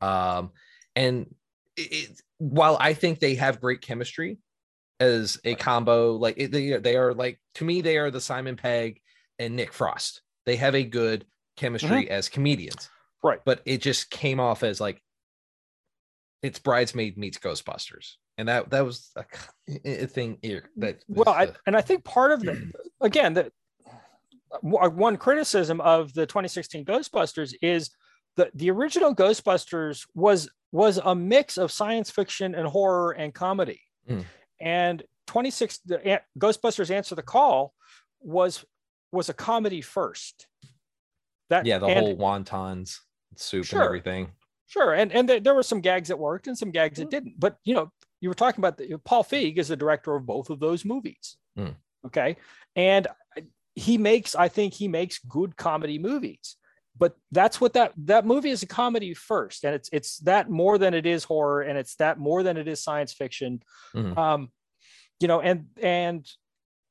Um 0.00 0.52
and 0.94 1.34
it, 1.76 1.92
it, 1.92 2.22
while 2.38 2.76
I 2.78 2.94
think 2.94 3.18
they 3.18 3.34
have 3.34 3.60
great 3.60 3.80
chemistry 3.80 4.38
as 5.00 5.40
a 5.44 5.56
combo, 5.56 6.12
like 6.12 6.36
it, 6.38 6.52
they, 6.52 6.76
they 6.76 6.96
are 6.96 7.12
like 7.12 7.40
to 7.56 7.64
me, 7.64 7.80
they 7.80 7.98
are 7.98 8.12
the 8.12 8.20
Simon 8.20 8.54
Pegg 8.54 9.00
and 9.40 9.56
Nick 9.56 9.72
Frost. 9.72 10.22
They 10.46 10.54
have 10.56 10.76
a 10.76 10.84
good 10.84 11.26
chemistry 11.56 12.08
as 12.08 12.28
comedians. 12.28 12.88
Right. 13.20 13.40
But 13.44 13.62
it 13.64 13.82
just 13.82 14.10
came 14.10 14.38
off 14.38 14.62
as 14.62 14.80
like 14.80 15.02
it's 16.40 16.60
bridesmaid 16.60 17.18
meets 17.18 17.38
ghostbusters 17.38 18.12
and 18.38 18.48
that 18.48 18.70
that 18.70 18.84
was 18.84 19.10
a, 19.16 19.24
a 19.84 20.06
thing 20.06 20.38
here 20.42 20.70
that 20.76 21.02
Well, 21.08 21.28
I, 21.28 21.46
uh, 21.46 21.52
and 21.66 21.76
I 21.76 21.80
think 21.80 22.04
part 22.04 22.32
of 22.32 22.40
the 22.40 22.72
again 23.00 23.34
that 23.34 23.52
uh, 24.52 24.58
one 24.88 25.16
criticism 25.16 25.80
of 25.80 26.12
the 26.14 26.26
2016 26.26 26.84
Ghostbusters 26.84 27.54
is 27.62 27.90
that 28.36 28.50
the 28.54 28.70
original 28.70 29.14
Ghostbusters 29.14 30.06
was 30.14 30.48
was 30.72 30.98
a 31.04 31.14
mix 31.14 31.56
of 31.56 31.70
science 31.70 32.10
fiction 32.10 32.54
and 32.54 32.66
horror 32.66 33.12
and 33.12 33.32
comedy, 33.32 33.80
Mm. 34.08 34.24
and 34.60 35.02
26 35.28 35.78
the 35.86 36.20
Ghostbusters 36.38 36.90
Answer 36.90 37.14
the 37.14 37.22
Call 37.22 37.72
was 38.20 38.64
was 39.12 39.28
a 39.28 39.34
comedy 39.34 39.80
first. 39.80 40.46
That 41.50 41.66
yeah 41.66 41.78
the 41.78 41.86
and- 41.86 42.00
whole 42.00 42.16
wontons 42.16 42.98
soup 43.36 43.64
Sure. 43.66 43.80
and 43.80 43.86
everything 43.86 44.30
Sure, 44.66 44.94
and 44.94 45.12
and 45.12 45.28
there, 45.28 45.40
there 45.40 45.54
were 45.54 45.62
some 45.62 45.80
gags 45.80 46.08
that 46.08 46.18
worked 46.18 46.48
and 46.48 46.56
some 46.58 46.70
gags 46.70 46.98
that 46.98 47.04
mm-hmm. 47.04 47.10
didn't. 47.10 47.40
But 47.40 47.58
you 47.64 47.74
know, 47.74 47.92
you 48.24 48.30
were 48.30 48.34
talking 48.34 48.62
about 48.62 48.78
the, 48.78 48.96
Paul 49.04 49.22
Feig 49.22 49.58
is 49.58 49.68
the 49.68 49.76
director 49.76 50.14
of 50.14 50.24
both 50.24 50.48
of 50.48 50.58
those 50.58 50.82
movies. 50.82 51.36
Mm. 51.58 51.74
Okay, 52.06 52.36
and 52.74 53.06
he 53.74 53.98
makes, 53.98 54.34
I 54.34 54.48
think, 54.48 54.72
he 54.72 54.88
makes 54.88 55.18
good 55.18 55.58
comedy 55.58 55.98
movies. 55.98 56.56
But 56.96 57.16
that's 57.32 57.60
what 57.60 57.74
that 57.74 57.92
that 57.98 58.24
movie 58.24 58.48
is 58.48 58.62
a 58.62 58.66
comedy 58.66 59.12
first, 59.12 59.64
and 59.64 59.74
it's 59.74 59.90
it's 59.92 60.18
that 60.20 60.48
more 60.48 60.78
than 60.78 60.94
it 60.94 61.04
is 61.04 61.24
horror, 61.24 61.60
and 61.60 61.76
it's 61.76 61.96
that 61.96 62.18
more 62.18 62.42
than 62.42 62.56
it 62.56 62.66
is 62.66 62.82
science 62.82 63.12
fiction. 63.12 63.62
Mhm. 63.94 64.16
Um, 64.16 64.48
you 65.20 65.28
know, 65.28 65.42
and 65.42 65.66
and 65.82 66.26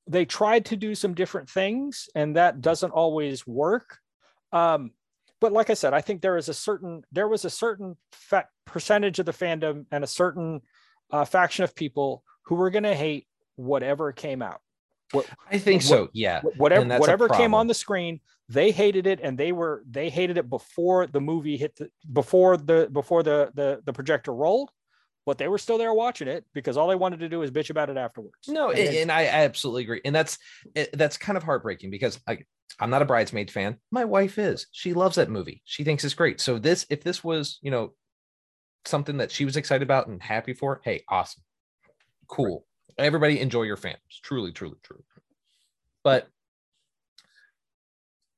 they 0.06 0.26
tried 0.26 0.65
to 0.65 0.76
do 0.76 0.93
some 0.93 1.15
different 1.15 1.50
things, 1.50 2.10
and 2.13 2.36
that 2.36 2.62
doesn't 2.62 2.91
always 2.91 3.48
work. 3.48 3.98
Um, 4.52 4.91
but 5.41 5.52
like 5.52 5.72
I 5.72 5.74
said, 5.74 5.96
I 5.96 6.02
think 6.02 6.22
there 6.22 6.38
is 6.38 6.48
a 6.48 6.54
certain 6.54 7.04
there 7.12 7.28
was 7.28 7.43
a 7.43 7.50
certain 7.50 7.98
percentage 8.65 9.17
of 9.17 9.26
the 9.26 9.32
fandom 9.32 9.86
and 9.91 10.04
a 10.04 10.08
certain 10.08 10.62
uh, 11.13 11.23
faction 11.23 11.63
of 11.63 11.73
people 11.76 12.23
who 12.45 12.56
were 12.56 12.69
going 12.69 12.84
to 12.84 12.95
hate 12.95 13.28
whatever 13.56 14.12
came 14.12 14.41
out. 14.41 14.60
i 15.52 15.58
think 15.58 15.82
What- 15.84 15.88
so 15.88 16.10
yeah 16.13 16.41
Whatever 16.58 16.82
And 16.82 16.91
that's 16.91 16.99
a 16.99 17.02
whatever 17.02 17.30
came 17.30 17.54
on 17.54 17.67
the 17.67 17.73
screen, 17.76 18.19
they 18.49 18.71
hated 18.71 19.06
it, 19.08 19.19
and 19.21 19.38
they 19.38 19.52
were 19.52 19.84
they 19.89 20.10
hated 20.10 20.38
it 20.38 20.49
before 20.49 21.08
the 21.08 21.21
movie 21.21 21.56
hit 21.56 21.76
the 21.78 21.89
before 22.12 22.58
the 22.58 22.89
before 22.91 23.21
the 23.23 23.52
the 23.54 23.82
the 23.86 23.93
projector 23.93 24.34
rolled. 24.34 24.69
But 25.26 25.38
they 25.38 25.47
were 25.47 25.58
still 25.60 25.78
there 25.78 25.93
watching 25.93 26.28
it 26.28 26.43
because 26.54 26.76
all 26.76 26.89
they 26.89 26.95
wanted 26.95 27.19
to 27.21 27.30
do 27.30 27.39
was 27.39 27.49
bitch 27.52 27.69
about 27.69 27.89
it 27.89 27.95
afterwards. 27.95 28.34
no 28.49 28.71
And 28.71 28.80
and, 28.80 28.97
and 29.04 29.12
i 29.12 29.26
absolutely 29.28 29.84
agree 29.84 30.02
and 30.04 30.13
that's 30.15 30.38
that's 30.93 31.17
kind 31.17 31.38
of 31.38 31.43
heartbreaking 31.43 31.91
because 31.91 32.19
i 32.28 32.39
i'm 32.82 32.89
not 32.89 33.02
a 33.02 33.06
bridesmaid 33.06 33.49
fan 33.52 33.78
my 33.91 34.04
wife 34.04 34.38
is 34.38 34.67
she 34.71 34.93
loves 34.93 35.15
that 35.15 35.30
movie 35.30 35.62
she 35.63 35.84
thinks 35.86 36.04
it's 36.04 36.13
great 36.15 36.41
so 36.41 36.58
this 36.60 36.86
if 36.89 37.04
this 37.04 37.23
was 37.23 37.60
you 37.62 37.71
know 37.71 37.93
something 38.86 39.17
that 39.17 39.32
she 39.32 39.46
was 39.46 39.58
excited 39.58 39.84
about 39.84 40.08
and 40.08 40.22
happy 40.22 40.54
for 40.54 40.82
hey 40.84 41.04
awesome. 41.10 41.43
Cool. 42.28 42.65
Everybody 42.98 43.39
enjoy 43.39 43.63
your 43.63 43.78
fandoms 43.78 44.19
truly 44.24 44.52
truly 44.52 44.78
truly. 44.84 45.04
But 46.04 46.28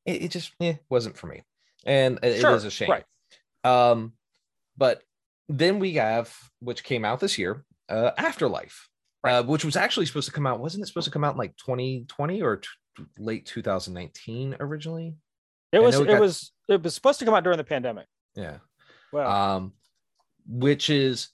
it, 0.06 0.24
it 0.24 0.32
just 0.32 0.52
eh, 0.62 0.76
wasn't 0.90 1.18
for 1.18 1.28
me. 1.28 1.44
And 1.86 2.20
it- 2.24 2.42
Sure, 2.42 2.52
it 2.52 2.56
is 2.58 2.66
a 2.66 2.72
shame. 2.72 2.90
right. 2.90 3.06
um 3.64 4.14
but 4.78 5.02
then 5.48 5.80
we 5.80 5.94
have 5.94 6.36
which 6.60 6.84
came 6.84 7.06
out 7.06 7.20
this 7.20 7.38
year 7.38 7.64
uh 7.90 8.12
afterlife 8.18 8.90
uh, 9.24 9.42
which 9.44 9.64
was 9.66 9.76
actually 9.76 10.06
supposed 10.06 10.28
to 10.28 10.32
come 10.34 10.46
out 10.46 10.60
wasn't 10.60 10.84
it 10.84 10.88
supposed 10.88 11.06
to 11.06 11.12
come 11.12 11.24
out 11.24 11.34
in 11.34 11.38
like 11.40 11.56
2020 11.58 12.42
or 12.44 12.58
t- 12.58 12.68
late 13.18 13.46
2019 13.48 14.56
originally? 14.60 15.16
It 15.72 15.80
was 15.80 15.96
it 15.96 16.04
it 16.04 16.08
got- 16.08 16.22
was 16.22 16.52
it 16.70 16.82
was 16.84 16.94
supposed 16.96 17.20
to 17.20 17.26
come 17.26 17.34
out 17.34 17.44
during 17.44 17.58
the 17.58 17.64
pandemic. 17.64 18.06
yeah. 18.36 18.58
Well, 19.12 19.30
um 19.30 19.74
which 20.48 20.90
is 20.90 21.30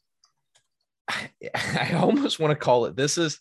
I, 1.08 1.30
I 1.56 1.94
almost 1.96 2.40
want 2.40 2.52
to 2.52 2.56
call 2.56 2.86
it 2.86 2.96
this 2.96 3.18
is 3.18 3.40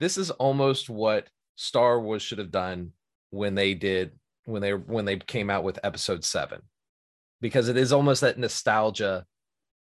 this 0.00 0.18
is 0.18 0.30
almost 0.32 0.90
what 0.90 1.26
Star 1.56 2.00
Wars 2.00 2.22
should 2.22 2.38
have 2.38 2.50
done 2.50 2.92
when 3.30 3.54
they 3.54 3.74
did 3.74 4.12
when 4.44 4.62
they 4.62 4.72
when 4.72 5.04
they 5.04 5.16
came 5.16 5.50
out 5.50 5.64
with 5.64 5.78
episode 5.82 6.24
7 6.24 6.60
because 7.40 7.68
it 7.68 7.76
is 7.76 7.92
almost 7.92 8.20
that 8.20 8.38
nostalgia 8.38 9.24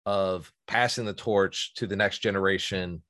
of 0.06 0.52
passing 0.68 1.06
the 1.06 1.14
torch 1.14 1.74
to 1.76 1.88
the 1.88 1.96
next 1.96 2.20
generation 2.20 3.02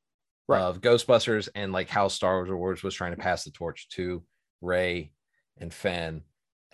Right. 0.45 0.61
of 0.61 0.82
Ghostbusters 0.82 1.47
and 1.55 1.72
like 1.72 1.88
how 1.88 2.09
Star 2.09 2.43
Wars 2.45 2.84
was 2.84 2.93
trying 2.93 3.11
to 3.16 3.22
pass 3.22 3.45
the 3.45 3.51
torch 3.51 3.88
to 3.91 4.24
Rey 4.61 5.14
and 5.57 5.74
Finn 5.74 6.24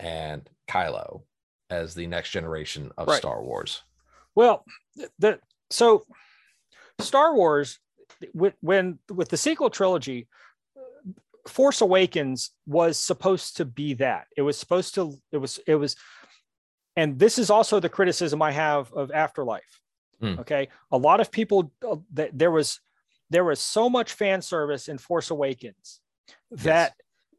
and 0.00 0.48
Kylo 0.68 1.22
as 1.70 1.94
the 1.94 2.08
next 2.08 2.30
generation 2.30 2.90
of 2.98 3.06
Right. 3.06 3.18
Star 3.18 3.40
Wars. 3.44 3.82
Well, 4.34 4.64
the 5.18 5.38
so 5.70 6.04
Star 7.00 7.34
Wars 7.34 7.78
with 8.34 8.54
when 8.60 8.98
with 9.10 9.28
the 9.28 9.36
sequel 9.36 9.70
trilogy, 9.70 10.28
Force 11.48 11.80
Awakens 11.80 12.50
was 12.66 12.98
supposed 12.98 13.56
to 13.56 13.64
be 13.64 13.94
that. 13.94 14.26
It 14.36 14.42
was 14.42 14.58
supposed 14.58 14.94
to. 14.94 15.14
It 15.32 15.38
was. 15.38 15.58
It 15.66 15.76
was. 15.76 15.96
And 16.96 17.18
this 17.18 17.38
is 17.38 17.50
also 17.50 17.80
the 17.80 17.88
criticism 17.88 18.42
I 18.42 18.50
have 18.50 18.92
of 18.92 19.10
Afterlife. 19.10 19.80
Hmm. 20.20 20.38
Okay, 20.40 20.68
a 20.90 20.98
lot 20.98 21.20
of 21.20 21.30
people. 21.30 21.72
Uh, 21.86 21.96
th- 22.14 22.32
there 22.34 22.50
was 22.50 22.80
there 23.30 23.44
was 23.44 23.60
so 23.60 23.88
much 23.88 24.12
fan 24.12 24.42
service 24.42 24.88
in 24.88 24.98
Force 24.98 25.30
Awakens 25.30 26.00
that 26.50 26.94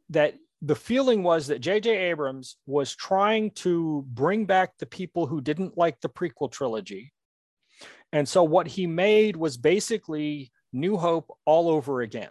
that 0.09 0.35
the 0.61 0.75
feeling 0.75 1.23
was 1.23 1.47
that 1.47 1.59
J.J. 1.59 1.89
Abrams 2.09 2.57
was 2.65 2.95
trying 2.95 3.51
to 3.51 4.05
bring 4.07 4.45
back 4.45 4.77
the 4.77 4.85
people 4.85 5.25
who 5.25 5.41
didn't 5.41 5.77
like 5.77 5.99
the 6.01 6.09
prequel 6.09 6.51
trilogy. 6.51 7.11
And 8.13 8.27
so 8.27 8.43
what 8.43 8.67
he 8.67 8.85
made 8.87 9.35
was 9.35 9.57
basically 9.57 10.51
New 10.73 10.97
Hope 10.97 11.35
all 11.45 11.69
over 11.69 12.01
again. 12.01 12.29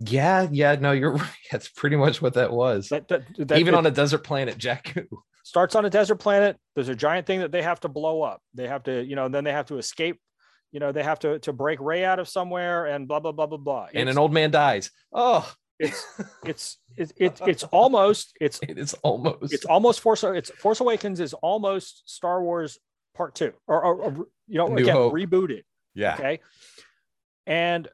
Yeah, 0.00 0.48
yeah, 0.50 0.74
no, 0.74 0.92
you're 0.92 1.12
right. 1.16 1.30
That's 1.50 1.68
pretty 1.68 1.96
much 1.96 2.20
what 2.20 2.34
that 2.34 2.52
was. 2.52 2.88
That, 2.88 3.08
that, 3.08 3.22
that 3.38 3.58
Even 3.58 3.74
on 3.74 3.86
a 3.86 3.90
desert 3.90 4.18
planet, 4.24 4.58
Jakku. 4.58 5.06
starts 5.44 5.74
on 5.74 5.84
a 5.84 5.90
desert 5.90 6.16
planet. 6.16 6.56
There's 6.74 6.88
a 6.88 6.94
giant 6.96 7.26
thing 7.26 7.40
that 7.40 7.52
they 7.52 7.62
have 7.62 7.80
to 7.80 7.88
blow 7.88 8.22
up. 8.22 8.42
They 8.54 8.66
have 8.66 8.82
to, 8.84 9.02
you 9.04 9.16
know, 9.16 9.28
then 9.28 9.44
they 9.44 9.52
have 9.52 9.66
to 9.66 9.78
escape, 9.78 10.20
you 10.72 10.80
know 10.80 10.90
they 10.90 11.02
have 11.02 11.18
to 11.20 11.38
to 11.40 11.52
break 11.52 11.78
Rey 11.80 12.02
out 12.02 12.18
of 12.18 12.28
somewhere 12.28 12.86
and 12.86 13.06
blah 13.06 13.20
blah 13.20 13.32
blah 13.32 13.46
blah 13.46 13.58
blah. 13.58 13.84
and 13.92 14.08
It's- 14.08 14.14
an 14.14 14.18
old 14.18 14.32
man 14.32 14.50
dies. 14.50 14.90
Oh, 15.12 15.46
it's 15.78 16.06
it's 16.44 16.78
it's 16.96 17.12
it's 17.16 17.40
it's 17.46 17.62
almost 17.64 18.32
it's 18.40 18.60
it 18.62 18.78
is 18.78 18.94
almost. 19.02 19.52
it's 19.52 19.64
almost 19.64 20.00
Force 20.00 20.22
it's 20.24 20.50
Force 20.50 20.80
Awakens 20.80 21.20
is 21.20 21.34
almost 21.34 22.02
Star 22.08 22.42
Wars 22.42 22.78
Part 23.14 23.34
Two 23.34 23.52
or, 23.66 23.84
or, 23.84 23.94
or, 23.96 24.12
you 24.48 24.58
know 24.58 24.68
New 24.68 24.82
again 24.82 24.94
Hope. 24.94 25.12
rebooted. 25.14 25.62
yeah. 25.94 26.14
Okay, 26.14 26.40
and 27.46 27.88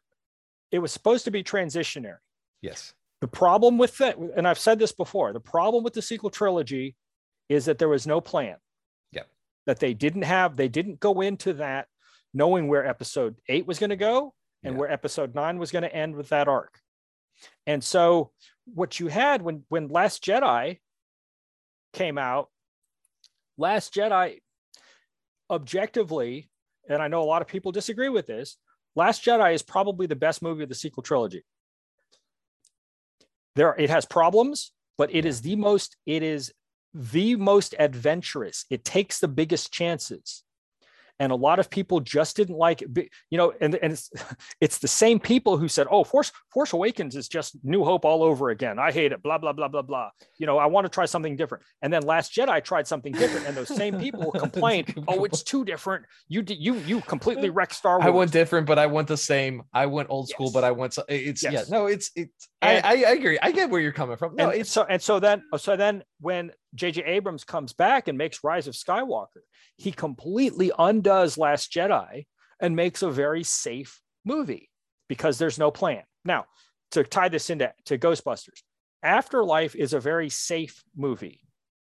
it 0.71 0.79
was 0.81 0.93
supposed 0.93 1.25
to 1.25 1.31
be 1.31 1.43
transitionary. 1.43 2.19
Yes. 2.61 2.93
The 3.21 3.29
problem 3.29 3.79
with 3.79 3.97
that, 3.99 4.17
and 4.37 4.47
I've 4.47 4.59
said 4.59 4.79
this 4.79 4.93
before, 4.93 5.33
the 5.33 5.41
problem 5.41 5.83
with 5.83 5.93
the 5.95 6.03
sequel 6.03 6.31
trilogy 6.31 6.95
is 7.49 7.65
that 7.65 7.79
there 7.79 7.89
was 7.89 8.07
no 8.07 8.21
plan. 8.21 8.57
yeah 9.13 9.23
That 9.67 9.81
they 9.81 9.93
didn't 9.95 10.23
have, 10.23 10.57
they 10.57 10.69
didn't 10.69 11.01
go 11.01 11.21
into 11.23 11.55
that 11.55 11.89
knowing 12.35 12.69
where 12.69 12.87
episode 12.87 13.37
eight 13.49 13.67
was 13.67 13.79
going 13.81 13.91
to 13.91 13.97
go 13.97 14.35
and 14.63 14.75
Yeah. 14.75 14.79
where 14.81 14.91
episode 14.93 15.35
nine 15.35 15.59
was 15.59 15.73
going 15.73 15.83
to 15.83 15.93
end 15.93 16.15
with 16.15 16.29
that 16.29 16.47
arc. 16.47 16.79
And 17.67 17.83
so 17.83 18.31
what 18.75 19.01
you 19.01 19.09
had 19.09 19.43
when 19.43 19.65
when 19.69 19.89
Last 19.89 20.25
Jedi 20.25 20.79
came 21.93 22.19
out, 22.19 22.49
Last 23.57 23.95
Jedi 23.95 24.39
objectively, 25.51 26.51
and 26.89 27.03
I 27.03 27.09
know 27.09 27.23
a 27.23 27.25
lot 27.25 27.43
of 27.43 27.49
people 27.49 27.73
disagree 27.73 28.09
with 28.09 28.27
this, 28.27 28.57
Last 28.95 29.25
Jedi 29.25 29.55
is 29.55 29.63
probably 29.63 30.07
the 30.07 30.17
best 30.17 30.43
movie 30.43 30.63
of 30.63 30.69
the 30.69 30.75
sequel 30.75 31.03
trilogy. 31.03 31.45
There 33.57 33.75
it 33.79 33.91
has 33.91 34.07
problems, 34.07 34.73
but 34.97 35.15
it 35.15 35.25
is 35.25 35.41
the 35.41 35.57
most 35.57 35.97
it 36.07 36.23
is 36.23 36.53
the 36.95 37.37
most 37.37 37.75
adventurous. 37.79 38.65
It 38.71 38.85
takes 38.85 39.19
the 39.19 39.29
biggest 39.29 39.73
chances. 39.73 40.43
And 41.21 41.33
a 41.33 41.37
lot 41.37 41.59
of 41.59 41.69
people 41.69 42.01
just 42.01 42.37
didn't 42.37 42.57
like 42.57 42.83
it. 42.83 43.09
You 43.31 43.39
know, 43.39 43.53
and, 43.61 43.75
and 43.77 43.93
it's 43.93 44.11
it's 44.61 44.79
the 44.79 44.89
same 44.89 45.19
people 45.19 45.57
who 45.57 45.69
said, 45.69 45.87
"Oh, 45.91 46.05
Force 46.05 46.33
Force 46.53 46.73
Awakens 46.73 47.17
is 47.17 47.29
just 47.29 47.57
New 47.65 47.85
Hope 47.85 48.05
all 48.05 48.23
over 48.23 48.51
again. 48.51 48.79
I 48.79 48.93
hate 48.93 49.13
it." 49.13 49.23
Blah 49.23 49.39
blah 49.39 49.53
blah 49.53 49.69
blah 49.69 49.83
blah. 49.83 50.11
You 50.39 50.47
know, 50.47 50.59
I 50.59 50.67
want 50.67 50.85
to 50.85 50.89
try 50.89 51.05
something 51.07 51.37
different. 51.37 51.65
And 51.83 51.93
then 51.93 52.03
Last 52.03 52.35
Jedi 52.35 52.63
tried 52.63 52.87
something 52.87 53.13
different, 53.13 53.47
and 53.47 53.57
those 53.57 53.69
same 53.69 53.99
people 53.99 54.31
complained, 54.45 54.95
"Oh, 55.09 55.25
it's 55.25 55.43
too 55.43 55.65
different. 55.65 56.05
You 56.29 56.43
did 56.43 56.59
you 56.59 56.75
you 56.87 57.01
completely 57.01 57.51
wrecked 57.51 57.75
Star 57.75 57.99
Wars." 57.99 58.07
I 58.07 58.11
want 58.11 58.31
different, 58.33 58.67
but 58.67 58.79
I 58.79 58.87
want 58.87 59.09
the 59.09 59.17
same. 59.17 59.63
I 59.73 59.87
went 59.87 60.11
old 60.11 60.29
school, 60.29 60.47
Yes. 60.47 60.55
but 60.55 60.65
I 60.65 60.71
want 60.71 60.95
so 60.95 61.05
it's 61.09 61.43
yeah. 61.43 61.51
Yes. 61.51 61.71
No, 61.71 61.87
it's 61.87 62.11
it's. 62.15 62.49
And- 62.61 62.85
I, 62.85 62.91
I 62.91 63.13
agree. 63.13 63.39
I 63.41 63.53
get 63.53 63.71
where 63.71 63.81
you're 63.81 63.93
coming 63.93 64.17
from. 64.17 64.35
No, 64.35 64.51
and 64.51 64.67
so 64.67 64.85
and 64.85 65.01
so 65.01 65.21
then 65.21 65.43
so 65.59 65.77
then 65.77 66.03
when 66.21 66.51
J.J. 66.75 67.05
Abrams 67.05 67.45
comes 67.45 67.73
back 67.73 68.09
and 68.09 68.19
makes 68.19 68.43
Rise 68.43 68.67
of 68.67 68.75
Skywalker, 68.75 69.43
he 69.77 69.93
completely 69.93 70.73
undoes 70.79 71.39
Last 71.39 71.73
Jedi 71.73 72.27
and 72.61 72.75
makes 72.75 73.03
a 73.03 73.11
very 73.11 73.45
safe 73.45 74.01
movie 74.25 74.71
because 75.09 75.39
there's 75.39 75.59
no 75.59 75.71
plan. 75.71 76.03
Now, 76.25 76.47
to 76.91 77.05
tie 77.05 77.29
this 77.29 77.49
into 77.51 77.73
to 77.87 77.97
Ghostbusters, 77.99 78.63
Afterlife 79.05 79.77
is 79.77 79.93
a 79.93 80.01
very 80.01 80.29
safe 80.29 80.83
movie. 80.97 81.41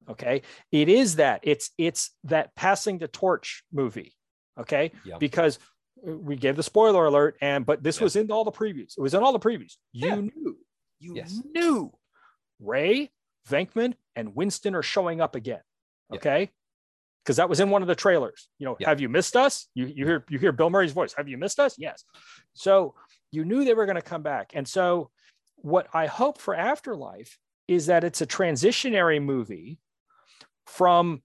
Okay, 0.09 0.43
it 0.71 0.87
is 0.89 1.15
that 1.15 1.39
it's 1.43 1.71
it's 1.77 2.11
that 2.25 2.55
passing 2.55 2.99
the 2.99 3.07
torch 3.07 3.63
movie. 3.73 4.13
Okay, 4.59 4.91
Yeah. 5.03 5.17
because 5.17 5.57
we 6.03 6.35
gave 6.35 6.55
the 6.55 6.63
spoiler 6.63 7.05
alert, 7.07 7.35
and 7.41 7.65
but 7.65 7.81
this 7.83 7.97
Yeah. 7.97 8.03
was 8.03 8.15
in 8.15 8.31
all 8.31 8.43
the 8.45 8.51
previews. 8.51 8.95
It 8.97 9.01
was 9.01 9.15
in 9.15 9.23
all 9.23 9.33
the 9.33 9.39
previews. 9.39 9.75
You 9.91 10.07
Yeah. 10.07 10.15
knew, 10.15 10.57
you 10.99 11.15
Yes. 11.15 11.41
knew 11.53 11.91
Ray, 12.59 13.11
Venkman, 13.49 13.93
and 14.15 14.35
Winston 14.35 14.75
are 14.75 14.83
showing 14.83 15.21
up 15.21 15.35
again. 15.35 15.61
Yeah. 16.09 16.15
Okay. 16.17 16.51
Because 17.23 17.37
that 17.37 17.49
was 17.49 17.59
in 17.59 17.69
one 17.69 17.81
of 17.81 17.87
the 17.87 17.95
trailers. 17.95 18.49
You 18.57 18.65
know, 18.65 18.77
Yeah. 18.79 18.89
have 18.89 19.01
you 19.01 19.09
missed 19.09 19.35
us? 19.35 19.67
You, 19.73 19.85
you 19.87 20.05
hear 20.05 20.25
you 20.29 20.39
hear 20.39 20.51
Bill 20.51 20.69
Murray's 20.69 20.93
voice. 20.93 21.13
Have 21.13 21.27
you 21.27 21.37
missed 21.37 21.59
us? 21.59 21.75
Yes. 21.77 22.03
So 22.53 22.95
you 23.31 23.43
knew 23.45 23.65
they 23.65 23.73
were 23.73 23.85
going 23.85 23.95
to 23.97 24.01
come 24.01 24.23
back. 24.23 24.51
And 24.53 24.67
so 24.67 25.11
what 25.57 25.87
I 25.93 26.05
hope 26.07 26.39
for 26.39 26.55
Afterlife 26.55 27.37
is 27.67 27.87
that 27.87 28.03
it's 28.03 28.21
a 28.21 28.27
transitionary 28.27 29.21
movie 29.21 29.79
from 30.65 31.21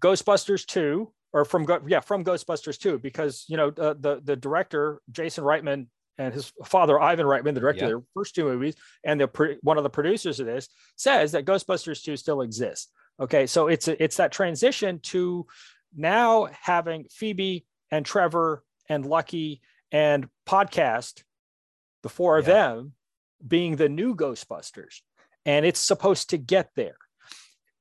Ghostbusters 0.00 0.66
2 0.66 1.12
or 1.32 1.44
from 1.44 1.66
yeah, 1.86 2.00
from 2.00 2.24
Ghostbusters 2.24 2.78
2 2.78 2.98
because 2.98 3.44
you 3.48 3.56
know 3.56 3.70
the, 3.70 4.20
the 4.22 4.36
director 4.36 5.00
Jason 5.10 5.44
Reitman 5.44 5.86
and 6.18 6.32
his 6.32 6.52
father 6.64 7.00
Ivan 7.00 7.26
Reitman, 7.26 7.54
the 7.54 7.60
director 7.60 7.86
Yeah. 7.86 7.94
of 7.94 8.02
the 8.02 8.06
first 8.14 8.34
two 8.34 8.44
movies, 8.44 8.74
and 9.04 9.20
the 9.20 9.58
one 9.62 9.76
of 9.78 9.82
the 9.84 9.90
producers 9.90 10.40
of 10.40 10.46
this 10.46 10.68
says 10.96 11.32
that 11.32 11.44
Ghostbusters 11.44 12.02
2 12.02 12.16
still 12.16 12.40
exists. 12.42 12.90
Okay, 13.20 13.46
so 13.46 13.68
it's 13.68 13.88
it's 13.88 14.16
that 14.16 14.32
transition 14.32 15.00
to 15.00 15.46
now 15.96 16.48
having 16.60 17.04
Phoebe 17.10 17.66
and 17.90 18.04
Trevor 18.04 18.64
and 18.88 19.06
Lucky 19.06 19.60
and 19.92 20.28
podcast, 20.46 21.22
the 22.02 22.08
four 22.08 22.38
of 22.38 22.46
Yeah. 22.46 22.54
them 22.54 22.94
being 23.46 23.76
the 23.76 23.88
new 23.88 24.14
Ghostbusters, 24.14 25.00
and 25.44 25.64
it's 25.66 25.80
supposed 25.80 26.30
to 26.30 26.38
get 26.38 26.70
there, 26.74 26.96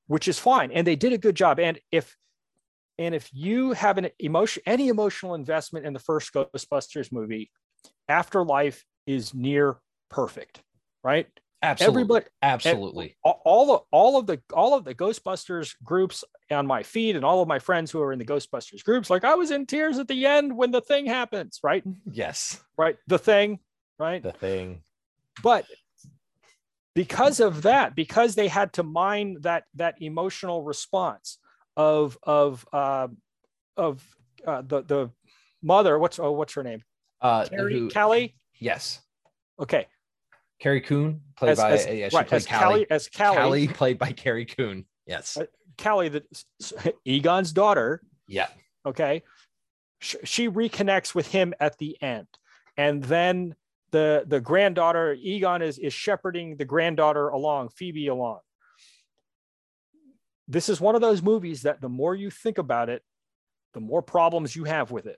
which 0.08 0.28
is 0.28 0.40
fine, 0.40 0.72
and 0.72 0.86
they 0.86 0.96
did 0.96 1.14
a 1.14 1.18
good 1.18 1.36
job. 1.36 1.60
And 1.60 1.80
if 1.92 2.18
and 3.00 3.16
if 3.16 3.34
you 3.34 3.72
have 3.74 3.98
an 3.98 4.10
emotion, 4.20 4.62
any 4.68 4.88
emotional 4.88 5.34
investment 5.34 5.86
in 5.86 5.94
the 5.94 6.00
first 6.00 6.32
Ghostbusters 6.32 7.12
movie, 7.12 7.50
Afterlife 8.10 8.86
is 9.06 9.34
near 9.34 9.78
perfect, 10.10 10.62
right? 11.04 11.28
absolutely 11.64 12.02
Everybody, 12.02 12.26
absolutely. 12.42 13.18
all, 13.24 13.74
of 13.74 13.82
all 13.92 14.20
of 14.20 14.28
the 14.28 14.40
all 14.54 14.76
of 14.76 14.84
the 14.84 14.94
Ghostbusters 14.94 15.76
groups 15.84 16.24
on 16.52 16.68
my 16.68 16.84
feed 16.84 17.16
and 17.16 17.26
all 17.26 17.42
of 17.42 17.48
my 17.48 17.58
friends 17.58 17.90
who 17.90 18.02
are 18.02 18.12
in 18.12 18.20
the 18.20 18.26
Ghostbusters 18.26 18.84
groups, 18.84 19.10
like 19.10 19.24
I 19.24 19.36
was 19.36 19.50
in 19.50 19.66
tears 19.66 19.98
at 19.98 20.08
the 20.08 20.26
end 20.26 20.56
when 20.56 20.72
the 20.72 20.82
thing 20.82 21.06
happens, 21.06 21.60
right? 21.64 21.84
Yes. 22.12 22.62
Right, 22.78 22.98
the 23.08 23.18
thing, 23.18 23.60
right? 23.98 24.22
The 24.22 24.34
thing. 24.34 24.84
but 25.42 25.66
because 26.96 27.40
of 27.40 27.64
that 27.64 27.96
because 27.96 28.36
they 28.36 28.48
had 28.48 28.74
to 28.74 28.84
mine 28.84 29.38
that 29.42 29.64
that 29.76 29.96
emotional 30.02 30.62
response 30.62 31.40
of 31.76 32.18
of 32.22 32.68
uh, 32.72 33.08
of 33.78 34.04
uh, 34.46 34.62
the 34.62 34.84
the 34.84 35.10
mother 35.64 35.98
what's 35.98 36.20
oh 36.20 36.32
what's 36.32 36.54
her 36.54 36.64
name 36.64 36.84
Uh, 37.24 37.46
Carrie 37.46 37.80
who- 37.80 37.90
Callie 37.90 38.36
yes. 38.60 39.02
okay 39.60 39.88
Carrie 40.60 40.82
Coon 40.82 41.22
played 41.38 41.52
as, 41.54 41.58
by 41.58 41.72
as, 41.72 41.86
yeah, 41.88 42.10
she 42.10 42.16
right, 42.16 42.28
played 42.28 42.38
as 42.38 42.46
Callie. 42.46 42.60
Callie 42.62 42.88
as 42.92 43.08
Callie 43.10 43.38
Callie 43.38 43.68
played 43.68 43.98
by 43.98 44.12
Carrie 44.12 44.46
Coon. 44.46 44.86
Yes. 45.08 45.36
Uh, 45.38 45.46
Callie 45.82 46.10
the 46.10 46.24
Egon's 47.06 47.52
daughter 47.52 48.02
Yeah. 48.28 48.48
okay 48.86 49.24
Sh- 50.00 50.16
she 50.26 50.50
reconnects 50.50 51.16
with 51.16 51.28
him 51.32 51.54
at 51.60 51.78
the 51.80 51.98
end 52.02 52.28
and 52.78 53.04
then 53.04 53.56
the 53.92 54.24
the 54.28 54.40
granddaughter 54.42 55.14
egon 55.14 55.62
is 55.62 55.78
is 55.80 55.94
shepherding 55.94 56.58
the 56.58 56.66
granddaughter 56.66 57.30
along 57.30 57.70
phoebe 57.70 58.08
along 58.08 58.40
this 60.48 60.68
is 60.70 60.82
one 60.82 60.96
of 60.96 61.02
those 61.02 61.22
movies 61.22 61.62
that 61.62 61.80
the 61.82 61.90
more 61.90 62.16
you 62.16 62.30
think 62.30 62.58
about 62.58 62.90
it 62.90 63.02
the 63.74 63.80
more 63.80 64.02
problems 64.02 64.56
you 64.56 64.64
have 64.66 64.92
with 64.92 65.06
it 65.06 65.18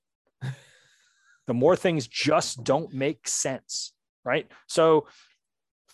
the 1.48 1.54
more 1.54 1.76
things 1.76 2.08
just 2.08 2.64
don't 2.64 2.94
make 2.94 3.28
sense 3.28 3.94
right? 4.26 4.48
So 4.68 5.08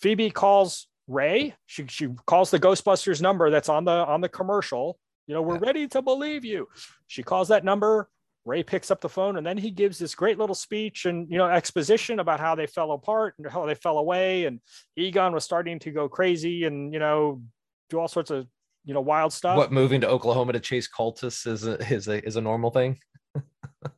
phoebe 0.02 0.32
calls 0.32 0.88
ray. 1.08 1.54
She, 1.68 1.86
she 1.88 2.08
calls 2.26 2.50
the 2.50 2.60
ghostbusters 2.60 3.22
number 3.22 3.52
that's 3.52 3.70
on 3.70 3.86
the 3.86 3.92
on 3.92 4.22
the 4.22 4.30
commercial. 4.30 4.98
You 5.28 5.36
know 5.36 5.42
we're 5.44 5.60
ready 5.60 5.88
to 5.90 6.02
believe 6.02 6.44
you. 6.44 6.68
She 7.08 7.22
calls 7.22 7.50
that 7.50 7.64
number. 7.64 8.10
Ray 8.44 8.64
picks 8.64 8.90
up 8.90 9.02
the 9.02 9.10
phone 9.10 9.38
and 9.38 9.46
then 9.46 9.56
he 9.56 9.70
gives 9.70 10.00
this 10.00 10.16
great 10.16 10.40
little 10.40 10.56
speech 10.56 11.06
and 11.06 11.30
you 11.30 11.38
know 11.38 11.48
exposition 11.48 12.20
about 12.20 12.40
how 12.40 12.56
they 12.56 12.66
fell 12.66 12.94
apart 12.94 13.36
and 13.38 13.48
how 13.48 13.68
they 13.68 13.76
fell 13.76 14.00
away. 14.00 14.46
And 14.46 14.60
egon 14.96 15.34
was 15.34 15.44
starting 15.44 15.78
to 15.80 15.92
go 15.92 16.10
crazy 16.10 16.64
and 16.64 16.92
you 16.92 17.00
know 17.00 17.44
do 17.92 18.00
all 18.00 18.08
sorts 18.08 18.32
of 18.32 18.48
you 18.84 18.96
know 18.96 19.02
wild 19.02 19.32
stuff. 19.32 19.58
What 19.58 19.72
moving 19.72 20.02
to 20.02 20.10
Oklahoma 20.10 20.54
to 20.54 20.60
chase 20.60 20.90
cultists 20.90 21.46
is 21.46 21.68
a 21.68 21.78
is 21.94 22.08
a 22.08 22.26
is 22.26 22.36
a 22.36 22.42
normal 22.42 22.72
thing? 22.72 22.98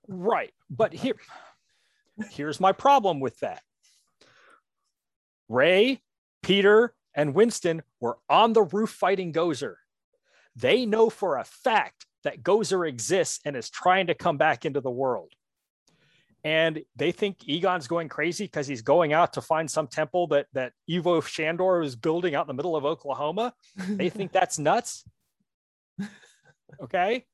Right. 0.08 0.54
But 0.70 0.94
here, 0.94 1.16
here's 2.32 2.60
my 2.60 2.72
problem 2.72 3.20
with 3.20 3.40
that. 3.40 3.62
Ray, 5.50 6.02
Peter, 6.42 6.94
and 7.16 7.34
Winston 7.34 7.84
were 8.00 8.18
on 8.30 8.54
the 8.54 8.64
roof 8.64 8.90
fighting 8.90 9.34
Gozer. 9.34 9.76
They 10.56 10.86
know 10.86 11.10
for 11.10 11.38
a 11.38 11.44
fact 11.44 12.06
that 12.24 12.44
Gozer 12.44 12.88
exists 12.88 13.40
and 13.46 13.56
is 13.56 13.70
trying 13.70 14.08
to 14.08 14.14
come 14.14 14.38
back 14.38 14.66
into 14.66 14.82
the 14.82 14.92
world. 14.92 15.32
And 16.46 16.82
they 16.96 17.12
think 17.12 17.48
Egon's 17.48 17.88
going 17.88 18.10
crazy 18.10 18.46
because 18.46 18.68
he's 18.68 18.82
going 18.82 19.14
out 19.14 19.34
to 19.34 19.42
find 19.42 19.70
some 19.72 19.88
temple 19.88 20.28
that 20.28 20.48
that 20.54 20.74
Ivo 20.94 21.22
Shandor 21.22 21.84
is 21.84 21.96
building 21.96 22.36
out 22.36 22.44
in 22.44 22.48
the 22.48 22.54
middle 22.54 22.76
of 22.76 22.84
Oklahoma. 22.84 23.54
They 23.78 24.10
think 24.10 24.32
that's 24.34 24.60
nuts. 24.60 25.06
Okay. 26.82 27.26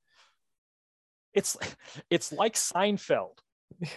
It's 1.34 1.58
it's 2.10 2.32
like 2.32 2.56
Seinfeld. 2.56 3.38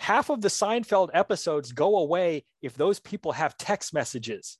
Half 0.00 0.30
of 0.30 0.40
the 0.40 0.48
Seinfeld 0.48 1.10
episodes 1.12 1.72
go 1.72 1.96
away 1.98 2.44
if 2.62 2.74
those 2.74 3.00
people 3.00 3.32
have 3.32 3.56
text 3.58 3.92
messages, 3.92 4.58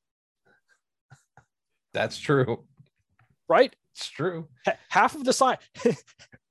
That's 1.95 2.19
true. 2.19 2.65
right? 3.49 3.75
It's 3.95 4.09
true. 4.09 4.49
Half 4.89 5.15
of 5.15 5.25
the 5.25 5.33
sign 5.33 5.59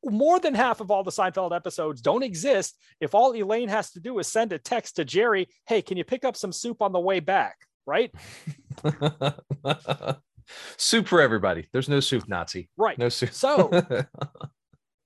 more 0.05 0.39
than 0.39 0.53
half 0.53 0.79
of 0.79 0.89
all 0.89 1.03
the 1.03 1.11
Seinfeld 1.11 1.53
episodes 1.55 2.01
don't 2.01 2.23
exist 2.23 2.77
if 3.01 3.13
all 3.13 3.33
Elaine 3.35 3.67
has 3.67 3.91
to 3.91 3.99
do 3.99 4.19
is 4.19 4.27
send 4.27 4.53
a 4.53 4.57
text 4.57 4.95
to 4.97 5.05
Jerry, 5.05 5.47
"Hey, 5.67 5.81
can 5.81 5.97
you 5.97 6.05
pick 6.05 6.23
up 6.23 6.37
some 6.37 6.53
soup 6.53 6.81
on 6.81 6.93
the 6.93 6.99
way 6.99 7.19
back?" 7.19 7.57
Right? 7.85 8.13
soup 10.77 11.07
for 11.07 11.21
everybody. 11.21 11.67
There's 11.73 11.89
no 11.89 11.99
soup 11.99 12.27
Nazi. 12.27 12.69
Right. 12.77 12.97
No 12.97 13.09
soup. 13.09 13.31
So 13.33 13.69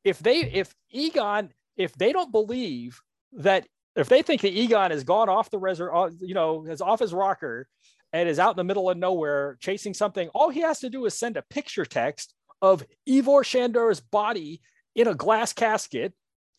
if 0.03 0.19
they 0.19 0.39
if 0.39 0.73
Egon 0.89 1.51
if 1.77 1.93
they 1.93 2.11
don't 2.11 2.31
believe 2.31 3.01
that 3.33 3.65
if 3.95 4.07
they 4.07 4.21
think 4.21 4.41
that 4.41 4.53
Egon 4.53 4.91
has 4.91 5.03
gone 5.03 5.29
off 5.29 5.49
the 5.49 5.59
reservoir, 5.59 6.07
uh, 6.07 6.11
you 6.21 6.33
know, 6.33 6.65
is 6.65 6.81
off 6.81 6.99
his 6.99 7.13
rocker 7.13 7.67
and 8.13 8.27
is 8.29 8.39
out 8.39 8.51
in 8.51 8.57
the 8.57 8.63
middle 8.63 8.89
of 8.89 8.97
nowhere 8.97 9.57
chasing 9.59 9.93
something, 9.93 10.29
all 10.29 10.49
he 10.49 10.61
has 10.61 10.79
to 10.79 10.89
do 10.89 11.05
is 11.05 11.17
send 11.17 11.37
a 11.37 11.43
picture 11.43 11.85
text 11.85 12.33
of 12.61 12.85
Ivo 13.09 13.41
Shandor's 13.41 13.99
body 13.99 14.61
in 14.95 15.07
a 15.07 15.15
glass 15.15 15.53
casket. 15.53 16.13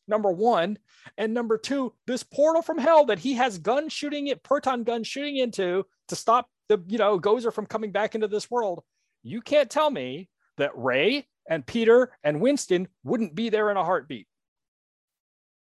Number 0.09 0.31
one, 0.31 0.79
and 1.17 1.33
number 1.33 1.57
two, 1.57 1.95
this 2.07 2.23
portal 2.23 2.61
from 2.61 2.77
hell 2.77 3.07
that 3.07 3.21
he 3.21 3.35
has 3.35 3.59
gun 3.59 3.89
shooting 3.89 4.27
it, 4.27 4.43
proton 4.43 4.83
gun 4.83 5.05
shooting 5.05 5.37
into 5.37 5.85
to 6.09 6.17
stop 6.17 6.49
the 6.69 6.83
you 6.89 6.99
know 6.99 7.19
Gozer 7.21 7.53
from 7.53 7.67
coming 7.67 7.93
back 7.93 8.15
into 8.15 8.29
this 8.29 8.51
world. 8.51 8.83
You 9.23 9.41
can't 9.41 9.71
tell 9.71 9.91
me 9.91 10.29
that 10.59 10.77
Ray 10.77 11.29
and 11.49 11.67
Peter 11.67 12.13
and 12.23 12.41
Winston 12.41 12.89
wouldn't 13.05 13.35
be 13.35 13.49
there 13.49 13.71
in 13.71 13.77
a 13.77 13.85
heartbeat. 13.85 14.27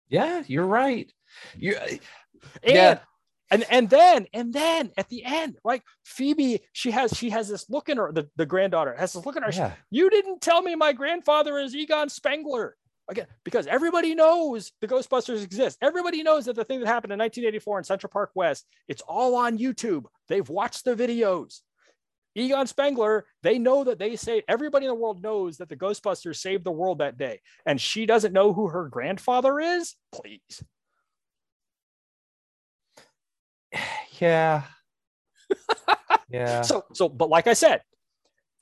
Yeah, 0.09 0.43
you're 0.47 0.67
right. 0.67 1.13
You 1.57 1.77
uh, 1.77 1.87
and 2.63 2.75
yeah. 2.75 2.99
and 3.51 3.65
and 3.71 3.91
then 3.91 4.27
and 4.33 4.53
then 4.53 4.93
at 4.97 5.09
the 5.09 5.25
end, 5.25 5.57
like 5.65 5.83
Phoebe, 6.05 6.61
she 6.73 6.91
has 6.93 7.17
she 7.17 7.31
has 7.31 7.49
this 7.49 7.69
look 7.69 7.89
in 7.89 7.97
her, 7.97 8.13
the, 8.13 8.29
the 8.37 8.47
granddaughter 8.47 8.95
has 8.97 9.13
this 9.13 9.27
look 9.27 9.37
in 9.37 9.43
her. 9.43 9.51
Yeah. 9.53 9.73
She, 9.73 9.77
you 9.91 10.11
didn't 10.11 10.41
tell 10.41 10.63
me 10.63 10.75
my 10.75 10.93
grandfather 10.93 11.59
is 11.59 11.75
Egon 11.75 12.09
Spengler. 12.09 12.77
Again, 13.09 13.27
because 13.45 13.69
everybody 13.69 14.17
knows 14.17 14.73
the 14.81 14.89
Ghostbusters 14.89 15.45
exist. 15.45 15.79
Everybody 15.81 16.25
knows 16.25 16.47
that 16.47 16.57
the 16.57 16.65
thing 16.65 16.81
that 16.81 16.89
happened 16.89 17.13
in 17.13 17.21
1984 17.21 17.79
in 17.79 17.85
Central 17.85 18.11
Park 18.11 18.33
West, 18.35 18.67
it's 18.89 19.03
all 19.03 19.37
on 19.37 19.59
YouTube. 19.59 20.07
They've 20.27 20.49
watched 20.49 20.85
the 20.85 20.97
videos. 20.97 21.61
Egon 22.37 22.67
Spengler, 22.67 23.25
they 23.43 23.59
know 23.59 23.83
that 23.85 23.99
they 23.99 24.15
say 24.15 24.43
everybody 24.47 24.85
in 24.85 24.91
the 24.91 24.95
world 24.95 25.23
knows 25.23 25.57
that 25.57 25.69
the 25.69 25.77
Ghostbusters 25.77 26.37
saved 26.37 26.65
the 26.65 26.71
world 26.71 26.99
that 26.99 27.17
day. 27.17 27.41
And 27.65 27.81
she 27.81 28.05
doesn't 28.05 28.33
know 28.33 28.53
who 28.53 28.69
her 28.69 28.89
grandfather 28.89 29.59
is? 29.59 29.97
Please. 30.13 30.63
Yeah. 34.19 34.63
yeah. 36.31 36.63
So, 36.63 36.87
so, 36.95 37.07
but 37.07 37.29
like 37.29 37.47
I 37.47 37.53
said, 37.53 37.83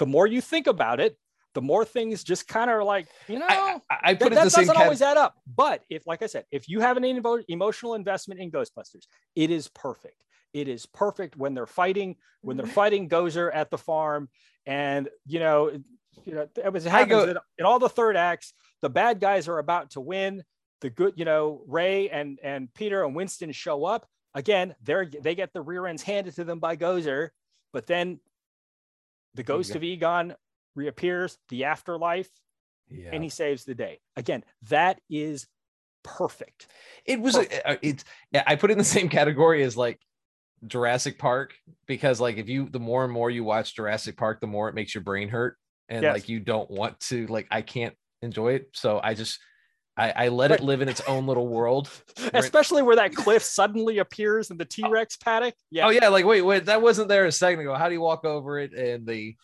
the 0.00 0.06
more 0.06 0.26
you 0.26 0.40
think 0.40 0.66
about 0.66 0.98
it, 0.98 1.16
the 1.54 1.62
more 1.62 1.84
things 1.84 2.24
just 2.24 2.48
kind 2.48 2.68
of 2.70 2.82
like, 2.82 3.06
you 3.28 3.38
know, 3.38 3.46
I, 3.48 3.80
I 3.90 4.14
put 4.14 4.34
that, 4.34 4.44
the 4.44 4.50
doesn't 4.50 4.76
always 4.76 5.00
add 5.00 5.16
up. 5.16 5.36
But 5.46 5.82
if, 5.88 6.08
like 6.08 6.22
I 6.22 6.26
said, 6.26 6.44
if 6.50 6.68
you 6.68 6.80
have 6.80 6.96
an 6.96 7.04
emotional 7.48 7.94
investment 7.94 8.40
in 8.40 8.50
Ghostbusters, 8.50 9.06
it 9.36 9.52
is 9.52 9.68
perfect. 9.68 10.24
It 10.54 10.68
is 10.68 10.86
perfect 10.86 11.36
when 11.36 11.52
they're 11.52 11.66
fighting, 11.66 12.16
when 12.40 12.56
they're 12.56 12.64
mm-hmm. 12.64 12.74
fighting 12.74 13.08
Gozer 13.10 13.50
at 13.52 13.70
the 13.70 13.78
farm. 13.78 14.30
And, 14.64 15.10
you 15.26 15.40
know, 15.40 15.70
you 16.24 16.34
know, 16.34 16.48
it 16.56 16.72
was 16.72 16.84
happens 16.84 17.10
go, 17.10 17.24
in, 17.24 17.36
in 17.58 17.64
all 17.66 17.78
the 17.78 17.88
third 17.88 18.16
acts, 18.16 18.54
the 18.80 18.88
bad 18.88 19.20
guys 19.20 19.48
are 19.48 19.58
about 19.58 19.90
to 19.90 20.00
win. 20.00 20.44
The 20.80 20.90
good, 20.90 21.14
you 21.16 21.24
know, 21.24 21.62
Ray 21.66 22.08
and 22.08 22.38
and 22.42 22.72
Peter 22.74 23.04
and 23.04 23.14
Winston 23.14 23.52
show 23.52 23.84
up 23.84 24.06
again. 24.34 24.74
They're 24.82 25.06
they 25.06 25.34
get 25.34 25.52
the 25.52 25.60
rear 25.60 25.86
ends 25.86 26.02
handed 26.02 26.34
to 26.36 26.44
them 26.44 26.60
by 26.60 26.76
Gozer, 26.76 27.30
but 27.72 27.86
then 27.86 28.20
the 29.34 29.42
ghost 29.42 29.74
of 29.74 29.82
Egon 29.82 30.34
reappears, 30.76 31.38
the 31.48 31.64
afterlife, 31.64 32.28
yeah. 32.90 33.10
and 33.12 33.22
he 33.22 33.30
saves 33.30 33.64
the 33.64 33.74
day. 33.74 34.00
Again, 34.16 34.44
that 34.68 35.00
is 35.08 35.46
perfect. 36.02 36.66
It 37.04 37.20
was 37.20 37.34
perfect. 37.34 37.62
A, 37.64 37.78
it's 37.80 38.04
I 38.46 38.56
put 38.56 38.70
it 38.70 38.72
in 38.72 38.78
the 38.78 38.84
same 38.84 39.08
category 39.08 39.62
as 39.62 39.76
like 39.76 40.00
Jurassic 40.66 41.18
Park 41.18 41.54
because 41.86 42.20
like 42.20 42.36
if 42.36 42.48
you 42.48 42.68
the 42.68 42.80
more 42.80 43.04
and 43.04 43.12
more 43.12 43.30
you 43.30 43.44
watch 43.44 43.74
Jurassic 43.74 44.16
Park, 44.16 44.40
the 44.40 44.46
more 44.46 44.68
it 44.68 44.74
makes 44.74 44.94
your 44.94 45.02
brain 45.02 45.28
hurt 45.28 45.56
and 45.88 46.02
yes. 46.02 46.14
like 46.14 46.28
you 46.28 46.40
don't 46.40 46.70
want 46.70 46.98
to 47.00 47.26
like 47.26 47.46
I 47.50 47.62
can't 47.62 47.94
enjoy 48.22 48.54
it. 48.54 48.68
So 48.72 49.00
I 49.02 49.14
just 49.14 49.38
I, 49.96 50.10
I 50.10 50.28
let 50.28 50.50
right. 50.50 50.58
it 50.58 50.64
live 50.64 50.80
in 50.80 50.88
its 50.88 51.00
own 51.02 51.26
little 51.26 51.46
world. 51.46 51.88
Especially 52.34 52.82
where 52.82 52.96
that 52.96 53.14
cliff 53.14 53.42
suddenly 53.42 53.98
appears 53.98 54.50
in 54.50 54.56
the 54.56 54.64
T-Rex 54.64 55.16
paddock. 55.18 55.54
Yeah. 55.70 55.86
Oh 55.86 55.90
yeah, 55.90 56.08
like 56.08 56.24
wait, 56.24 56.42
wait, 56.42 56.66
that 56.66 56.82
wasn't 56.82 57.08
there 57.08 57.26
a 57.26 57.32
second 57.32 57.60
ago. 57.60 57.74
How 57.74 57.88
do 57.88 57.94
you 57.94 58.00
walk 58.00 58.24
over 58.24 58.58
it? 58.58 58.72
And 58.72 59.06
the 59.06 59.36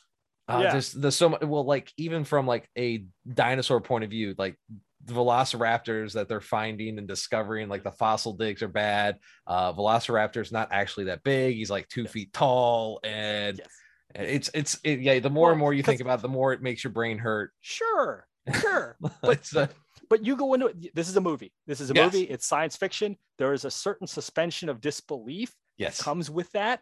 uh, 0.48 0.60
yeah. 0.64 0.72
just 0.72 1.00
the 1.00 1.12
so 1.12 1.28
much 1.28 1.42
well, 1.42 1.64
like 1.64 1.92
even 1.96 2.24
from 2.24 2.46
like 2.46 2.68
a 2.76 3.04
dinosaur 3.32 3.80
point 3.80 4.02
of 4.04 4.10
view, 4.10 4.34
like 4.36 4.56
velociraptors 5.06 6.12
that 6.12 6.28
they're 6.28 6.40
finding 6.40 6.98
and 6.98 7.08
discovering 7.08 7.68
like 7.68 7.82
the 7.82 7.90
fossil 7.92 8.34
digs 8.34 8.62
are 8.62 8.68
bad. 8.68 9.18
Uh 9.46 9.72
velociraptor's 9.72 10.52
not 10.52 10.68
actually 10.72 11.04
that 11.04 11.22
big. 11.22 11.56
He's 11.56 11.70
like 11.70 11.88
two 11.88 12.06
feet 12.06 12.32
tall 12.32 13.00
and 13.02 13.58
yes. 13.58 13.68
it's 14.14 14.50
it's 14.54 14.80
it, 14.84 15.00
yeah 15.00 15.18
the 15.18 15.30
more 15.30 15.46
well, 15.46 15.52
and 15.52 15.60
more 15.60 15.74
you 15.74 15.82
think 15.82 16.00
about 16.00 16.18
it, 16.18 16.22
the 16.22 16.28
more 16.28 16.52
it 16.52 16.62
makes 16.62 16.84
your 16.84 16.92
brain 16.92 17.18
hurt. 17.18 17.52
Sure 17.60 18.26
sure. 18.54 18.96
But 19.22 19.48
uh, 19.54 19.66
but 20.08 20.24
you 20.24 20.36
go 20.36 20.54
into 20.54 20.66
it 20.66 20.94
this 20.94 21.08
is 21.08 21.16
a 21.16 21.20
movie. 21.20 21.52
This 21.66 21.80
is 21.80 21.90
a 21.90 21.94
yes. 21.94 22.12
movie. 22.12 22.24
It's 22.24 22.46
science 22.46 22.76
fiction. 22.76 23.16
There 23.38 23.52
is 23.52 23.64
a 23.64 23.70
certain 23.70 24.06
suspension 24.06 24.68
of 24.68 24.80
disbelief 24.80 25.54
yes. 25.76 26.02
comes 26.02 26.30
with 26.30 26.50
that. 26.52 26.80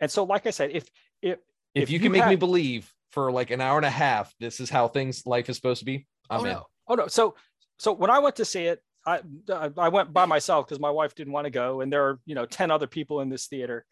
And 0.00 0.10
so 0.10 0.24
like 0.24 0.46
i 0.46 0.50
said 0.50 0.70
if 0.72 0.88
if 1.22 1.38
if, 1.74 1.84
if 1.84 1.90
you, 1.90 1.94
you 1.94 2.00
can 2.00 2.12
make 2.12 2.26
me 2.26 2.36
believe 2.36 2.92
for 3.10 3.32
like 3.32 3.50
an 3.50 3.60
hour 3.60 3.76
and 3.76 3.86
a 3.86 3.90
half 3.90 4.32
this 4.40 4.60
is 4.60 4.68
how 4.68 4.88
things 4.88 5.24
life 5.26 5.48
is 5.48 5.56
supposed 5.56 5.78
to 5.78 5.84
be 5.84 6.06
i'm 6.28 6.40
oh, 6.40 6.44
in. 6.44 6.52
no. 6.52 6.66
Oh 6.88 6.94
no. 6.94 7.06
So 7.08 7.34
so 7.78 7.92
when 7.92 8.10
I 8.10 8.18
went 8.18 8.36
to 8.36 8.44
see 8.44 8.64
it, 8.64 8.82
I 9.06 9.20
I 9.48 9.88
went 9.88 10.12
by 10.12 10.26
myself 10.26 10.66
because 10.66 10.80
my 10.80 10.90
wife 10.90 11.14
didn't 11.14 11.32
want 11.32 11.44
to 11.46 11.50
go, 11.50 11.80
and 11.80 11.92
there 11.92 12.04
are 12.04 12.20
you 12.26 12.34
know 12.34 12.46
ten 12.46 12.70
other 12.70 12.86
people 12.86 13.20
in 13.20 13.28
this 13.28 13.46
theater, 13.46 13.84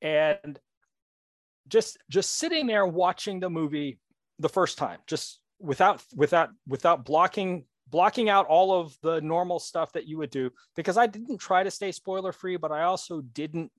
and 0.00 0.58
just 1.68 1.98
just 2.08 2.36
sitting 2.36 2.66
there 2.66 2.86
watching 2.86 3.40
the 3.40 3.50
movie 3.50 3.98
the 4.38 4.48
first 4.48 4.78
time, 4.78 4.98
just 5.06 5.40
without 5.58 6.02
without 6.14 6.50
without 6.66 7.04
blocking 7.04 7.64
blocking 7.88 8.28
out 8.28 8.46
all 8.46 8.80
of 8.80 8.96
the 9.02 9.20
normal 9.20 9.58
stuff 9.58 9.92
that 9.92 10.06
you 10.06 10.16
would 10.16 10.30
do 10.30 10.50
because 10.76 10.96
I 10.96 11.06
didn't 11.08 11.38
try 11.38 11.64
to 11.64 11.70
stay 11.70 11.90
spoiler 11.90 12.32
free, 12.32 12.56
but 12.56 12.70
I 12.70 12.82
also 12.84 13.20
didn't 13.20 13.72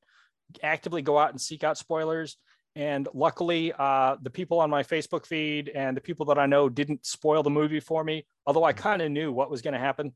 actively 0.62 1.02
go 1.02 1.18
out 1.18 1.32
and 1.32 1.40
seek 1.40 1.64
out 1.64 1.78
spoilers. 1.78 2.38
And 2.76 3.08
luckily, 3.14 3.74
uh, 3.78 4.16
the 4.22 4.30
people 4.30 4.60
on 4.60 4.70
my 4.70 4.84
Facebook 4.84 5.26
feed 5.26 5.70
and 5.70 5.96
the 5.96 6.02
people 6.02 6.26
that 6.28 6.38
I 6.38 6.46
know 6.46 6.70
didn't 6.70 7.06
spoil 7.06 7.44
the 7.44 7.50
movie 7.50 7.82
for 7.82 8.04
me, 8.04 8.26
although 8.46 8.64
I 8.64 8.72
kind 8.72 9.02
of 9.02 9.12
knew 9.12 9.32
what 9.32 9.52
was 9.52 9.62
going 9.62 9.74
to 9.74 9.80
happen. 9.80 10.14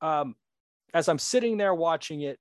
Um, 0.00 0.34
as 0.94 1.08
I'm 1.08 1.18
sitting 1.18 1.58
there 1.58 1.74
watching 1.74 2.22
it, 2.22 2.38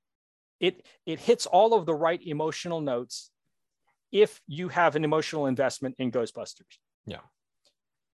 it 0.60 0.86
it 1.06 1.20
hits 1.20 1.46
all 1.46 1.74
of 1.74 1.86
the 1.86 1.94
right 1.94 2.22
emotional 2.26 2.82
notes 2.82 3.32
if 4.12 4.42
you 4.48 4.70
have 4.70 4.96
an 4.96 5.04
emotional 5.04 5.48
investment 5.48 5.96
in 5.98 6.12
Ghostbusters. 6.12 6.78
Yeah. 7.06 7.20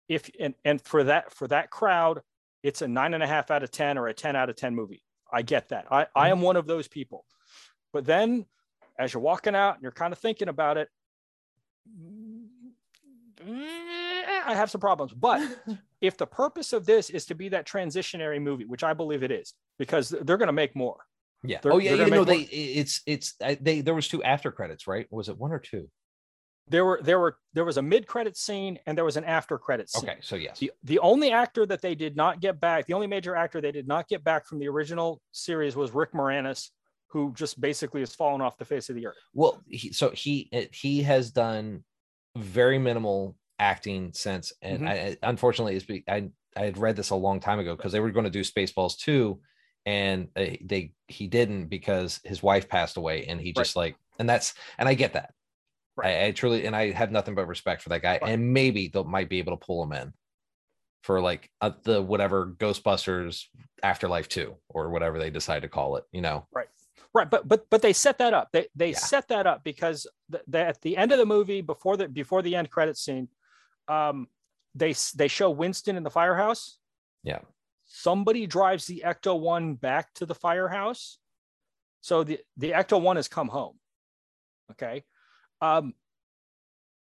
If 0.07 0.29
and, 0.39 0.53
and 0.63 0.81
for 0.81 1.03
that 1.03 1.33
for 1.33 1.47
that 1.49 1.69
crowd, 1.69 2.21
it's 2.63 2.81
a 2.81 2.87
nine 2.87 3.13
and 3.13 3.21
a 3.21 3.27
half 3.27 3.51
out 3.51 3.63
of 3.63 3.71
ten 3.71 3.97
or 3.97 4.07
a 4.07 4.13
10 4.13 4.35
out 4.35 4.49
of 4.49 4.55
10 4.55 4.73
movie. 4.73 5.03
I 5.31 5.41
get 5.41 5.69
that. 5.69 5.85
I, 5.91 6.07
I 6.15 6.29
am 6.29 6.41
one 6.41 6.55
of 6.55 6.67
those 6.67 6.87
people. 6.87 7.25
But 7.91 8.05
then 8.05 8.45
as 8.97 9.13
you're 9.13 9.21
walking 9.21 9.55
out 9.55 9.75
and 9.75 9.83
you're 9.83 9.91
kind 9.91 10.13
of 10.13 10.19
thinking 10.19 10.47
about 10.47 10.77
it, 10.77 10.89
Mm, 11.95 12.47
I 14.45 14.53
have 14.55 14.71
some 14.71 14.81
problems. 14.81 15.13
But 15.13 15.41
if 16.01 16.17
the 16.17 16.25
purpose 16.25 16.73
of 16.73 16.85
this 16.85 17.09
is 17.09 17.25
to 17.27 17.35
be 17.35 17.49
that 17.49 17.67
transitionary 17.67 18.41
movie, 18.41 18.65
which 18.65 18.83
I 18.83 18.93
believe 18.93 19.23
it 19.23 19.31
is, 19.31 19.53
because 19.77 20.09
they're 20.09 20.37
going 20.37 20.47
to 20.47 20.53
make 20.53 20.75
more. 20.75 20.97
Yeah. 21.43 21.59
They're, 21.61 21.73
oh 21.73 21.77
yeah. 21.77 21.93
You 21.93 22.09
know 22.09 22.23
they 22.23 22.39
it's 22.39 23.01
it's 23.05 23.35
they 23.61 23.81
there 23.81 23.93
was 23.93 24.07
two 24.07 24.23
after 24.23 24.51
credits, 24.51 24.87
right? 24.87 25.07
Was 25.11 25.29
it 25.29 25.37
one 25.37 25.51
or 25.51 25.59
two? 25.59 25.89
There 26.69 26.83
were 26.83 26.99
there 27.01 27.19
were 27.19 27.37
there 27.53 27.63
was 27.63 27.77
a 27.77 27.81
mid 27.81 28.07
credit 28.07 28.35
scene 28.35 28.79
and 28.85 28.97
there 28.97 29.05
was 29.05 29.17
an 29.17 29.23
after 29.23 29.57
credit 29.57 29.89
scene. 29.89 30.09
Okay, 30.09 30.17
so 30.21 30.35
yes. 30.35 30.59
The, 30.59 30.71
the 30.83 30.99
only 30.99 31.31
actor 31.31 31.65
that 31.65 31.81
they 31.81 31.95
did 31.95 32.15
not 32.15 32.41
get 32.41 32.59
back, 32.59 32.87
the 32.87 32.93
only 32.93 33.07
major 33.07 33.35
actor 33.35 33.61
they 33.61 33.71
did 33.71 33.87
not 33.87 34.09
get 34.09 34.23
back 34.23 34.45
from 34.45 34.59
the 34.59 34.67
original 34.67 35.21
series 35.31 35.75
was 35.75 35.91
Rick 35.91 36.11
Moranis, 36.13 36.71
who 37.07 37.33
just 37.35 37.59
basically 37.59 38.01
has 38.01 38.13
fallen 38.13 38.41
off 38.41 38.57
the 38.57 38.65
face 38.65 38.89
of 38.89 38.95
the 38.95 39.07
earth. 39.07 39.15
Well, 39.33 39.61
he, 39.67 39.91
so 39.93 40.09
he 40.09 40.49
he 40.71 41.01
has 41.03 41.31
done 41.31 41.83
very 42.35 42.77
minimal 42.77 43.35
acting 43.59 44.11
since, 44.13 44.53
and 44.61 44.81
mm-hmm. 44.81 44.87
I, 44.87 45.17
unfortunately, 45.23 45.75
it's 45.75 45.85
I 46.07 46.29
I 46.55 46.65
had 46.65 46.77
read 46.77 46.95
this 46.95 47.11
a 47.11 47.15
long 47.15 47.39
time 47.39 47.59
ago 47.59 47.75
because 47.75 47.91
they 47.91 47.99
were 47.99 48.11
going 48.11 48.25
to 48.25 48.29
do 48.29 48.41
Spaceballs 48.41 48.97
two, 48.97 49.39
and 49.85 50.27
they, 50.35 50.61
they 50.63 50.93
he 51.07 51.27
didn't 51.27 51.67
because 51.67 52.19
his 52.23 52.43
wife 52.43 52.67
passed 52.67 52.97
away, 52.97 53.25
and 53.25 53.39
he 53.39 53.53
just 53.53 53.75
right. 53.75 53.83
like, 53.83 53.95
and 54.19 54.29
that's 54.29 54.53
and 54.77 54.89
I 54.89 54.93
get 54.93 55.13
that. 55.13 55.33
Right. 55.95 56.15
I, 56.15 56.25
I, 56.25 56.31
truly 56.31 56.65
and 56.65 56.75
I 56.75 56.91
have 56.91 57.11
nothing 57.11 57.33
but 57.33 57.47
respect 57.47 57.81
for 57.81 57.89
that 57.89 58.01
guy, 58.01 58.19
right. 58.21 58.31
and 58.31 58.53
maybe 58.53 58.87
they 58.87 59.03
might 59.03 59.29
be 59.29 59.39
able 59.39 59.57
to 59.57 59.65
pull 59.65 59.81
him 59.83 59.93
in 59.93 60.13
for 61.03 61.21
like 61.21 61.49
uh, 61.61 61.71
the 61.83 62.01
whatever 62.01 62.53
Ghostbusters 62.57 63.45
Afterlife 63.81 64.27
two 64.27 64.55
or 64.69 64.89
whatever 64.89 65.19
they 65.19 65.29
decide 65.29 65.61
to 65.61 65.69
call 65.69 65.95
it. 65.95 66.03
You 66.11 66.21
know, 66.21 66.47
right. 66.53 66.67
Right, 67.17 67.29
but 67.31 67.47
but 67.47 67.67
but 67.71 67.81
they 67.81 67.93
set 67.93 68.19
that 68.19 68.35
up. 68.35 68.49
They 68.53 68.67
they 68.75 68.91
yeah. 68.91 68.97
set 68.99 69.27
that 69.29 69.47
up 69.47 69.63
because 69.63 70.05
at 70.53 70.79
the 70.81 70.95
end 70.95 71.11
of 71.11 71.17
the 71.17 71.25
movie, 71.25 71.61
before 71.61 71.97
the 71.97 72.07
before 72.07 72.43
the 72.43 72.55
end 72.55 72.69
credit 72.69 72.95
scene, 72.95 73.27
um, 73.87 74.27
they 74.75 74.93
they 75.15 75.27
show 75.27 75.49
Winston 75.49 75.95
in 75.97 76.03
the 76.03 76.11
firehouse, 76.11 76.77
Yeah. 77.23 77.39
Somebody 77.85 78.45
drives 78.45 78.85
the 78.85 79.01
Ecto 79.03 79.39
One 79.39 79.73
back 79.75 80.13
to 80.15 80.25
the 80.27 80.35
firehouse. 80.35 81.17
So 82.01 82.23
the 82.23 82.39
the 82.55 82.71
Ecto 82.71 83.01
One 83.01 83.15
has 83.15 83.27
come 83.27 83.47
home. 83.47 83.79
Okay. 84.73 85.03
Um, 85.59 85.95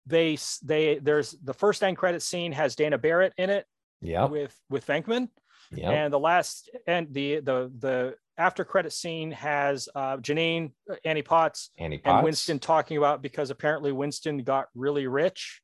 they 0.07 0.37
they 0.63 0.97
there's 0.97 1.31
the 1.43 1.53
first 1.53 1.83
end 1.83 1.97
credit 1.97 2.23
scene 2.23 2.53
has 2.53 2.75
Dana 2.75 2.97
Barrett 2.97 3.33
in 3.37 3.51
it 3.51 3.67
Yeah. 4.01 4.25
with 4.25 4.57
with 4.69 4.87
Venkman, 4.87 5.29
Yeah. 5.71 5.91
and 5.91 6.11
the 6.11 6.19
last 6.19 6.71
and 6.87 7.13
the 7.13 7.41
the 7.41 7.71
the 7.77 8.15
after 8.37 8.63
credit 8.63 8.93
scene 8.93 9.31
has 9.31 9.89
uh, 9.95 10.17
Janine, 10.17 10.71
uh, 10.89 10.95
Annie 11.05 11.21
Potts, 11.21 11.71
Annie 11.77 12.01
and 12.05 12.23
Winston 12.23 12.59
talking 12.59 12.97
about 12.97 13.21
because 13.21 13.49
apparently 13.49 13.91
Winston 13.91 14.39
got 14.43 14.67
really 14.75 15.07
rich, 15.07 15.61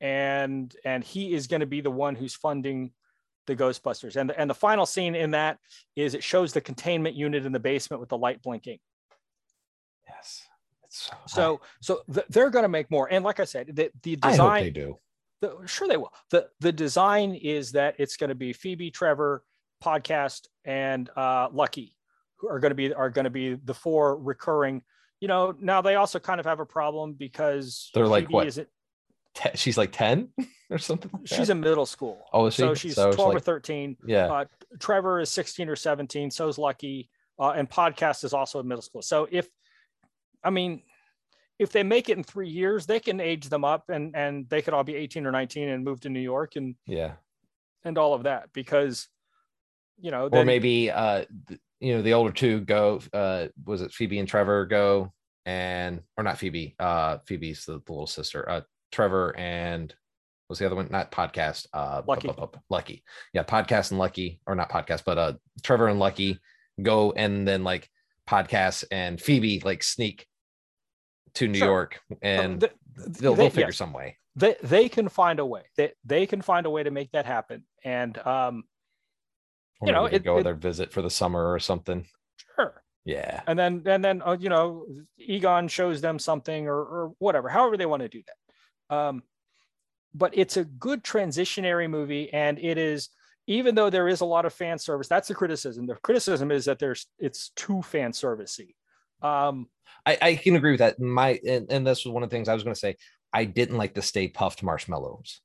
and 0.00 0.74
and 0.84 1.02
he 1.02 1.32
is 1.34 1.46
going 1.46 1.60
to 1.60 1.66
be 1.66 1.80
the 1.80 1.90
one 1.90 2.14
who's 2.14 2.34
funding 2.34 2.92
the 3.46 3.56
Ghostbusters. 3.56 4.16
And 4.16 4.30
the, 4.30 4.38
and 4.38 4.48
the 4.48 4.54
final 4.54 4.86
scene 4.86 5.14
in 5.14 5.32
that 5.32 5.58
is 5.96 6.14
it 6.14 6.22
shows 6.22 6.52
the 6.52 6.60
containment 6.60 7.16
unit 7.16 7.44
in 7.44 7.52
the 7.52 7.58
basement 7.60 8.00
with 8.00 8.08
the 8.08 8.18
light 8.18 8.40
blinking. 8.42 8.78
Yes. 10.08 10.46
It's 10.84 11.10
so, 11.10 11.16
So 11.26 11.60
so 11.80 12.00
th- 12.12 12.26
they're 12.28 12.50
going 12.50 12.64
to 12.64 12.68
make 12.68 12.90
more. 12.90 13.08
And 13.10 13.24
like 13.24 13.40
I 13.40 13.44
said, 13.44 13.68
the 13.74 13.90
the 14.02 14.18
I, 14.22 14.28
I 14.28 14.30
hope 14.30 14.32
design 14.32 14.62
they 14.64 14.70
do. 14.70 14.98
the, 15.40 15.56
sure 15.66 15.88
they 15.88 15.96
will. 15.96 16.12
The 16.30 16.48
the 16.60 16.72
design 16.72 17.34
is 17.34 17.72
that 17.72 17.96
it's 17.98 18.16
going 18.16 18.28
to 18.28 18.36
be 18.36 18.52
Phoebe, 18.52 18.90
Trevor, 18.90 19.42
podcast, 19.82 20.46
and 20.64 21.10
uh, 21.16 21.48
Lucky 21.52 21.96
are 22.48 22.58
going 22.60 22.70
to 22.70 22.74
be 22.74 22.92
are 22.92 23.10
going 23.10 23.24
to 23.24 23.30
be 23.30 23.54
the 23.54 23.74
four 23.74 24.16
recurring. 24.16 24.82
You 25.20 25.28
know, 25.28 25.54
now 25.60 25.80
they 25.82 25.94
also 25.94 26.18
kind 26.18 26.40
of 26.40 26.46
have 26.46 26.60
a 26.60 26.66
problem 26.66 27.12
because 27.14 27.90
They're 27.94 28.06
like 28.06 28.24
Phoebe 28.24 28.34
what? 28.34 28.46
Isn't, 28.48 28.68
Te- 29.34 29.50
she's 29.56 29.78
like 29.78 29.92
10 29.92 30.28
or 30.70 30.78
something. 30.78 31.10
like 31.12 31.26
she's 31.26 31.48
in 31.48 31.60
middle 31.60 31.86
school. 31.86 32.24
Oh, 32.32 32.46
is 32.46 32.54
so 32.56 32.74
she? 32.74 32.88
she's 32.88 32.96
So 32.96 33.08
it's 33.08 33.16
12 33.16 33.36
or 33.36 33.40
13. 33.40 33.96
yeah. 34.06 34.26
Uh, 34.26 34.44
Trevor 34.80 35.20
is 35.20 35.30
16 35.30 35.68
or 35.68 35.76
17. 35.76 36.30
So 36.30 36.48
is 36.48 36.58
Lucky. 36.58 37.08
Uh, 37.38 37.50
and 37.50 37.68
podcast 37.70 38.24
is 38.24 38.34
also 38.34 38.60
in 38.60 38.68
middle 38.68 38.82
school. 38.82 39.00
So 39.00 39.26
if, 39.30 39.48
I 40.44 40.50
mean, 40.50 40.82
if 41.58 41.70
they 41.72 41.82
make 41.82 42.08
it 42.08 42.18
in 42.18 42.24
three 42.24 42.48
years, 42.48 42.86
they 42.86 42.98
can 43.00 43.20
age 43.20 43.48
them 43.48 43.64
up 43.64 43.88
and 43.88 44.16
and 44.16 44.48
they 44.48 44.60
could 44.60 44.74
all 44.74 44.84
be 44.84 44.96
18 44.96 45.24
or 45.26 45.30
19 45.30 45.68
and 45.68 45.84
move 45.84 46.00
to 46.00 46.08
New 46.08 46.20
York 46.20 46.56
and 46.56 46.74
yeah. 46.86 47.12
and 47.84 47.96
all 47.96 48.14
of 48.14 48.24
that 48.24 48.52
because, 48.52 49.06
you 50.00 50.10
know, 50.10 50.24
or 50.24 50.30
then- 50.30 50.46
maybe 50.46 50.90
uh 50.90 51.24
you 51.82 51.94
know 51.96 52.02
the 52.02 52.14
older 52.14 52.32
two 52.32 52.60
go 52.60 53.00
uh 53.12 53.48
was 53.66 53.82
it 53.82 53.92
phoebe 53.92 54.18
and 54.20 54.28
trevor 54.28 54.64
go 54.64 55.12
and 55.44 56.00
or 56.16 56.22
not 56.22 56.38
phoebe 56.38 56.76
uh 56.78 57.18
phoebe's 57.26 57.64
the, 57.64 57.72
the 57.72 57.92
little 57.92 58.06
sister 58.06 58.48
uh 58.48 58.60
trevor 58.92 59.34
and 59.36 59.94
was 60.48 60.58
the 60.60 60.66
other 60.66 60.76
one 60.76 60.88
not 60.90 61.10
podcast 61.10 61.66
uh 61.74 62.00
Lucky. 62.06 62.30
lucky 62.70 63.02
yeah 63.32 63.42
podcast 63.42 63.90
and 63.90 63.98
lucky 63.98 64.40
or 64.46 64.54
not 64.54 64.70
podcast 64.70 65.02
but 65.04 65.18
uh 65.18 65.32
trevor 65.62 65.88
and 65.88 65.98
lucky 65.98 66.38
go 66.80 67.12
and 67.12 67.46
then 67.48 67.64
like 67.64 67.90
podcast 68.28 68.84
and 68.92 69.20
phoebe 69.20 69.60
like 69.64 69.82
sneak 69.82 70.26
to 71.34 71.48
new 71.48 71.58
Sure. 71.58 71.68
york 71.68 72.00
and 72.22 72.60
th- 72.60 72.72
they'll, 73.18 73.34
they'll 73.34 73.50
figure 73.50 73.68
yes, 73.68 73.76
some 73.76 73.92
way 73.92 74.16
they 74.36 74.56
they 74.62 74.88
can 74.88 75.08
find 75.08 75.40
a 75.40 75.46
way. 75.46 75.62
They 75.76 75.92
they 76.04 76.26
can 76.26 76.40
find 76.40 76.64
a 76.66 76.70
way 76.70 76.82
to 76.82 76.90
make 76.90 77.12
that 77.12 77.26
happen. 77.26 77.64
And 77.84 78.16
um, 78.26 78.64
or 79.82 79.86
You 79.88 79.92
know, 79.92 80.04
it- 80.06 80.24
go 80.24 80.38
it- 80.38 80.44
their 80.44 80.54
visit 80.54 80.92
for 80.92 81.02
the 81.02 81.10
summer 81.10 81.52
or 81.52 81.58
something 81.58 82.06
sure. 82.56 82.82
yeah 83.04 83.42
And 83.46 83.58
then 83.58 83.82
and 83.86 84.02
then 84.04 84.22
uh, 84.22 84.36
you 84.40 84.48
know, 84.48 84.86
Egon 85.18 85.68
shows 85.68 86.00
them 86.00 86.18
something 86.18 86.66
or 86.68 86.78
or 86.80 87.14
whatever, 87.18 87.48
however 87.48 87.76
they 87.76 87.86
want 87.86 88.02
to 88.02 88.08
do 88.08 88.22
that. 88.26 88.96
Um, 88.96 89.22
but 90.14 90.32
it's 90.36 90.56
a 90.56 90.64
good 90.64 91.02
transitionary 91.02 91.88
movie, 91.88 92.32
and 92.32 92.58
it 92.58 92.78
is 92.78 93.08
even 93.48 93.74
though 93.74 93.90
there 93.90 94.08
is 94.08 94.20
a 94.20 94.24
lot 94.24 94.44
of 94.44 94.52
fan 94.52 94.78
service. 94.78 95.08
That's 95.08 95.28
the 95.28 95.34
criticism. 95.34 95.86
The 95.86 95.96
criticism 95.96 96.50
is 96.52 96.64
that 96.66 96.78
there's 96.78 97.06
it's 97.18 97.50
too 97.56 97.82
fan 97.82 98.12
servicey. 98.12 98.74
Um, 99.20 99.68
I, 100.06 100.18
I 100.22 100.34
can 100.36 100.56
agree 100.56 100.72
with 100.72 100.80
that. 100.80 101.00
My 101.00 101.40
and, 101.46 101.70
and 101.70 101.86
this 101.86 102.04
was 102.04 102.12
one 102.12 102.22
of 102.22 102.30
the 102.30 102.34
things 102.36 102.48
I 102.48 102.54
was 102.54 102.62
going 102.62 102.74
to 102.74 102.78
say. 102.80 102.96
I 103.32 103.44
didn't 103.46 103.78
like 103.78 103.94
the 103.94 104.02
Stay 104.02 104.28
Puft 104.28 104.62
marshmallows 104.62 105.40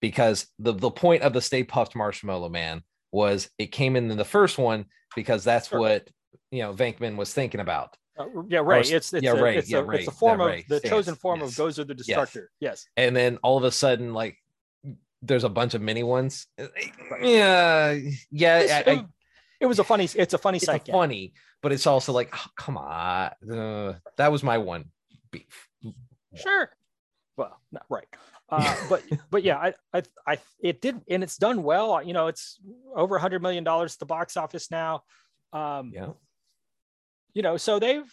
because 0.00 0.46
the 0.58 0.72
the 0.72 0.90
point 0.90 1.22
of 1.22 1.32
the 1.32 1.40
Stay 1.40 1.62
Puft 1.64 1.94
Marshmallow 1.94 2.48
Man 2.48 2.82
was 3.12 3.50
it 3.58 3.66
came 3.66 3.96
in 3.96 4.08
the 4.08 4.24
first 4.24 4.58
one 4.58 4.86
because 5.14 5.44
that's 5.44 5.68
Sure. 5.68 5.80
what 5.80 6.08
you 6.50 6.62
know 6.62 6.72
Venkman 6.72 7.16
was 7.16 7.32
thinking 7.32 7.60
about. 7.60 7.96
uh, 8.18 8.26
yeah, 8.48 8.60
right. 8.60 8.90
It's 8.90 9.12
it's 9.12 9.24
yeah, 9.24 9.32
a, 9.32 9.42
right, 9.42 9.56
it's 9.56 9.70
yeah, 9.70 9.78
a, 9.78 9.82
right, 9.82 10.00
it's 10.00 10.08
a 10.08 10.12
form 10.12 10.40
of 10.40 10.48
right, 10.48 10.68
the 10.68 10.78
stance, 10.78 10.90
chosen 10.90 11.14
form 11.14 11.40
yes. 11.40 11.58
of 11.58 11.66
Gozer 11.66 11.86
the 11.86 11.94
Destructor. 11.94 12.50
Yes. 12.60 12.86
And 12.96 13.16
then 13.16 13.38
all 13.42 13.56
of 13.56 13.64
a 13.64 13.70
sudden, 13.70 14.12
like 14.14 14.36
there's 15.22 15.44
a 15.44 15.48
bunch 15.48 15.74
of 15.74 15.82
mini 15.82 16.02
ones. 16.02 16.46
Yeah, 17.20 17.98
yeah. 18.30 18.82
I, 18.86 18.90
I, 18.90 19.04
it, 19.60 19.66
was 19.66 19.78
a 19.78 19.84
funny. 19.84 20.08
It's 20.14 20.34
a 20.34 20.38
funny 20.38 20.56
it's 20.56 20.66
gag. 20.66 20.86
funny, 20.90 21.34
but 21.62 21.72
it's 21.72 21.86
also 21.86 22.12
like, 22.12 22.30
oh, 22.34 22.46
come 22.56 22.76
on. 22.76 23.30
Uh, 23.50 23.98
that 24.16 24.32
was 24.32 24.42
my 24.42 24.58
one 24.58 24.86
beef. 25.30 25.68
Sure. 26.34 26.70
Well, 27.36 27.60
not 27.72 27.84
right. 27.88 28.06
Uh, 28.50 28.76
but 28.88 29.02
but 29.30 29.42
yeah, 29.42 29.56
I, 29.56 29.74
I 29.92 30.02
I 30.26 30.38
it 30.62 30.80
did 30.80 31.00
and 31.08 31.22
it's 31.22 31.36
done 31.36 31.62
well. 31.62 32.02
You 32.02 32.12
know, 32.12 32.26
it's 32.26 32.58
over 32.94 33.16
a 33.16 33.20
hundred 33.20 33.42
million 33.42 33.64
dollars 33.64 33.94
at 33.94 34.00
the 34.00 34.06
box 34.06 34.36
office 34.36 34.70
now. 34.70 35.02
Um, 35.52 35.92
Yeah. 35.94 36.10
you 37.32 37.42
know, 37.42 37.56
so 37.56 37.78
they've 37.78 38.12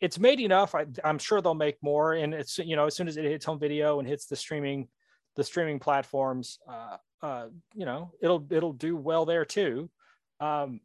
it's 0.00 0.18
made 0.18 0.40
enough. 0.40 0.74
I, 0.74 0.86
I'm 1.04 1.18
sure 1.18 1.42
they'll 1.42 1.54
make 1.54 1.76
more. 1.82 2.14
And 2.14 2.32
it's 2.32 2.58
you 2.58 2.76
know, 2.76 2.86
as 2.86 2.96
soon 2.96 3.08
as 3.08 3.16
it 3.16 3.24
hits 3.24 3.44
home 3.44 3.58
video 3.58 3.98
and 3.98 4.08
hits 4.08 4.26
the 4.26 4.36
streaming, 4.36 4.88
the 5.36 5.44
streaming 5.44 5.78
platforms, 5.78 6.58
uh, 6.68 6.96
uh, 7.22 7.48
you 7.74 7.84
know, 7.84 8.12
it'll 8.22 8.46
it'll 8.50 8.72
do 8.72 8.96
well 8.96 9.26
there 9.26 9.44
too. 9.44 9.90
Um, 10.40 10.80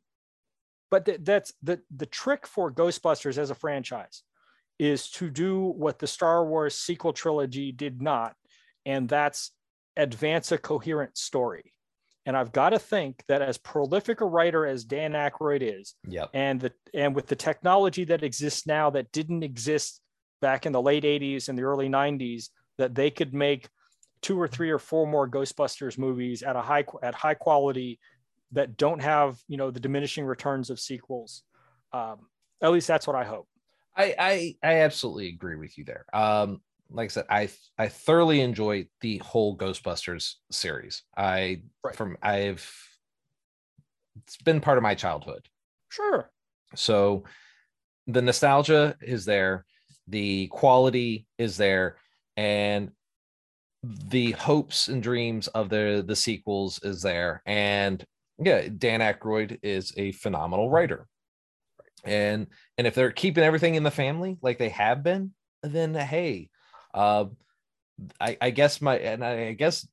but 0.91 1.05
th- 1.05 1.19
that's 1.23 1.53
the 1.63 1.81
the 1.95 2.05
trick 2.05 2.45
for 2.45 2.71
Ghostbusters 2.71 3.37
as 3.37 3.49
a 3.49 3.55
franchise 3.55 4.23
is 4.79 5.09
to 5.11 5.29
do 5.29 5.61
what 5.65 5.99
the 5.99 6.07
Star 6.07 6.45
Wars 6.45 6.75
sequel 6.75 7.13
trilogy 7.13 7.71
did 7.71 8.01
not, 8.01 8.35
and 8.85 9.07
that's 9.07 9.51
advance 9.97 10.51
a 10.51 10.57
coherent 10.57 11.17
story. 11.17 11.71
And 12.25 12.35
I've 12.35 12.51
got 12.51 12.71
to 12.71 12.79
think 12.79 13.23
that 13.27 13.41
as 13.43 13.57
prolific 13.57 14.19
a 14.21 14.25
writer 14.25 14.65
as 14.65 14.83
Dan 14.83 15.13
Aykroyd 15.13 15.61
is, 15.61 15.93
Yep. 16.07 16.31
and 16.33 16.59
the 16.59 16.73
and 16.93 17.15
with 17.15 17.27
the 17.27 17.35
technology 17.35 18.03
that 18.05 18.23
exists 18.23 18.65
now 18.65 18.89
that 18.91 19.11
didn't 19.11 19.43
exist 19.43 20.01
back 20.41 20.65
in 20.65 20.71
the 20.71 20.81
late 20.81 21.03
80s 21.03 21.49
and 21.49 21.57
the 21.57 21.63
early 21.63 21.87
90s, 21.87 22.49
that 22.77 22.95
they 22.95 23.09
could 23.11 23.33
make 23.33 23.69
two 24.21 24.39
or 24.41 24.47
three 24.47 24.71
or 24.71 24.79
four 24.79 25.05
more 25.05 25.29
Ghostbusters 25.29 25.97
movies 25.99 26.41
at 26.41 26.55
a 26.55 26.61
high 26.61 26.83
at 27.03 27.13
high 27.13 27.35
quality 27.35 27.99
that 28.51 28.75
don't 28.75 29.01
have 29.01 29.37
you 29.47 29.57
know 29.57 29.69
the 29.69 29.79
diminishing 29.79 30.25
returns 30.25 30.69
of 30.69 30.79
sequels. 30.79 31.43
Um, 31.93 32.27
at 32.61 32.71
least 32.71 32.87
that's 32.87 33.05
what 33.05 33.15
I 33.15 33.23
hope. 33.23 33.47
I, 33.95 34.15
I 34.19 34.55
I 34.63 34.73
absolutely 34.81 35.29
agree 35.29 35.55
with 35.55 35.77
you 35.77 35.85
there. 35.85 36.05
Um, 36.13 36.61
like 36.89 37.05
I 37.05 37.09
said, 37.09 37.25
I 37.29 37.49
I 37.77 37.87
thoroughly 37.87 38.41
enjoy 38.41 38.87
the 39.01 39.17
whole 39.19 39.57
Ghostbusters 39.57 40.35
series. 40.51 41.03
I 41.17 41.63
Right. 41.83 41.95
from 41.95 42.17
I've 42.21 42.69
it's 44.23 44.37
been 44.37 44.61
part 44.61 44.77
of 44.77 44.83
my 44.83 44.95
childhood. 44.95 45.47
Sure. 45.89 46.31
So 46.75 47.23
the 48.07 48.21
nostalgia 48.21 48.95
is 49.01 49.25
there, 49.25 49.65
the 50.07 50.47
quality 50.47 51.27
is 51.37 51.57
there, 51.57 51.97
and 52.37 52.91
the 53.83 54.31
hopes 54.31 54.87
and 54.87 55.01
dreams 55.01 55.47
of 55.49 55.69
the 55.69 56.03
the 56.05 56.15
sequels 56.15 56.79
is 56.83 57.01
there. 57.01 57.41
And 57.45 58.03
yeah, 58.37 58.67
Dan 58.75 58.99
Aykroyd 58.99 59.59
is 59.63 59.93
a 59.97 60.11
phenomenal 60.13 60.69
writer. 60.69 61.07
And 62.05 62.47
and 62.77 62.87
if 62.87 62.95
they're 62.95 63.11
keeping 63.11 63.43
everything 63.43 63.75
in 63.75 63.83
the 63.83 63.91
family 63.91 64.37
like 64.41 64.57
they 64.57 64.69
have 64.69 65.03
been, 65.03 65.33
then 65.63 65.93
hey, 65.93 66.49
uh, 66.93 67.25
I, 68.19 68.37
I 68.41 68.49
guess 68.51 68.81
my 68.81 68.97
and 68.97 69.23
I, 69.23 69.47
I 69.47 69.53
guess 69.53 69.87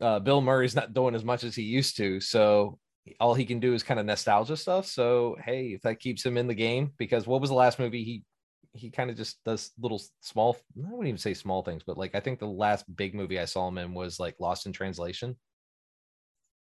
uh, 0.00 0.20
Bill 0.20 0.40
Murray's 0.40 0.74
not 0.74 0.92
doing 0.92 1.14
as 1.14 1.24
much 1.24 1.44
as 1.44 1.54
he 1.54 1.62
used 1.62 1.96
to, 1.98 2.20
so 2.20 2.78
all 3.20 3.34
he 3.34 3.46
can 3.46 3.60
do 3.60 3.72
is 3.72 3.82
kind 3.82 4.00
of 4.00 4.06
nostalgia 4.06 4.56
stuff. 4.56 4.86
So 4.86 5.36
hey, 5.44 5.68
if 5.68 5.82
that 5.82 6.00
keeps 6.00 6.24
him 6.24 6.36
in 6.36 6.46
the 6.46 6.54
game, 6.54 6.92
because 6.98 7.26
what 7.26 7.40
was 7.40 7.50
the 7.50 7.56
last 7.56 7.78
movie 7.78 8.04
he 8.04 8.24
he 8.72 8.90
kind 8.90 9.08
of 9.08 9.16
just 9.16 9.42
does 9.44 9.70
little 9.80 10.02
small 10.20 10.56
I 10.76 10.90
wouldn't 10.90 11.08
even 11.08 11.18
say 11.18 11.34
small 11.34 11.62
things, 11.62 11.82
but 11.86 11.96
like 11.96 12.14
I 12.14 12.20
think 12.20 12.38
the 12.38 12.46
last 12.46 12.84
big 12.94 13.14
movie 13.14 13.40
I 13.40 13.46
saw 13.46 13.68
him 13.68 13.78
in 13.78 13.94
was 13.94 14.20
like 14.20 14.36
Lost 14.38 14.66
in 14.66 14.72
Translation. 14.72 15.36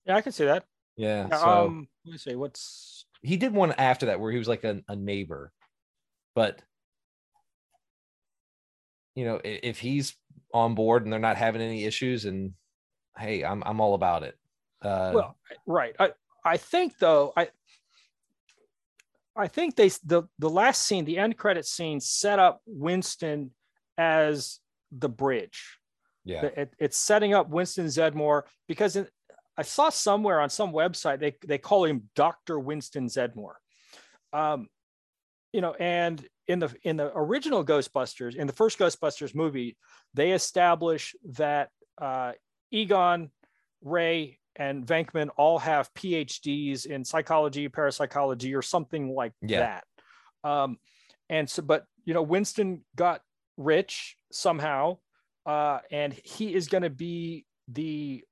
Yeah, 0.06 0.16
I 0.16 0.22
can 0.22 0.32
see 0.32 0.46
that. 0.46 0.66
Yeah. 0.98 1.28
Yeah, 1.30 1.38
So 1.38 1.50
um, 1.50 1.88
let 2.06 2.12
me 2.14 2.18
see. 2.18 2.36
What's 2.36 3.06
he 3.22 3.38
did 3.38 3.54
one 3.54 3.74
after 3.74 4.08
that 4.08 4.20
where 4.20 4.32
he 4.32 4.38
was 4.38 4.48
like 4.48 4.64
a, 4.64 4.82
a 4.88 4.96
neighbor, 4.96 5.52
but 6.36 6.62
you 9.16 9.26
know, 9.26 9.42
if 9.44 9.80
he's 9.80 10.16
on 10.54 10.76
board 10.76 11.04
and 11.04 11.12
they're 11.12 11.20
not 11.20 11.38
having 11.38 11.62
any 11.62 11.86
issues, 11.86 12.26
and 12.26 12.54
hey, 13.18 13.44
I'm 13.44 13.64
I'm 13.66 13.82
all 13.82 13.94
about 13.94 14.24
it. 14.24 14.38
Uh, 14.82 15.12
well, 15.14 15.38
right. 15.66 15.96
I 16.00 16.12
I 16.46 16.58
think 16.58 16.98
though 17.00 17.34
I 17.36 17.50
I 19.36 19.48
think 19.48 19.76
they 19.76 19.90
the 20.04 20.24
the 20.38 20.50
last 20.50 20.86
scene, 20.86 21.06
the 21.06 21.18
end 21.18 21.38
credit 21.38 21.66
scene, 21.66 22.00
set 22.00 22.40
up 22.40 22.62
Winston 22.66 23.52
as 23.98 24.60
the 24.92 25.10
bridge. 25.10 25.78
yeah, 26.24 26.46
It, 26.46 26.74
it's 26.80 26.98
setting 26.98 27.34
up 27.34 27.50
Winston 27.50 27.88
Zeddemore 27.88 28.44
because 28.68 28.96
in, 28.96 29.08
I 29.60 29.64
saw 29.64 29.90
somewhere 29.90 30.40
on 30.40 30.50
some 30.50 30.72
website 30.72 31.20
they 31.20 31.36
they 31.46 31.58
call 31.58 31.84
him 31.84 32.10
Dr. 32.16 32.58
Winston 32.58 33.08
Zeddemore. 33.08 33.56
Um, 34.32 34.70
you 35.52 35.60
know, 35.60 35.74
and 35.74 36.26
in 36.48 36.60
the 36.60 36.74
in 36.84 36.96
the 36.96 37.12
original 37.14 37.66
Ghostbusters, 37.66 38.36
in 38.36 38.48
the 38.48 38.54
first 38.54 38.80
Ghostbusters 38.80 39.36
movie, 39.36 39.76
they 40.14 40.32
establish 40.32 41.14
that 41.34 41.72
uh, 42.02 42.32
Egon, 42.72 43.32
Ray, 43.82 44.40
and 44.56 44.86
Venkman 44.86 45.28
all 45.36 45.60
have 45.60 45.94
PhDs 45.94 46.86
in 46.86 47.04
psychology, 47.04 47.68
parapsychology, 47.68 48.56
or 48.56 48.62
something 48.62 49.14
like 49.14 49.34
Yeah. 49.42 49.60
that. 49.60 50.50
Um, 50.50 50.78
and 51.28 51.50
so, 51.50 51.64
but 51.64 51.84
you 52.06 52.14
know, 52.14 52.24
Winston 52.24 52.86
got 52.96 53.24
rich 53.58 54.16
somehow, 54.32 55.00
uh, 55.46 55.80
and 55.92 56.14
he 56.24 56.56
is 56.56 56.70
going 56.70 56.84
to 56.84 56.90
be 56.90 57.46
the 57.68 58.24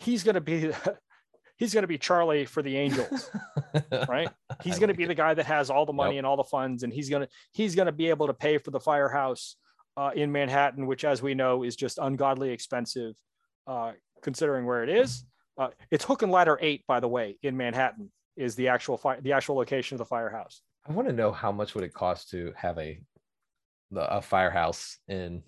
he's 0.00 0.22
going 0.24 0.34
to 0.34 0.40
be 0.40 0.70
he's 1.56 1.72
going 1.74 1.82
to 1.82 1.88
be 1.88 1.98
Charlie 1.98 2.46
for 2.46 2.62
the 2.62 2.76
Angels, 2.76 3.30
right? 4.08 4.28
He's 4.62 4.78
going 4.78 4.88
to 4.88 4.94
be 4.94 5.04
the 5.04 5.14
guy 5.14 5.34
that 5.34 5.46
has 5.46 5.70
all 5.70 5.86
the 5.86 5.92
money 5.92 6.14
Yep. 6.14 6.18
and 6.20 6.26
all 6.26 6.36
the 6.36 6.44
funds, 6.44 6.82
and 6.82 6.92
he's 6.92 7.08
going 7.08 7.22
to 7.22 7.28
he's 7.52 7.74
going 7.74 7.86
to 7.86 7.92
be 7.92 8.08
able 8.08 8.26
to 8.26 8.34
pay 8.34 8.58
for 8.58 8.70
the 8.70 8.80
firehouse 8.80 9.56
uh, 9.96 10.10
in 10.14 10.32
Manhattan, 10.32 10.86
which, 10.86 11.04
as 11.04 11.22
we 11.22 11.34
know, 11.34 11.62
is 11.62 11.76
just 11.76 11.98
ungodly 11.98 12.50
expensive, 12.50 13.14
uh, 13.66 13.92
considering 14.22 14.64
where 14.66 14.82
it 14.82 14.88
is. 14.88 15.24
Uh, 15.58 15.68
it's 15.90 16.04
Hook 16.04 16.22
and 16.22 16.32
Ladder 16.32 16.58
Eight, 16.62 16.84
by 16.86 17.00
the 17.00 17.08
way, 17.08 17.38
in 17.42 17.56
Manhattan 17.56 18.10
is 18.36 18.54
the 18.54 18.68
actual 18.68 18.96
fi- 18.96 19.20
the 19.20 19.32
actual 19.32 19.56
location 19.56 19.94
of 19.96 19.98
the 19.98 20.04
firehouse. 20.06 20.62
I 20.88 20.92
want 20.92 21.08
to 21.08 21.14
know 21.14 21.30
how 21.32 21.52
much 21.52 21.74
would 21.74 21.84
it 21.84 21.92
cost 21.92 22.30
to 22.30 22.52
have 22.56 22.78
a 22.78 22.98
the, 23.90 24.16
a 24.16 24.22
firehouse 24.22 24.96
in 25.08 25.42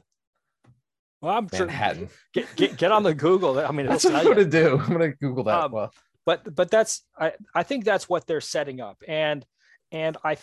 Well, 1.23 1.39
I'm 1.39 1.49
sure 1.55 1.66
get, 2.35 2.57
get 2.57 2.77
get 2.77 2.93
on 2.93 3.05
the 3.05 3.14
Google. 3.14 3.59
I 3.61 3.70
mean, 3.70 3.87
That's 3.87 4.05
what 4.05 4.16
I'm 4.16 4.27
gonna 4.27 4.45
do. 4.45 4.79
I'm 4.79 4.93
gonna 4.93 5.12
Google 5.12 5.45
that. 5.45 5.64
Um, 5.64 5.73
well, 5.73 5.93
but 6.27 6.55
but 6.55 6.68
that's 6.70 7.05
I 7.16 7.33
I 7.55 7.62
think 7.62 7.85
that's 7.85 8.09
what 8.09 8.27
they're 8.27 8.41
setting 8.41 8.81
up, 8.81 9.03
and 9.07 9.47
and 9.93 10.16
I 10.25 10.37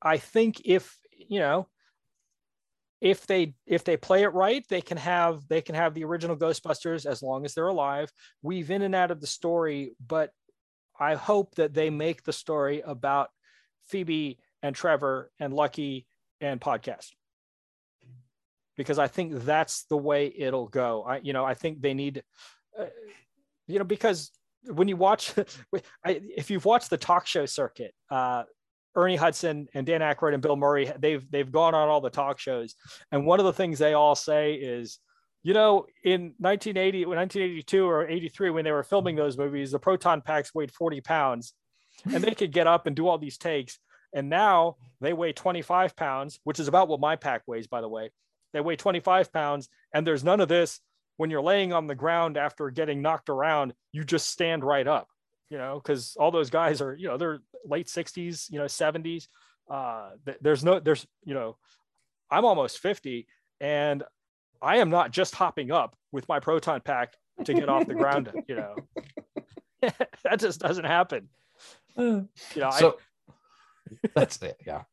I 0.00 0.16
think 0.16 0.62
if 0.64 0.98
you 1.12 1.38
know 1.38 1.68
if 3.02 3.26
they 3.26 3.54
if 3.66 3.84
they 3.84 3.98
play 3.98 4.22
it 4.22 4.32
right, 4.32 4.64
they 4.70 4.80
can 4.80 4.96
have 4.96 5.46
they 5.48 5.60
can 5.60 5.74
have 5.74 5.92
the 5.92 6.04
original 6.04 6.36
Ghostbusters 6.36 7.04
as 7.04 7.22
long 7.22 7.44
as 7.44 7.52
they're 7.52 7.66
alive, 7.66 8.10
weave 8.40 8.70
in 8.70 8.80
and 8.80 8.94
out 8.94 9.10
of 9.10 9.20
the 9.20 9.26
story. 9.26 9.92
But 10.04 10.32
I 10.98 11.14
hope 11.14 11.56
that 11.56 11.74
they 11.74 11.90
make 11.90 12.24
the 12.24 12.32
story 12.32 12.82
about 12.86 13.28
Phoebe 13.88 14.38
and 14.62 14.74
Trevor 14.74 15.30
and 15.38 15.52
Lucky 15.52 16.06
and 16.40 16.58
podcast 16.58 17.10
because 18.80 18.98
I 18.98 19.08
think 19.08 19.44
that's 19.44 19.84
the 19.90 19.96
way 19.98 20.32
it'll 20.34 20.68
go. 20.68 21.04
I 21.06 21.18
you 21.18 21.34
know 21.34 21.44
I 21.44 21.52
think 21.52 21.82
they 21.82 21.92
need. 21.92 22.22
Uh, 22.78 22.86
you 23.66 23.78
know 23.78 23.84
because 23.84 24.30
when 24.64 24.88
you 24.88 24.96
watch 24.96 25.34
if 26.06 26.50
you've 26.50 26.64
watched 26.64 26.88
the 26.88 26.96
talk 26.96 27.26
show 27.26 27.44
circuit 27.44 27.92
uh 28.10 28.42
ernie 28.96 29.16
hudson 29.16 29.68
and 29.74 29.86
dan 29.86 30.00
Aykroyd 30.00 30.32
and 30.32 30.42
bill 30.42 30.56
murray 30.56 30.90
they've 30.98 31.30
they've 31.30 31.52
gone 31.52 31.74
on 31.74 31.88
all 31.88 32.00
the 32.00 32.10
talk 32.10 32.38
shows 32.38 32.74
and 33.12 33.26
one 33.26 33.38
of 33.38 33.44
the 33.46 33.52
things 33.52 33.78
they 33.78 33.92
all 33.92 34.14
say 34.14 34.54
is 34.54 34.98
you 35.42 35.52
know 35.52 35.86
in 36.04 36.34
1980 36.38 37.04
1982 37.04 37.84
or 37.84 38.08
83 38.08 38.50
when 38.50 38.64
they 38.64 38.72
were 38.72 38.82
filming 38.82 39.14
those 39.14 39.36
movies 39.36 39.70
the 39.70 39.78
proton 39.78 40.22
packs 40.22 40.54
weighed 40.54 40.72
40 40.72 41.02
pounds 41.02 41.52
and 42.12 42.24
they 42.24 42.34
could 42.34 42.52
get 42.52 42.66
up 42.66 42.86
and 42.86 42.96
do 42.96 43.06
all 43.06 43.18
these 43.18 43.36
takes 43.36 43.78
and 44.14 44.30
now 44.30 44.76
they 45.00 45.12
weigh 45.12 45.32
25 45.32 45.94
pounds 45.96 46.40
which 46.44 46.58
is 46.58 46.66
about 46.66 46.88
what 46.88 47.00
my 47.00 47.14
pack 47.14 47.42
weighs 47.46 47.66
by 47.66 47.80
the 47.80 47.88
way 47.88 48.10
they 48.52 48.60
weigh 48.60 48.76
25 48.76 49.32
pounds 49.32 49.68
and 49.94 50.06
there's 50.06 50.24
none 50.24 50.40
of 50.40 50.48
this 50.48 50.80
when 51.16 51.28
you're 51.28 51.42
laying 51.42 51.74
on 51.74 51.86
the 51.86 51.94
ground 51.94 52.38
after 52.38 52.70
getting 52.70 53.02
knocked 53.02 53.28
around, 53.28 53.74
you 53.92 54.04
just 54.04 54.30
stand 54.30 54.64
right 54.64 54.86
up, 54.86 55.06
you 55.50 55.58
know, 55.58 55.78
because 55.78 56.16
all 56.18 56.30
those 56.30 56.48
guys 56.48 56.80
are, 56.80 56.94
you 56.94 57.08
know, 57.08 57.18
they're 57.18 57.40
late 57.66 57.88
60s, 57.88 58.50
you 58.50 58.58
know, 58.58 58.64
70s. 58.64 59.28
Uh, 59.70 60.12
there's 60.40 60.64
no, 60.64 60.80
there's, 60.80 61.06
you 61.24 61.34
know, 61.34 61.58
I'm 62.30 62.46
almost 62.46 62.78
50 62.78 63.26
and 63.60 64.02
I 64.62 64.78
am 64.78 64.88
not 64.88 65.10
just 65.10 65.34
hopping 65.34 65.70
up 65.70 65.94
with 66.10 66.26
my 66.26 66.40
proton 66.40 66.80
pack 66.80 67.12
to 67.44 67.52
get 67.52 67.68
off 67.68 67.86
the 67.86 67.94
ground, 67.94 68.32
you 68.48 68.56
know, 68.56 68.74
that 69.82 70.38
just 70.40 70.60
doesn't 70.60 70.84
happen. 70.86 71.28
You 71.98 72.28
know, 72.56 72.68
I- 72.68 72.80
so 72.80 72.98
that's 74.14 74.40
it. 74.40 74.56
Yeah. 74.66 74.84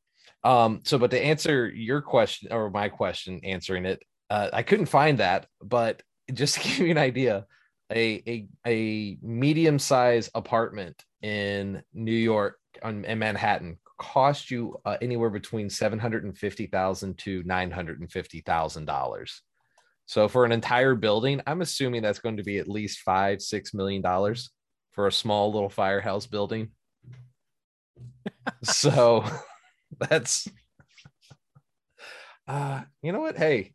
Um. 0.47 0.79
So, 0.85 0.97
but 0.97 1.11
to 1.11 1.21
answer 1.21 1.67
your 1.67 2.01
question 2.01 2.53
or 2.53 2.69
my 2.69 2.87
question, 2.87 3.41
answering 3.43 3.85
it, 3.85 4.01
uh, 4.29 4.49
I 4.53 4.63
couldn't 4.63 4.85
find 4.85 5.17
that, 5.17 5.47
but 5.61 6.01
just 6.33 6.55
to 6.55 6.59
give 6.63 6.79
you 6.79 6.91
an 6.91 6.97
idea, 6.97 7.45
a 7.91 8.23
a 8.25 8.47
a 8.65 9.17
medium 9.21 9.77
size 9.77 10.29
apartment 10.33 11.03
in 11.21 11.83
New 11.93 12.11
York 12.11 12.57
on 12.81 13.03
in 13.03 13.19
Manhattan 13.19 13.77
cost 13.97 14.51
you 14.51 14.79
uh, 14.85 14.95
anywhere 15.01 15.29
between 15.29 15.69
seven 15.69 15.99
hundred 15.99 16.23
and 16.23 16.37
fifty 16.37 16.67
thousand 16.67 17.17
to 17.17 17.43
nine 17.43 17.71
hundred 17.71 17.99
and 17.99 18.09
fifty 18.09 18.39
thousand 18.39 18.85
dollars. 18.85 19.41
So 20.05 20.29
for 20.29 20.45
an 20.45 20.53
entire 20.53 20.95
building, 20.95 21.41
I'm 21.45 21.59
assuming 21.59 22.03
that's 22.03 22.19
going 22.19 22.37
to 22.37 22.43
be 22.43 22.59
at 22.59 22.69
least 22.69 22.99
five 22.99 23.41
six 23.41 23.73
million 23.73 24.01
dollars 24.01 24.49
for 24.91 25.07
a 25.07 25.11
small 25.11 25.51
little 25.51 25.69
firehouse 25.69 26.25
building. 26.25 26.69
so 28.63 29.25
that's 30.09 30.47
uh 32.47 32.81
you 33.01 33.11
know 33.11 33.19
what 33.21 33.37
hey 33.37 33.73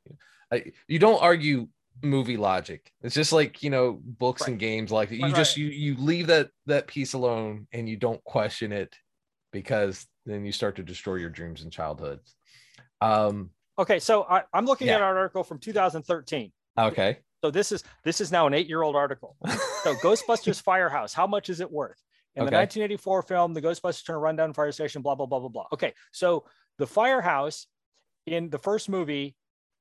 I, 0.53 0.73
you 0.89 0.99
don't 0.99 1.23
argue 1.23 1.69
movie 2.03 2.37
logic 2.37 2.91
it's 3.03 3.15
just 3.15 3.33
like 3.33 3.63
you 3.63 3.71
know 3.71 4.01
books 4.03 4.47
and 4.49 4.59
games 4.59 4.91
like 4.91 5.11
that. 5.11 5.17
you 5.17 5.23
Right, 5.25 5.35
just 5.35 5.57
right. 5.57 5.65
you 5.65 5.67
you 5.69 5.97
leave 5.97 6.27
that 6.29 6.51
that 6.67 6.87
piece 6.87 7.13
alone 7.13 7.67
and 7.73 7.89
you 7.89 7.97
don't 7.97 8.23
question 8.25 8.73
it 8.73 8.95
because 9.53 10.07
then 10.27 10.45
you 10.45 10.53
start 10.53 10.77
to 10.77 10.83
destroy 10.83 11.17
your 11.17 11.31
dreams 11.31 11.63
and 11.63 11.73
childhoods 11.73 12.35
um 13.01 13.51
okay. 13.79 13.99
So 13.99 14.25
I, 14.25 14.43
I'm 14.53 14.65
looking 14.67 14.89
Yeah. 14.89 14.97
at 14.97 15.01
an 15.01 15.17
article 15.17 15.43
from 15.45 15.59
2013. 15.59 16.53
okay 16.79 17.19
So 17.43 17.51
this 17.51 17.73
is, 17.73 17.83
this 18.05 18.21
is 18.21 18.31
now 18.31 18.47
an 18.47 18.55
eight 18.55 18.69
year 18.69 18.83
old 18.83 18.95
article. 18.97 19.37
So 19.83 19.95
Ghostbusters 20.05 20.63
Firehouse, 20.63 21.13
how 21.13 21.27
much 21.27 21.51
is 21.51 21.61
it 21.61 21.71
worth? 21.71 22.01
In 22.35 22.47
the 22.47 22.51
1984 22.51 23.23
film, 23.23 23.53
the 23.53 23.61
Ghostbusters 23.61 24.07
turn 24.07 24.17
a 24.17 24.19
rundown 24.19 24.55
fire 24.55 24.73
station, 24.73 25.03
blah, 25.03 25.15
blah, 25.15 25.27
blah, 25.27 25.39
blah, 25.39 25.49
blah. 25.51 25.67
Okay. 25.73 25.93
So 26.13 26.45
the 26.79 26.87
firehouse 26.87 27.67
in 28.27 28.49
the 28.49 28.59
first 28.59 28.89
movie, 28.89 29.37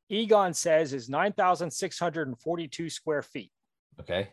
Egon 0.10 0.54
says 0.54 0.94
is 0.94 1.10
9,642 1.10 2.90
square 2.90 3.22
feet. 3.22 3.52
okay 4.02 4.30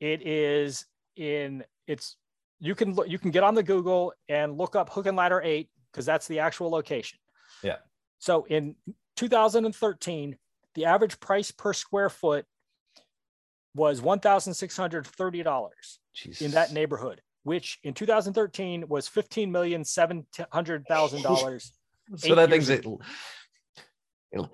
It 0.00 0.26
is 0.26 0.84
in, 1.14 1.62
it's, 1.86 2.16
you 2.58 2.74
can 2.74 2.94
look, 2.94 3.08
you 3.08 3.18
can 3.18 3.30
get 3.30 3.44
on 3.44 3.54
the 3.54 3.62
Google 3.62 4.12
and 4.28 4.58
look 4.58 4.74
up 4.74 4.90
Hook 4.90 5.06
and 5.06 5.16
Ladder 5.16 5.40
8 5.40 5.68
because 5.92 6.04
that's 6.04 6.26
the 6.26 6.40
actual 6.40 6.70
location. 6.70 7.20
Yeah. 7.62 7.76
So 8.18 8.44
in 8.48 8.74
2013, 9.14 10.36
the 10.74 10.84
average 10.86 11.20
price 11.20 11.52
per 11.52 11.72
square 11.72 12.10
foot 12.10 12.46
was 13.74 14.00
$1,630 14.00 15.98
Jesus. 16.14 16.40
in 16.42 16.50
that 16.52 16.72
neighborhood, 16.72 17.20
which 17.48 17.78
in 17.82 17.94
2013 17.94 18.84
was 18.88 19.08
fifteen 19.08 19.50
million 19.50 19.82
seven 19.84 20.26
hundred 20.52 20.84
thousand 20.86 21.22
dollars. 21.22 21.72
so 22.16 22.34
that 22.34 22.50
thing's 22.50 22.68
it 22.68 22.84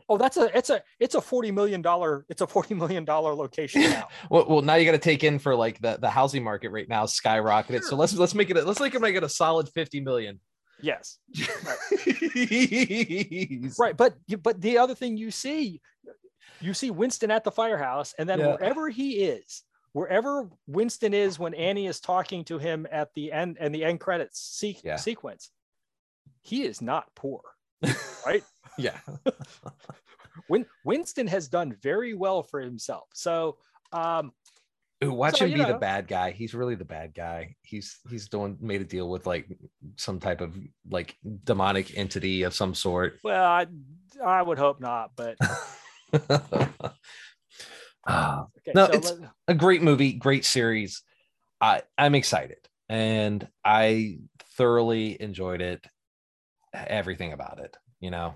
Oh, 0.09 0.17
that's 0.17 0.37
a 0.37 0.57
it's 0.57 0.71
a 0.71 0.81
it's 1.01 1.17
a 1.17 1.21
forty 1.21 1.51
million 1.51 1.83
dollar 1.83 2.25
it's 2.29 2.41
a 2.41 2.47
forty 2.47 2.75
million 2.75 3.05
dollar 3.05 3.35
location 3.35 3.83
now. 3.91 4.07
well, 4.31 4.47
well 4.49 4.63
now 4.63 4.77
you 4.77 4.85
got 4.85 4.93
to 4.93 4.99
take 4.99 5.25
in 5.25 5.41
for 5.41 5.57
like 5.57 5.81
the 5.81 5.99
the 6.01 6.09
housing 6.09 6.45
market 6.45 6.69
right 6.71 6.89
now 6.89 7.05
skyrocketed 7.07 7.83
so 7.83 7.97
let's 7.97 8.15
let's 8.15 8.37
make 8.37 8.51
it 8.51 8.65
let's 8.65 8.79
make 8.79 8.95
it 8.95 9.01
make 9.01 9.17
it 9.17 9.25
a 9.25 9.29
solid 9.29 9.69
50 9.69 10.01
million 10.01 10.39
yes, 10.81 11.19
Jeez. 12.05 13.77
right. 13.79 13.97
But 13.97 14.15
but 14.43 14.61
the 14.61 14.79
other 14.79 14.95
thing 14.95 15.17
you 15.17 15.31
see, 15.31 15.81
you 16.61 16.75
see 16.75 16.91
Winston 16.91 17.31
at 17.31 17.45
the 17.45 17.51
firehouse, 17.51 18.15
and 18.19 18.29
then 18.29 18.39
Yeah. 18.39 18.53
wherever 18.53 18.89
he 18.89 19.25
is, 19.25 19.63
wherever 19.95 20.51
Winston 20.67 21.15
is 21.15 21.39
when 21.39 21.55
Annie 21.55 21.87
is 21.87 21.99
talking 22.01 22.45
to 22.45 22.59
him 22.59 22.87
at 22.93 23.09
the 23.15 23.33
end 23.33 23.57
and 23.59 23.75
the 23.75 23.83
end 23.85 24.01
credits 24.01 24.39
se- 24.41 24.81
Yeah. 24.85 24.97
sequence, 24.97 25.51
he 26.43 26.65
is 26.65 26.83
not 26.83 27.07
poor. 27.15 27.41
Right. 28.27 28.43
yeah 28.79 28.99
Win- 30.49 30.67
Winston 30.85 31.27
has 31.29 31.49
done 31.49 31.77
very 31.83 32.13
well 32.15 32.43
for 32.43 32.61
himself. 32.61 33.09
So, 33.15 33.57
um, 33.93 34.33
watch 35.03 35.39
So, 35.39 35.47
him 35.47 35.53
be 35.59 35.65
the 35.65 35.75
bad 35.79 36.09
guy 36.09 36.31
he's 36.31 36.55
really 36.55 36.75
the 36.75 36.85
bad 36.85 37.13
guy 37.15 37.55
he's 37.63 37.99
he's 38.09 38.27
doing 38.29 38.57
made 38.61 38.81
a 38.81 38.85
deal 38.85 39.11
with 39.11 39.27
like 39.27 39.47
some 39.97 40.19
type 40.19 40.41
of 40.41 40.57
like 40.89 41.17
demonic 41.45 41.97
entity 41.99 42.43
of 42.45 42.55
some 42.55 42.75
sort 42.75 43.19
well, 43.23 43.45
I, 43.45 43.67
I 44.25 44.41
would 44.41 44.59
hope 44.59 44.81
not, 44.81 45.11
but 45.15 45.37
Ah, 48.07 48.47
okay. 48.59 48.73
No, 48.75 48.87
so 48.87 48.93
it's- 48.93 49.13
let- 49.19 49.31
a 49.49 49.55
great 49.55 49.83
movie, 49.83 50.13
great 50.13 50.45
series. 50.45 51.03
I 51.61 51.83
I'm 51.97 52.15
excited 52.15 52.59
and 52.89 53.47
I 53.65 54.19
thoroughly 54.57 55.21
enjoyed 55.21 55.61
it. 55.63 55.87
Everything 56.73 57.33
about 57.33 57.61
it, 57.61 57.77
you 58.01 58.11
know. 58.11 58.35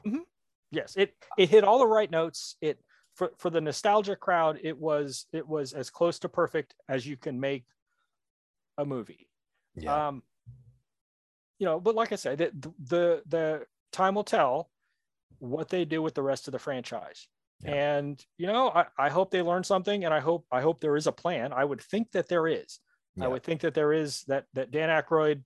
yes, 0.70 0.94
it 0.96 1.14
it 1.36 1.48
hit 1.50 1.64
all 1.64 1.80
the 1.80 1.86
right 1.86 2.10
notes. 2.10 2.56
It 2.60 2.78
for 3.16 3.32
for 3.36 3.50
the 3.50 3.60
nostalgia 3.60 4.14
crowd, 4.16 4.60
it 4.62 4.78
was 4.78 5.26
it 5.32 5.46
was 5.46 5.72
as 5.72 5.90
close 5.90 6.20
to 6.20 6.28
perfect 6.28 6.74
as 6.88 7.04
you 7.06 7.16
can 7.16 7.40
make 7.40 7.64
a 8.78 8.84
movie. 8.84 9.28
Yeah. 9.74 10.08
Um, 10.08 10.22
you 11.58 11.66
know, 11.66 11.80
but 11.80 11.96
like 11.96 12.12
I 12.12 12.16
said, 12.16 12.38
the, 12.38 12.72
the 12.78 13.22
the 13.26 13.66
time 13.90 14.14
will 14.14 14.24
tell 14.24 14.70
what 15.40 15.68
they 15.68 15.84
do 15.84 16.00
with 16.00 16.14
the 16.14 16.22
rest 16.22 16.46
of 16.46 16.52
the 16.52 16.58
franchise. 16.60 17.26
Yeah. 17.64 17.98
And 17.98 18.24
you 18.36 18.46
know, 18.46 18.70
I, 18.70 18.86
I 18.98 19.08
hope 19.08 19.30
they 19.30 19.42
learn 19.42 19.64
something, 19.64 20.04
and 20.04 20.14
I 20.14 20.20
hope 20.20 20.46
I 20.52 20.60
hope 20.60 20.80
there 20.80 20.96
is 20.96 21.06
a 21.06 21.12
plan. 21.12 21.52
I 21.52 21.64
would 21.64 21.80
think 21.80 22.12
that 22.12 22.28
there 22.28 22.46
is. 22.46 22.78
Yeah. 23.16 23.24
I 23.24 23.28
would 23.28 23.42
think 23.42 23.62
that 23.62 23.74
there 23.74 23.92
is 23.92 24.22
that 24.28 24.44
that 24.54 24.70
Dan 24.70 24.88
Aykroyd 24.88 25.42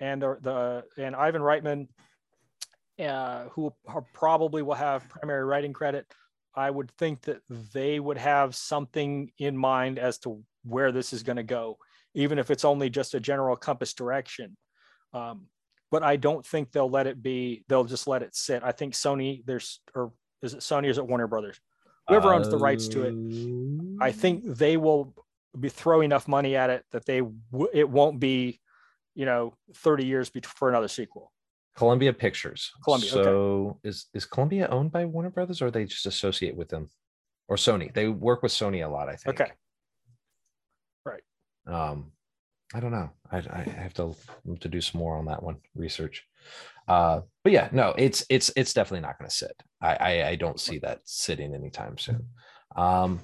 and 0.00 0.22
the, 0.22 0.38
the 0.40 1.02
and 1.02 1.14
Ivan 1.14 1.42
Reitman, 1.42 1.88
uh, 2.98 3.44
who 3.50 3.72
are, 3.86 4.06
probably 4.14 4.62
will 4.62 4.74
have 4.74 5.08
primary 5.08 5.44
writing 5.44 5.72
credit. 5.72 6.06
I 6.56 6.70
would 6.70 6.90
think 6.92 7.22
that 7.22 7.42
they 7.72 8.00
would 8.00 8.18
have 8.18 8.54
something 8.54 9.30
in 9.38 9.56
mind 9.56 9.98
as 9.98 10.18
to 10.20 10.42
where 10.62 10.92
this 10.92 11.12
is 11.12 11.22
going 11.22 11.36
to 11.36 11.42
go, 11.42 11.78
even 12.14 12.38
if 12.38 12.50
it's 12.50 12.64
only 12.64 12.88
just 12.88 13.14
a 13.14 13.20
general 13.20 13.56
compass 13.56 13.92
direction. 13.92 14.56
Um, 15.12 15.48
but 15.90 16.02
I 16.02 16.16
don't 16.16 16.44
think 16.46 16.72
they'll 16.72 16.90
let 16.90 17.06
it 17.06 17.22
be. 17.22 17.64
They'll 17.68 17.84
just 17.84 18.08
let 18.08 18.22
it 18.22 18.34
sit. 18.34 18.62
I 18.64 18.72
think 18.72 18.94
Sony, 18.94 19.44
there's 19.44 19.80
or 19.94 20.12
is 20.44 20.54
it 20.54 20.60
Sony 20.60 20.86
or 20.86 20.90
is 20.90 20.98
it 20.98 21.06
Warner 21.06 21.26
Brothers? 21.26 21.60
Whoever 22.08 22.34
owns 22.34 22.50
the 22.50 22.58
rights 22.58 22.86
to 22.88 23.02
it, 23.04 23.14
I 24.00 24.12
think 24.12 24.44
they 24.44 24.76
will 24.76 25.14
be 25.58 25.70
throw 25.70 26.02
enough 26.02 26.28
money 26.28 26.54
at 26.54 26.68
it 26.68 26.84
that 26.92 27.06
they 27.06 27.20
w- 27.20 27.70
it 27.72 27.88
won't 27.88 28.20
be, 28.20 28.60
you 29.14 29.24
know, 29.24 29.54
30 29.74 30.04
years 30.04 30.28
be- 30.28 30.40
for 30.40 30.68
another 30.68 30.88
sequel. 30.88 31.32
Columbia 31.76 32.12
Pictures. 32.12 32.70
Columbia, 32.84 33.10
okay. 33.12 33.22
So 33.22 33.80
is 33.82 34.06
is 34.12 34.26
Columbia 34.26 34.68
owned 34.68 34.92
by 34.92 35.06
Warner 35.06 35.30
Brothers, 35.30 35.62
or 35.62 35.70
they 35.70 35.86
just 35.86 36.06
associate 36.06 36.54
with 36.56 36.68
them, 36.68 36.90
or 37.48 37.56
Sony? 37.56 37.92
They 37.92 38.08
work 38.08 38.42
with 38.42 38.52
Sony 38.52 38.84
a 38.84 38.88
lot, 38.88 39.08
I 39.08 39.16
think. 39.16 39.40
Okay. 39.40 39.52
Right. 41.04 41.22
Um, 41.66 42.12
I 42.74 42.80
don't 42.80 42.92
know. 42.92 43.10
I, 43.32 43.38
I 43.38 43.62
have 43.62 43.94
to 43.94 44.14
to 44.60 44.68
do 44.68 44.80
some 44.80 45.00
more 45.00 45.16
on 45.16 45.24
that 45.26 45.42
one 45.42 45.56
research. 45.74 46.26
Uh, 46.86 47.20
but 47.42 47.52
yeah, 47.52 47.68
no, 47.72 47.94
it's 47.96 48.24
it's 48.28 48.50
it's 48.56 48.72
definitely 48.72 49.00
not 49.06 49.18
going 49.18 49.28
to 49.28 49.34
sit. 49.34 49.62
I, 49.80 49.94
I 49.96 50.28
I 50.30 50.34
don't 50.36 50.60
see 50.60 50.78
that 50.78 51.00
sitting 51.04 51.54
anytime 51.54 51.98
soon. 51.98 52.28
Um, 52.76 53.20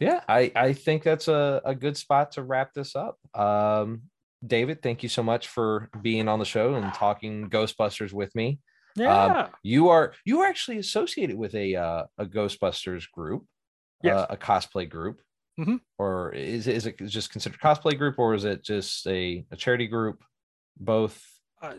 yeah, 0.00 0.20
I 0.28 0.52
I 0.54 0.72
think 0.72 1.02
that's 1.02 1.28
a 1.28 1.60
a 1.64 1.74
good 1.74 1.96
spot 1.96 2.32
to 2.32 2.42
wrap 2.42 2.72
this 2.74 2.94
up. 2.96 3.18
Um, 3.34 4.02
David, 4.46 4.82
thank 4.82 5.02
you 5.02 5.08
so 5.08 5.22
much 5.22 5.48
for 5.48 5.90
being 6.02 6.28
on 6.28 6.38
the 6.38 6.44
show 6.44 6.74
and 6.74 6.92
talking 6.94 7.50
Ghostbusters 7.50 8.12
with 8.12 8.34
me. 8.34 8.60
Yeah. 8.94 9.48
You 9.62 9.88
are 9.88 10.14
you 10.24 10.40
are 10.40 10.46
actually 10.46 10.78
associated 10.78 11.36
with 11.36 11.54
a 11.54 11.76
uh, 11.76 12.04
a 12.18 12.26
Ghostbusters 12.26 13.10
group, 13.10 13.44
Yes. 14.02 14.16
uh, 14.16 14.26
a 14.30 14.36
cosplay 14.36 14.88
group, 14.88 15.20
Mhm. 15.58 15.80
or 15.98 16.32
is 16.32 16.66
it, 16.68 16.76
is 16.76 16.86
it 16.86 16.96
just 17.06 17.30
considered 17.30 17.60
cosplay 17.60 17.96
group, 17.98 18.18
or 18.18 18.34
is 18.34 18.44
it 18.44 18.62
just 18.62 19.06
a, 19.06 19.44
a 19.50 19.56
charity 19.56 19.86
group? 19.88 20.22
Both 20.78 21.22
Uh, 21.60 21.74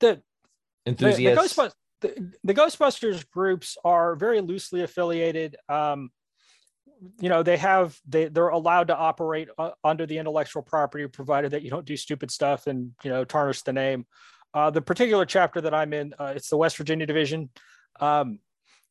the, 0.00 0.06
the, 0.06 0.14
the, 0.14 0.90
enthusiasts. 0.90 1.54
Ghostbusters, 1.54 1.72
the, 2.00 2.32
the 2.44 2.54
Ghostbusters 2.54 3.30
groups 3.30 3.76
are 3.84 4.16
very 4.16 4.40
loosely 4.40 4.82
affiliated. 4.82 5.56
Um, 5.68 6.10
you 7.20 7.28
know, 7.28 7.42
they 7.42 7.56
have 7.56 7.98
they 8.08 8.28
they're 8.28 8.48
allowed 8.48 8.88
to 8.88 8.96
operate 8.96 9.48
uh, 9.58 9.70
under 9.84 10.06
the 10.06 10.18
intellectual 10.18 10.62
property, 10.62 11.06
provided 11.06 11.50
that 11.52 11.62
you 11.62 11.70
don't 11.70 11.84
do 11.84 11.96
stupid 11.96 12.30
stuff 12.30 12.66
and 12.66 12.92
you 13.04 13.10
know 13.10 13.24
tarnish 13.24 13.62
the 13.62 13.72
name. 13.72 14.06
Uh, 14.54 14.70
the 14.70 14.80
particular 14.80 15.26
chapter 15.26 15.60
that 15.60 15.74
I'm 15.74 15.92
in, 15.92 16.14
uh, 16.18 16.32
it's 16.34 16.48
the 16.48 16.56
West 16.56 16.78
Virginia 16.78 17.06
division. 17.06 17.50
Um, 18.00 18.38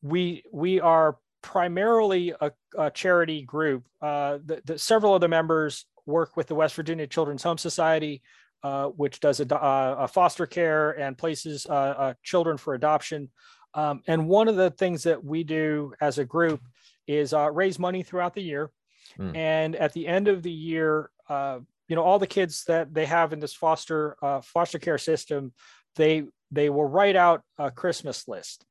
we 0.01 0.43
we 0.51 0.79
are 0.79 1.17
primarily 1.41 2.33
a, 2.41 2.51
a 2.77 2.89
charity 2.91 3.43
group. 3.43 3.85
Uh, 4.01 4.39
the, 4.43 4.61
the, 4.65 4.79
several 4.79 5.13
of 5.13 5.21
the 5.21 5.27
members 5.27 5.85
work 6.05 6.35
with 6.35 6.47
the 6.47 6.55
West 6.55 6.75
Virginia 6.75 7.05
Children's 7.07 7.43
Home 7.43 7.57
Society, 7.57 8.23
uh, 8.65 8.87
which 8.87 9.19
does 9.19 9.39
a, 9.39 9.45
a 9.51 10.07
foster 10.07 10.47
care 10.47 10.89
and 10.99 11.15
places 11.15 11.67
uh, 11.69 11.73
uh, 11.73 12.13
children 12.23 12.57
for 12.57 12.73
adoption. 12.73 13.29
Um, 13.75 14.01
and 14.07 14.27
one 14.27 14.47
of 14.47 14.55
the 14.55 14.71
things 14.71 15.03
that 15.03 15.23
we 15.23 15.43
do 15.43 15.93
as 16.01 16.17
a 16.17 16.25
group 16.25 16.61
is 17.05 17.31
uh, 17.31 17.51
raise 17.51 17.77
money 17.77 18.01
throughout 18.01 18.33
the 18.33 18.41
year. 18.41 18.71
Mm. 19.19 19.37
And 19.37 19.75
at 19.75 19.93
the 19.93 20.07
end 20.07 20.27
of 20.27 20.41
the 20.41 20.51
year, 20.51 21.11
uh, 21.29 21.59
you 21.87 21.95
know, 21.95 22.01
all 22.01 22.17
the 22.17 22.25
kids 22.25 22.63
that 22.67 22.91
they 22.91 23.05
have 23.05 23.33
in 23.33 23.39
this 23.39 23.53
foster 23.53 24.17
uh, 24.23 24.41
foster 24.41 24.79
care 24.79 24.97
system, 24.97 25.53
they 25.95 26.23
they 26.49 26.71
will 26.71 26.89
write 26.89 27.15
out 27.15 27.43
a 27.59 27.69
Christmas 27.69 28.27
list. 28.27 28.65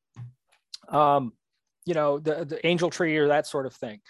Um, 0.89 1.35
you 1.85 1.95
know, 1.95 2.19
the 2.19 2.45
the 2.45 2.67
angel 2.67 2.91
tree 2.91 3.17
or 3.17 3.29
that 3.29 3.47
sort 3.47 3.67
of 3.67 3.75
thing. 3.75 4.01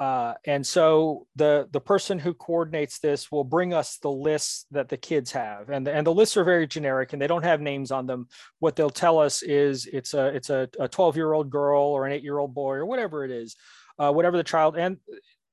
Uh, 0.00 0.34
and 0.44 0.66
so 0.66 1.26
the 1.36 1.68
the 1.70 1.80
person 1.80 2.18
who 2.18 2.34
coordinates 2.34 2.98
this 2.98 3.30
will 3.30 3.44
bring 3.44 3.72
us 3.72 3.98
the 3.98 4.10
lists 4.10 4.66
that 4.72 4.88
the 4.88 4.96
kids 4.96 5.30
have, 5.30 5.70
and 5.70 5.86
and 5.86 6.04
the 6.04 6.12
lists 6.12 6.36
are 6.36 6.42
very 6.42 6.66
generic 6.66 7.12
and 7.12 7.22
they 7.22 7.28
don't 7.28 7.44
have 7.44 7.60
names 7.60 7.92
on 7.92 8.06
them. 8.06 8.26
What 8.58 8.74
they'll 8.74 8.90
tell 8.90 9.20
us 9.20 9.42
is 9.42 9.86
it's 9.86 10.12
a 10.14 10.26
it's 10.34 10.50
a 10.50 10.68
12 10.90 11.16
year 11.16 11.32
old 11.32 11.48
girl 11.48 11.82
or 11.82 12.06
an 12.06 12.12
eight 12.12 12.24
year 12.24 12.38
old 12.38 12.54
boy 12.54 12.74
or 12.74 12.86
whatever 12.86 13.24
it 13.24 13.30
is, 13.30 13.54
uh, 13.98 14.10
whatever 14.10 14.36
the 14.36 14.42
child, 14.42 14.76
and 14.76 14.98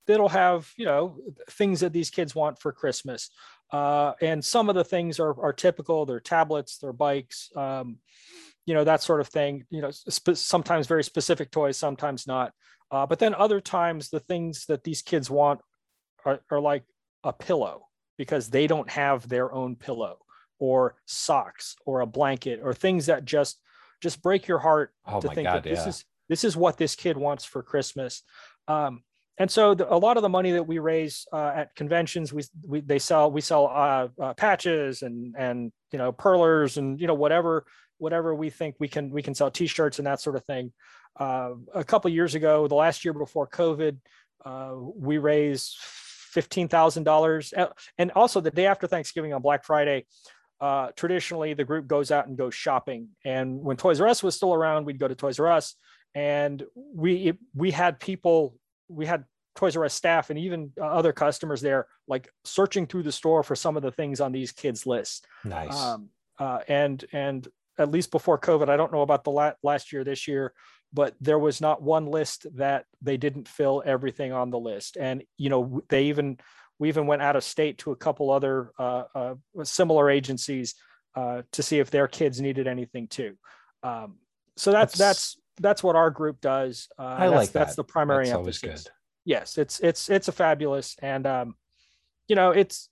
it'll 0.07 0.29
have 0.29 0.71
you 0.75 0.85
know 0.85 1.17
things 1.51 1.81
that 1.81 1.93
these 1.93 2.09
kids 2.09 2.33
want 2.33 2.59
for 2.59 2.71
Christmas. 2.71 3.29
Uh, 3.71 4.13
and 4.21 4.43
some 4.43 4.69
of 4.69 4.75
the 4.75 4.83
things 4.83 5.19
are 5.19 5.39
are 5.39 5.53
typical. 5.53 6.07
They're 6.07 6.19
tablets, 6.19 6.79
they're 6.79 6.93
bikes, 6.93 7.51
um, 7.55 7.97
you 8.65 8.73
know 8.73 8.83
that 8.83 9.03
sort 9.03 9.21
of 9.21 9.27
thing. 9.27 9.65
You 9.69 9.81
know, 9.81 9.91
sp- 9.91 10.33
sometimes 10.33 10.87
very 10.87 11.03
specific 11.03 11.51
toys, 11.51 11.77
sometimes 11.77 12.27
not. 12.27 12.53
Uh, 12.91 13.05
but 13.05 13.19
then 13.19 13.33
other 13.33 13.61
times, 13.61 14.09
the 14.09 14.19
things 14.19 14.65
that 14.65 14.83
these 14.83 15.01
kids 15.01 15.29
want 15.29 15.61
are, 16.25 16.41
are 16.51 16.59
like 16.59 16.83
a 17.23 17.31
pillow 17.31 17.87
because 18.17 18.49
they 18.49 18.67
don't 18.67 18.89
have 18.89 19.27
their 19.29 19.51
own 19.51 19.75
pillow, 19.75 20.17
or 20.59 20.95
socks, 21.05 21.75
or 21.85 22.01
a 22.01 22.05
blanket, 22.05 22.59
or 22.61 22.73
things 22.73 23.05
that 23.05 23.25
just 23.25 23.59
just 24.01 24.21
break 24.21 24.47
your 24.47 24.59
heart 24.59 24.93
oh 25.05 25.21
to 25.21 25.29
think 25.29 25.47
god, 25.47 25.55
that 25.55 25.63
this 25.63 25.79
yeah. 25.79 25.89
is 25.89 26.05
this 26.27 26.43
is 26.43 26.57
what 26.57 26.77
this 26.77 26.95
kid 26.95 27.17
wants 27.17 27.45
for 27.45 27.63
Christmas. 27.63 28.23
Um, 28.67 29.03
and 29.37 29.49
so 29.49 29.73
the, 29.73 29.91
a 29.91 29.95
lot 29.95 30.17
of 30.17 30.23
the 30.23 30.29
money 30.29 30.51
that 30.51 30.67
we 30.67 30.79
raise 30.79 31.25
uh, 31.33 31.51
at 31.55 31.75
conventions, 31.75 32.31
we, 32.31 32.43
we 32.67 32.81
they 32.81 32.99
sell 32.99 33.31
we 33.31 33.41
sell 33.41 33.67
uh, 33.67 34.07
uh, 34.21 34.33
patches 34.33 35.01
and 35.01 35.33
and 35.37 35.71
you 35.91 35.97
know 35.97 36.11
perlers 36.11 36.77
and 36.77 36.99
you 36.99 37.07
know 37.07 37.13
whatever 37.13 37.65
whatever 37.97 38.35
we 38.35 38.49
think 38.49 38.75
we 38.79 38.87
can 38.87 39.09
we 39.09 39.21
can 39.21 39.33
sell 39.33 39.49
T-shirts 39.49 39.99
and 39.99 40.05
that 40.07 40.21
sort 40.21 40.35
of 40.35 40.45
thing. 40.45 40.73
Uh, 41.17 41.51
a 41.73 41.83
couple 41.83 42.09
years 42.09 42.35
ago, 42.35 42.67
the 42.67 42.75
last 42.75 43.03
year 43.03 43.13
before 43.13 43.47
COVID, 43.47 43.97
uh, 44.45 44.73
we 44.95 45.17
raised 45.17 45.75
fifteen 45.77 46.67
thousand 46.67 47.03
dollars, 47.03 47.53
and 47.97 48.11
also 48.11 48.41
the 48.41 48.51
day 48.51 48.65
after 48.65 48.87
Thanksgiving 48.87 49.33
on 49.33 49.41
Black 49.41 49.63
Friday. 49.63 50.05
Uh, 50.59 50.91
traditionally, 50.95 51.55
the 51.55 51.63
group 51.63 51.87
goes 51.87 52.11
out 52.11 52.27
and 52.27 52.37
goes 52.37 52.53
shopping. 52.53 53.09
And 53.25 53.61
when 53.61 53.77
Toys 53.77 53.99
R 53.99 54.07
Us 54.07 54.21
was 54.21 54.35
still 54.35 54.53
around, 54.53 54.85
we'd 54.85 54.99
go 54.99 55.07
to 55.07 55.15
Toys 55.15 55.39
R 55.39 55.47
Us, 55.47 55.75
and 56.13 56.63
we 56.75 57.33
we 57.55 57.71
had 57.71 57.99
people, 57.99 58.55
we 58.87 59.07
had 59.07 59.25
Toys 59.55 59.75
R 59.75 59.85
Us 59.85 59.93
staff 59.93 60.29
and 60.29 60.39
even 60.39 60.71
uh, 60.79 60.85
other 60.85 61.13
customers 61.13 61.61
there, 61.61 61.87
like 62.07 62.29
searching 62.45 62.85
through 62.85 63.03
the 63.03 63.11
store 63.11 63.43
for 63.43 63.55
some 63.55 63.75
of 63.75 63.83
the 63.83 63.91
things 63.91 64.21
on 64.21 64.31
these 64.31 64.51
kids' 64.51 64.85
lists. 64.85 65.23
Nice. 65.43 65.75
Um, 65.75 66.09
uh, 66.39 66.59
and 66.67 67.03
and 67.11 67.47
at 67.79 67.89
least 67.89 68.11
before 68.11 68.37
COVID, 68.37 68.69
I 68.69 68.77
don't 68.77 68.91
know 68.91 69.01
about 69.01 69.23
the 69.23 69.31
la- 69.31 69.53
last 69.63 69.91
year, 69.91 70.03
this 70.03 70.27
year, 70.27 70.53
but 70.93 71.15
there 71.21 71.39
was 71.39 71.61
not 71.61 71.81
one 71.81 72.05
list 72.05 72.45
that 72.55 72.85
they 73.01 73.17
didn't 73.17 73.47
fill 73.47 73.81
everything 73.85 74.31
on 74.33 74.49
the 74.49 74.59
list. 74.59 74.97
And 74.97 75.23
you 75.37 75.49
know, 75.49 75.81
they 75.89 76.05
even 76.05 76.37
we 76.79 76.87
even 76.89 77.07
went 77.07 77.21
out 77.21 77.35
of 77.35 77.43
state 77.43 77.77
to 77.79 77.91
a 77.91 77.95
couple 77.95 78.31
other 78.31 78.71
uh, 78.79 79.03
uh, 79.13 79.35
similar 79.63 80.09
agencies 80.09 80.75
uh, 81.15 81.43
to 81.51 81.61
see 81.63 81.79
if 81.79 81.91
their 81.91 82.07
kids 82.07 82.41
needed 82.41 82.67
anything 82.67 83.07
too. 83.07 83.35
Um, 83.83 84.17
so 84.57 84.71
that's, 84.71 84.97
That's- 84.97 85.35
that's 85.35 85.37
that's 85.59 85.83
what 85.83 85.95
our 85.95 86.09
group 86.09 86.41
does. 86.41 86.87
Uh, 86.97 87.03
I 87.03 87.19
that's, 87.27 87.35
like 87.35 87.51
that's 87.51 87.75
that. 87.75 87.81
the 87.81 87.83
primary 87.83 88.25
That's 88.25 88.35
always 88.37 88.63
emphasis 88.63 88.85
good. 88.85 88.91
yes 89.25 89.57
it's 89.57 89.79
it's 89.81 90.09
it's 90.09 90.27
a 90.27 90.31
fabulous 90.31 90.95
and 91.03 91.27
um 91.27 91.55
you 92.27 92.35
know 92.35 92.49
it's 92.51 92.89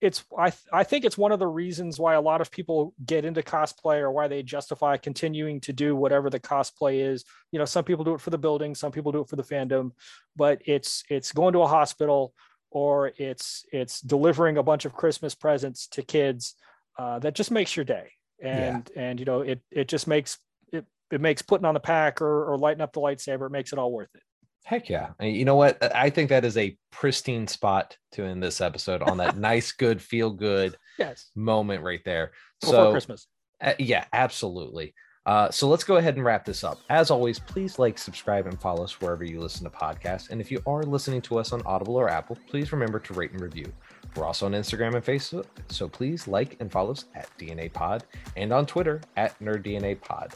it's 0.00 0.24
i 0.36 0.50
th- 0.50 0.62
i 0.72 0.84
think 0.84 1.04
it's 1.04 1.18
one 1.18 1.32
of 1.32 1.38
the 1.38 1.46
reasons 1.46 1.98
why 1.98 2.14
a 2.14 2.20
lot 2.20 2.40
of 2.40 2.50
people 2.50 2.94
get 3.04 3.24
into 3.24 3.42
cosplay 3.42 3.98
or 3.98 4.12
why 4.12 4.28
they 4.28 4.42
justify 4.42 4.96
continuing 4.96 5.60
to 5.60 5.72
do 5.72 5.96
whatever 5.96 6.30
the 6.30 6.40
cosplay 6.40 7.04
is. 7.04 7.24
You 7.50 7.58
know 7.58 7.64
some 7.64 7.84
people 7.84 8.04
do 8.04 8.14
it 8.14 8.20
for 8.20 8.30
the 8.30 8.38
building 8.38 8.74
some 8.74 8.92
people 8.92 9.12
do 9.12 9.20
it 9.20 9.28
for 9.28 9.36
the 9.36 9.42
fandom 9.42 9.90
but 10.36 10.62
it's 10.66 11.04
it's 11.08 11.32
going 11.32 11.52
to 11.54 11.62
a 11.62 11.66
hospital 11.66 12.34
or 12.70 13.12
it's 13.16 13.64
it's 13.72 14.00
delivering 14.00 14.58
a 14.58 14.62
bunch 14.62 14.84
of 14.84 14.92
christmas 14.92 15.34
presents 15.34 15.86
to 15.88 16.02
kids 16.02 16.54
uh, 16.98 17.18
that 17.20 17.34
just 17.34 17.50
makes 17.50 17.76
your 17.76 17.84
day. 17.84 18.10
And 18.40 18.88
and 18.94 19.18
you 19.18 19.26
know 19.26 19.40
it 19.40 19.60
it 19.72 19.88
just 19.88 20.06
makes 20.06 20.38
it 20.72 20.84
it 21.10 21.20
makes 21.20 21.42
putting 21.42 21.64
on 21.64 21.74
the 21.74 21.80
pack 21.80 22.22
or, 22.22 22.52
or 22.52 22.56
lighting 22.56 22.80
up 22.80 22.92
the 22.92 23.00
lightsaber 23.00 23.46
it 23.46 23.50
makes 23.50 23.72
it 23.72 23.80
all 23.80 23.90
worth 23.90 24.14
it 24.14 24.22
Heck 24.68 24.90
yeah. 24.90 25.12
You 25.18 25.46
know 25.46 25.56
what? 25.56 25.78
I 25.96 26.10
think 26.10 26.28
that 26.28 26.44
is 26.44 26.58
a 26.58 26.76
pristine 26.90 27.46
spot 27.46 27.96
to 28.12 28.22
end 28.22 28.42
this 28.42 28.60
episode 28.60 29.00
on 29.02 29.16
that 29.16 29.38
nice, 29.50 29.72
good, 29.72 30.02
feel 30.02 30.30
good 30.30 30.76
yes 30.98 31.30
moment 31.34 31.82
right 31.82 32.02
there. 32.04 32.32
before 32.60 32.74
so, 32.74 32.90
christmas 32.90 33.28
uh, 33.62 33.72
yeah, 33.78 34.04
absolutely. 34.12 34.94
Uh, 35.24 35.50
so 35.50 35.68
let's 35.68 35.84
go 35.84 35.96
ahead 35.96 36.16
and 36.16 36.24
wrap 36.24 36.44
this 36.44 36.64
up. 36.64 36.80
As 36.90 37.10
always, 37.10 37.38
please 37.38 37.78
like, 37.78 37.98
subscribe, 37.98 38.46
and 38.46 38.60
follow 38.60 38.84
us 38.84 39.00
wherever 39.00 39.24
you 39.24 39.40
listen 39.40 39.64
to 39.64 39.70
podcasts. 39.70 40.30
And 40.30 40.40
if 40.40 40.50
you 40.50 40.62
are 40.66 40.82
listening 40.82 41.22
to 41.22 41.38
us 41.38 41.52
on 41.52 41.62
Audible 41.66 41.96
or 41.96 42.08
Apple, 42.08 42.38
please 42.48 42.70
remember 42.70 42.98
to 43.00 43.14
rate 43.14 43.32
and 43.32 43.40
review. 43.40 43.72
We're 44.14 44.26
also 44.26 44.46
on 44.46 44.52
Instagram 44.52 44.94
and 44.94 45.04
Facebook, 45.04 45.46
so 45.68 45.88
please 45.88 46.28
like 46.28 46.56
and 46.60 46.70
follow 46.70 46.92
us 46.92 47.06
at 47.14 47.28
DNA 47.38 47.72
Pod 47.72 48.04
and 48.36 48.52
on 48.52 48.64
Twitter 48.64 49.00
at 49.16 49.38
NerdDNA 49.40 50.00
Pod 50.00 50.34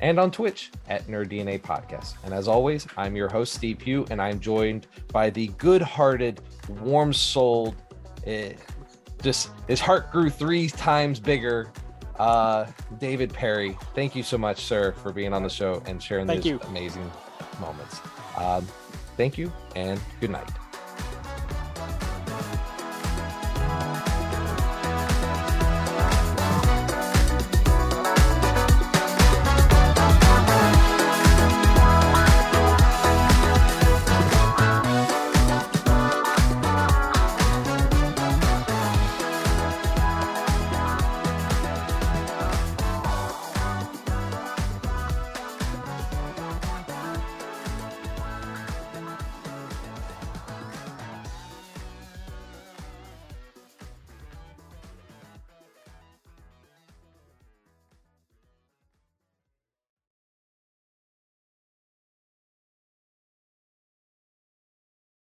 and 0.00 0.18
on 0.18 0.30
Twitch 0.30 0.70
at 0.88 1.06
NerdDNA 1.06 1.60
Podcast. 1.62 2.14
And 2.24 2.34
as 2.34 2.48
always, 2.48 2.86
I'm 2.96 3.14
your 3.14 3.28
host, 3.28 3.52
Steve 3.54 3.78
Pugh, 3.78 4.06
and 4.10 4.20
I'm 4.20 4.40
joined 4.40 4.86
by 5.12 5.30
the 5.30 5.48
good 5.58 5.82
hearted, 5.82 6.40
warm 6.80 7.12
souled, 7.12 7.76
eh, 8.26 8.54
just 9.22 9.50
his 9.68 9.80
heart 9.80 10.10
grew 10.10 10.30
three 10.30 10.68
times 10.68 11.20
bigger 11.20 11.72
uh, 12.18 12.66
David 12.98 13.32
Perry, 13.32 13.76
thank 13.94 14.14
you 14.14 14.22
so 14.22 14.38
much, 14.38 14.64
sir, 14.64 14.92
for 14.92 15.12
being 15.12 15.32
on 15.32 15.42
the 15.42 15.50
show 15.50 15.82
and 15.86 16.02
sharing 16.02 16.26
thank 16.26 16.42
these 16.42 16.52
you. 16.52 16.60
amazing 16.68 17.10
moments. 17.60 18.00
Um, 18.36 18.66
thank 19.16 19.38
you 19.38 19.52
and 19.74 20.00
good 20.20 20.30
night. 20.30 20.48